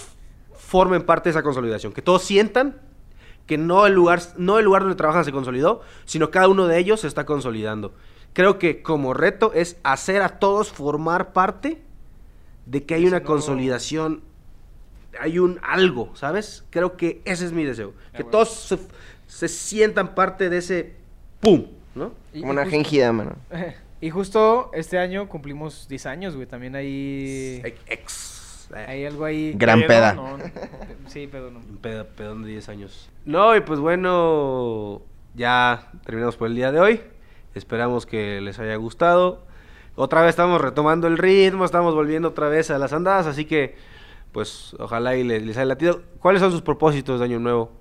formen 0.54 1.02
parte 1.02 1.28
de 1.28 1.30
esa 1.32 1.42
consolidación, 1.42 1.92
que 1.92 2.02
todos 2.02 2.22
sientan 2.22 2.78
que 3.46 3.58
no 3.58 3.86
el 3.86 3.94
lugar, 3.94 4.20
no 4.36 4.58
el 4.60 4.64
lugar 4.64 4.82
donde 4.82 4.94
trabajan 4.96 5.24
se 5.24 5.32
consolidó, 5.32 5.80
sino 6.04 6.30
cada 6.30 6.46
uno 6.48 6.68
de 6.68 6.78
ellos 6.78 7.00
se 7.00 7.08
está 7.08 7.26
consolidando. 7.26 7.92
Creo 8.32 8.60
que 8.60 8.80
como 8.82 9.12
reto 9.12 9.52
es 9.54 9.76
hacer 9.82 10.22
a 10.22 10.38
todos 10.38 10.70
formar 10.70 11.32
parte 11.32 11.82
de 12.66 12.84
que 12.84 12.94
hay 12.94 13.06
una 13.06 13.18
no- 13.18 13.26
consolidación, 13.26 14.22
hay 15.18 15.40
un 15.40 15.58
algo, 15.64 16.14
¿sabes? 16.14 16.64
Creo 16.70 16.96
que 16.96 17.20
ese 17.24 17.44
es 17.46 17.50
mi 17.52 17.64
deseo. 17.64 17.92
Que 18.12 18.22
bueno. 18.22 18.30
todos 18.30 18.50
se, 18.50 18.78
se 19.26 19.48
sientan 19.48 20.14
parte 20.14 20.48
de 20.48 20.58
ese 20.58 20.94
¡pum! 21.40 21.66
¿No? 21.96 22.12
Y- 22.32 22.40
Como 22.42 22.52
y 22.52 22.54
una 22.54 22.62
justo- 22.62 22.76
gengida, 22.76 23.12
mano. 23.12 23.32
Y 24.02 24.08
justo 24.08 24.70
este 24.72 24.96
año 24.98 25.28
cumplimos 25.28 25.86
10 25.86 26.06
años, 26.06 26.34
güey. 26.34 26.46
También 26.46 26.74
ahí... 26.74 27.60
Ex. 27.86 28.39
Eh, 28.74 28.84
Hay 28.88 29.04
algo 29.04 29.24
ahí. 29.24 29.52
Gran 29.54 29.80
Pero 29.80 29.88
peda. 29.88 30.14
no, 30.14 30.38
no. 30.38 30.44
Sí, 31.08 31.28
pero 31.30 31.50
no. 31.50 31.58
un 31.58 31.78
peda- 31.78 32.04
pedón 32.04 32.42
de 32.42 32.50
10 32.50 32.68
años. 32.68 33.10
No, 33.24 33.54
y 33.56 33.60
pues 33.60 33.80
bueno, 33.80 35.02
ya 35.34 35.90
terminamos 36.04 36.36
por 36.36 36.48
el 36.48 36.54
día 36.54 36.70
de 36.72 36.80
hoy. 36.80 37.00
Esperamos 37.54 38.06
que 38.06 38.40
les 38.40 38.58
haya 38.58 38.76
gustado. 38.76 39.42
Otra 39.96 40.20
vez 40.22 40.30
estamos 40.30 40.60
retomando 40.60 41.08
el 41.08 41.18
ritmo, 41.18 41.64
estamos 41.64 41.94
volviendo 41.94 42.28
otra 42.28 42.48
vez 42.48 42.70
a 42.70 42.78
las 42.78 42.92
andadas, 42.92 43.26
así 43.26 43.44
que 43.44 43.74
pues 44.32 44.74
ojalá 44.78 45.16
y 45.16 45.24
les, 45.24 45.42
les 45.42 45.56
haya 45.56 45.66
latido. 45.66 46.02
¿Cuáles 46.20 46.40
son 46.40 46.52
sus 46.52 46.62
propósitos 46.62 47.18
de 47.18 47.24
año 47.26 47.40
nuevo? 47.40 47.72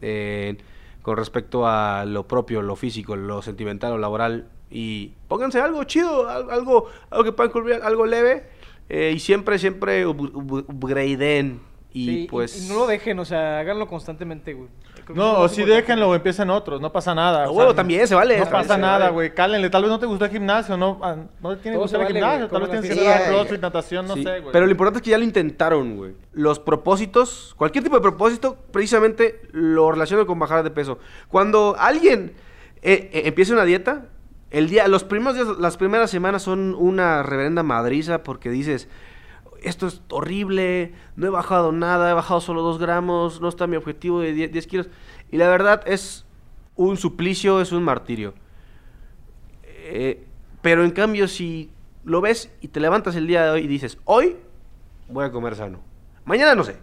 Eh, 0.00 0.56
con 1.02 1.16
respecto 1.16 1.66
a 1.66 2.04
lo 2.06 2.26
propio, 2.26 2.60
lo 2.62 2.74
físico, 2.76 3.14
lo 3.14 3.40
sentimental, 3.42 3.92
lo 3.92 3.98
laboral. 3.98 4.48
Y 4.70 5.12
pónganse 5.28 5.60
algo 5.60 5.84
chido, 5.84 6.28
al- 6.28 6.50
algo, 6.50 6.88
algo 7.10 7.24
que 7.24 7.32
puedan 7.32 7.52
cumplir, 7.52 7.80
algo 7.82 8.04
leve. 8.06 8.44
Eh, 8.88 9.12
y 9.14 9.18
siempre, 9.18 9.58
siempre 9.58 10.06
up- 10.06 10.20
up- 10.20 10.64
upgradeen. 10.68 11.60
Y 11.96 12.06
Sí, 12.06 12.26
pues... 12.28 12.64
y 12.64 12.68
no 12.68 12.74
lo 12.80 12.86
dejen, 12.88 13.16
o 13.20 13.24
sea, 13.24 13.60
háganlo 13.60 13.86
constantemente, 13.86 14.52
güey. 14.52 14.68
No, 15.14 15.38
o 15.42 15.48
si 15.48 15.60
importante. 15.60 15.82
déjenlo 15.86 16.08
o 16.08 16.14
empiecen 16.16 16.50
otros, 16.50 16.80
no 16.80 16.90
pasa 16.90 17.14
nada. 17.14 17.44
A 17.44 17.50
o 17.50 17.52
huevo, 17.52 17.70
sea, 17.70 17.76
también 17.76 18.08
se 18.08 18.16
vale. 18.16 18.36
No 18.38 18.46
pasa 18.50 18.76
nada, 18.76 18.98
vale. 18.98 19.12
güey. 19.12 19.34
Cálenle, 19.34 19.70
tal 19.70 19.82
vez 19.82 19.90
no 19.92 20.00
te 20.00 20.06
gustó 20.06 20.24
el 20.24 20.30
gimnasio, 20.32 20.76
no, 20.76 20.98
ah, 21.02 21.14
no 21.40 21.56
tiene 21.58 21.76
que 21.76 21.80
gustar 21.82 22.00
el 22.00 22.06
gimnasio, 22.08 22.48
tal 22.48 22.62
vez 22.62 22.70
tienes 22.70 22.90
que 22.98 23.08
hacer 23.08 23.26
Sí, 23.26 23.30
crossfit, 23.32 23.60
natación, 23.60 24.08
no 24.08 24.14
Sí, 24.14 24.24
sé, 24.24 24.40
güey. 24.40 24.52
Pero 24.52 24.64
lo 24.64 24.72
importante 24.72 24.98
es 24.98 25.02
que 25.04 25.10
ya 25.10 25.18
lo 25.18 25.24
intentaron, 25.24 25.96
güey. 25.96 26.14
Los 26.32 26.58
propósitos, 26.58 27.54
cualquier 27.56 27.84
tipo 27.84 27.94
de 27.94 28.02
propósito, 28.02 28.56
precisamente 28.72 29.40
lo 29.52 29.92
relaciono 29.92 30.26
con 30.26 30.38
bajar 30.40 30.64
de 30.64 30.70
peso. 30.72 30.98
Cuando 31.28 31.76
alguien 31.78 32.32
eh, 32.82 33.08
eh, 33.12 33.22
empieza 33.26 33.52
una 33.52 33.64
dieta, 33.64 34.08
el 34.50 34.68
día, 34.68 34.86
los 34.88 35.04
primeros 35.04 35.34
días, 35.34 35.58
las 35.58 35.76
primeras 35.76 36.10
semanas 36.10 36.42
son 36.42 36.74
una 36.78 37.22
reverenda 37.22 37.62
madriza 37.62 38.22
porque 38.22 38.50
dices, 38.50 38.88
esto 39.62 39.86
es 39.86 40.02
horrible, 40.10 40.92
no 41.16 41.26
he 41.26 41.30
bajado 41.30 41.72
nada, 41.72 42.10
he 42.10 42.14
bajado 42.14 42.40
solo 42.40 42.62
dos 42.62 42.78
gramos, 42.78 43.40
no 43.40 43.48
está 43.48 43.66
mi 43.66 43.76
objetivo 43.76 44.20
de 44.20 44.32
10, 44.32 44.52
10 44.52 44.66
kilos. 44.66 44.88
Y 45.30 45.38
la 45.38 45.48
verdad 45.48 45.82
es 45.86 46.26
un 46.76 46.96
suplicio, 46.96 47.60
es 47.60 47.72
un 47.72 47.82
martirio. 47.82 48.34
Eh, 49.64 50.24
pero 50.62 50.84
en 50.84 50.90
cambio, 50.90 51.28
si 51.28 51.70
lo 52.04 52.20
ves 52.20 52.52
y 52.60 52.68
te 52.68 52.80
levantas 52.80 53.16
el 53.16 53.26
día 53.26 53.44
de 53.44 53.50
hoy 53.50 53.60
y 53.62 53.66
dices, 53.66 53.98
hoy 54.04 54.36
voy 55.08 55.24
a 55.24 55.32
comer 55.32 55.56
sano. 55.56 55.80
Mañana 56.24 56.54
no 56.54 56.64
sé. 56.64 56.76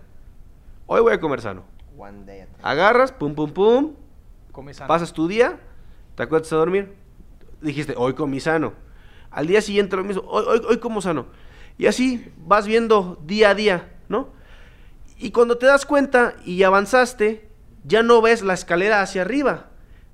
Hoy 0.88 1.02
voy 1.02 1.14
a 1.14 1.20
comer 1.20 1.42
sano. 1.42 1.64
One 1.98 2.26
day 2.26 2.42
at 2.42 2.50
a 2.50 2.52
time. 2.54 2.64
Agarras, 2.64 3.12
pum, 3.12 3.34
pum, 3.36 3.52
pum, 3.52 3.94
Come 4.52 4.74
sano. 4.74 4.88
pasas 4.88 5.14
tu 5.14 5.28
día, 5.28 5.60
te 6.16 6.24
acuestas 6.24 6.54
a 6.54 6.58
dormir, 6.58 6.94
dijiste, 7.62 7.94
hoy 7.98 8.14
comí 8.14 8.40
sano. 8.40 8.74
Al 9.30 9.48
día 9.48 9.62
siguiente 9.62 9.96
lo 9.96 10.04
mismo, 10.04 10.24
hoy, 10.28 10.46
hoy, 10.48 10.62
hoy 10.68 10.78
como 10.78 11.02
sano. 11.02 11.28
Y 11.78 11.88
así 11.88 12.32
vas 12.38 12.68
viendo 12.68 13.22
día 13.26 13.52
a 13.52 13.56
día, 13.56 13.94
¿no? 14.10 14.30
Y 15.18 15.32
cuando 15.32 15.58
te 15.58 15.68
das 15.68 15.86
cuenta 15.86 16.36
y 16.46 16.64
avanzaste, 16.64 17.48
ya 17.84 18.04
no 18.04 18.22
ves 18.22 18.42
la 18.42 18.54
escalera 18.54 19.02
hacia 19.02 19.22
arriba. 19.22 19.68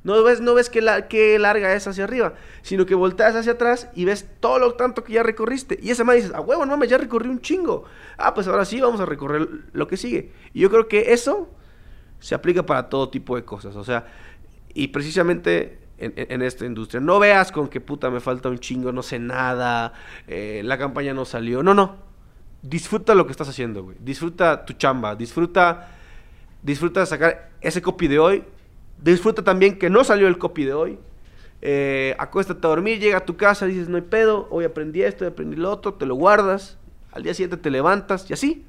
No 0.04 0.24
ves, 0.24 0.40
no 0.40 0.54
ves 0.54 0.70
qué, 0.70 0.82
la, 0.82 1.08
qué 1.10 1.38
larga 1.38 1.74
es 1.74 1.86
hacia 1.88 2.06
arriba, 2.06 2.36
sino 2.62 2.86
que 2.86 2.96
volteas 2.96 3.36
hacia 3.36 3.54
atrás 3.54 3.90
y 3.94 4.06
ves 4.06 4.26
todo 4.40 4.58
lo 4.58 4.76
tanto 4.76 5.04
que 5.04 5.14
ya 5.14 5.24
recorriste. 5.24 5.78
Y 5.82 5.90
esa 5.90 6.06
madre 6.06 6.22
dices, 6.22 6.36
a 6.36 6.40
huevo, 6.40 6.66
no 6.66 6.72
mames, 6.72 6.90
ya 6.90 6.98
recorrí 6.98 7.28
un 7.28 7.42
chingo. 7.42 7.84
Ah, 8.18 8.34
pues 8.34 8.48
ahora 8.48 8.64
sí 8.64 8.80
vamos 8.80 9.02
a 9.02 9.06
recorrer 9.06 9.50
lo 9.74 9.88
que 9.88 9.98
sigue. 9.98 10.32
Y 10.54 10.62
yo 10.62 10.70
creo 10.70 10.88
que 10.88 11.12
eso 11.12 11.50
se 12.20 12.36
aplica 12.36 12.66
para 12.66 12.88
todo 12.88 13.10
tipo 13.10 13.36
de 13.36 13.44
cosas. 13.44 13.76
O 13.76 13.84
sea, 13.84 14.08
y 14.74 14.88
precisamente 14.90 15.80
en, 15.98 16.14
en- 16.16 16.42
esta 16.42 16.66
industria. 16.66 17.00
No 17.02 17.20
veas 17.20 17.52
con 17.52 17.68
que 17.68 17.82
puta 17.82 18.10
me 18.10 18.20
falta 18.20 18.50
un 18.50 18.60
chingo, 18.60 18.92
no 18.92 19.04
sé 19.04 19.20
nada, 19.20 19.94
eh, 20.28 20.62
la 20.64 20.78
campaña 20.78 21.14
no 21.14 21.26
salió. 21.26 21.64
No, 21.64 21.74
no. 21.74 21.96
Disfruta 22.62 23.16
lo 23.16 23.26
que 23.26 23.32
estás 23.32 23.50
haciendo, 23.50 23.84
güey. 23.84 23.98
Disfruta 24.00 24.66
tu 24.66 24.74
chamba, 24.74 25.16
disfruta, 25.16 25.90
disfruta 26.62 27.06
sacar 27.06 27.52
ese 27.62 27.82
copy 27.82 28.08
de 28.08 28.20
hoy. 28.20 28.44
Disfruta 29.02 29.44
también 29.44 29.78
que 29.78 29.90
no 29.90 30.04
salió 30.04 30.28
el 30.28 30.38
copy 30.38 30.66
de 30.66 30.74
hoy. 30.74 31.00
Eh, 31.62 32.16
acuéstate 32.20 32.66
a 32.66 32.70
dormir, 32.70 33.00
llega 33.00 33.18
a 33.18 33.26
tu 33.26 33.36
casa, 33.38 33.66
dices, 33.66 33.90
no 33.90 33.96
hay 33.96 34.04
pedo, 34.04 34.48
hoy 34.52 34.66
aprendí 34.66 35.02
esto, 35.04 35.24
hoy 35.26 35.32
aprendí 35.32 35.56
lo 35.56 35.72
otro, 35.72 35.94
te 35.96 36.06
lo 36.06 36.16
guardas, 36.16 36.78
al 37.12 37.24
día 37.24 37.34
siguiente 37.34 37.58
te 37.58 37.70
levantas 37.72 38.30
y 38.30 38.34
así. 38.34 38.66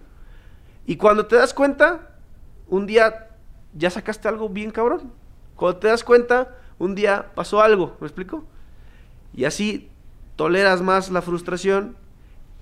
Y 0.86 0.96
cuando 0.96 1.26
te 1.26 1.36
das 1.36 1.52
cuenta, 1.52 2.16
un 2.66 2.86
día 2.86 3.28
ya 3.74 3.90
sacaste 3.90 4.28
algo 4.28 4.48
bien 4.48 4.70
cabrón. 4.70 5.12
Cuando 5.54 5.78
te 5.80 5.88
das 5.88 6.02
cuenta, 6.04 6.56
un 6.78 6.94
día 6.94 7.26
pasó 7.34 7.60
algo, 7.62 7.96
¿me 8.00 8.06
explico? 8.06 8.44
Y 9.34 9.44
así 9.44 9.88
toleras 10.36 10.82
más 10.82 11.10
la 11.10 11.22
frustración 11.22 11.96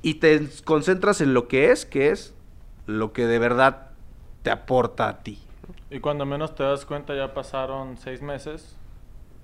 y 0.02 0.14
te 0.14 0.48
concentras 0.64 1.20
en 1.20 1.34
lo 1.34 1.48
que 1.48 1.70
es, 1.70 1.84
que 1.86 2.10
es 2.10 2.34
lo 2.86 3.12
que 3.12 3.26
de 3.26 3.38
verdad 3.38 3.88
te 4.42 4.50
aporta 4.50 5.08
a 5.08 5.18
ti. 5.22 5.38
Y 5.90 6.00
cuando 6.00 6.24
menos 6.26 6.54
te 6.54 6.62
das 6.62 6.84
cuenta 6.86 7.14
ya 7.14 7.34
pasaron 7.34 7.96
seis 7.98 8.22
meses 8.22 8.76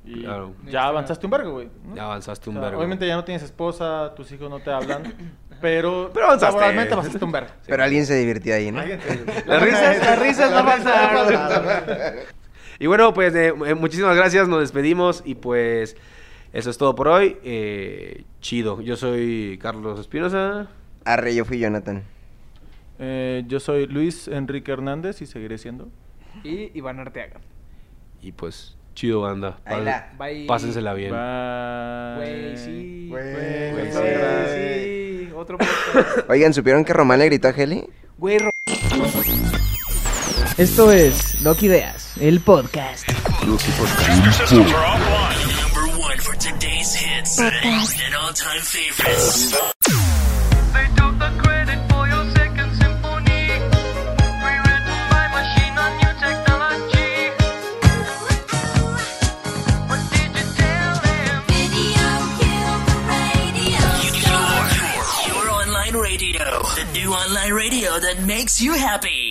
y 0.04 0.22
Claro. 0.22 0.52
ya 0.66 0.84
avanzaste 0.86 1.26
un 1.26 1.30
vergo, 1.30 1.52
güey. 1.52 1.68
¿no? 1.84 1.94
Ya 1.96 2.04
avanzaste 2.04 2.50
un 2.50 2.56
O 2.56 2.60
sea, 2.60 2.66
vergo. 2.68 2.78
Obviamente 2.80 3.06
ya 3.06 3.14
no 3.16 3.24
tienes 3.24 3.42
esposa, 3.42 4.12
tus 4.16 4.30
hijos 4.32 4.50
no 4.50 4.58
te 4.60 4.70
hablan, 4.72 5.14
pero, 5.60 6.10
Pero 6.12 6.26
avanzaste. 6.26 6.54
laboralmente 6.56 6.92
avanzaste 6.94 7.24
un 7.24 7.32
vergo. 7.32 7.50
Pero 7.66 7.82
alguien 7.84 8.06
se 8.06 8.14
divirtió 8.16 8.54
ahí, 8.54 8.70
¿no? 8.72 8.82
Las 9.46 9.62
risas, 9.62 9.98
las 9.98 10.18
risas 10.18 10.50
no 10.50 10.64
pasaron. 10.64 11.34
Y 12.78 12.86
bueno, 12.86 13.12
pues 13.14 13.34
eh, 13.34 13.52
eh, 13.66 13.74
muchísimas 13.74 14.16
gracias, 14.16 14.48
nos 14.48 14.60
despedimos 14.60 15.22
y 15.24 15.34
pues 15.34 15.96
eso 16.52 16.70
es 16.70 16.78
todo 16.78 16.94
por 16.94 17.08
hoy. 17.08 17.36
Eh, 17.44 18.24
chido, 18.40 18.80
yo 18.80 18.96
soy 18.96 19.58
Carlos 19.60 20.00
Espinosa. 20.00 20.68
Arre, 21.04 21.34
yo 21.34 21.44
fui 21.44 21.58
Jonathan. 21.58 22.02
Eh, 22.98 23.44
yo 23.48 23.58
soy 23.60 23.86
Luis 23.86 24.28
Enrique 24.28 24.70
Hernández 24.72 25.22
y 25.22 25.26
seguiré 25.26 25.58
siendo. 25.58 25.88
Y 26.44 26.70
Iván 26.76 27.00
Arteaga. 27.00 27.40
Y 28.20 28.32
pues, 28.32 28.76
chido 28.94 29.22
banda. 29.22 29.58
La. 29.66 30.12
Bye. 30.18 30.46
Pásensela 30.46 30.94
bien. 30.94 31.10
Bye. 31.10 32.16
Güey, 32.16 32.56
sí. 32.56 33.06
Güey, 33.10 33.92
sí. 33.92 35.28
sí. 35.28 35.32
Otro. 35.34 35.58
Oigan, 36.28 36.54
¿supieron 36.54 36.84
que 36.84 36.92
Román 36.92 37.18
le 37.18 37.26
gritó 37.26 37.48
a 37.48 37.50
Heli? 37.50 37.84
Güey, 38.18 38.38
Ro- 38.38 38.50
Esto 40.58 40.92
es 40.92 41.40
Loki 41.40 41.66
Ideas, 41.66 42.12
el 42.20 42.40
podcast. 42.40 43.08
New 66.92 67.10
online 67.10 67.52
radio 67.52 67.98
that 67.98 68.22
makes 68.26 68.60
you 68.60 68.74
happy. 68.74 69.22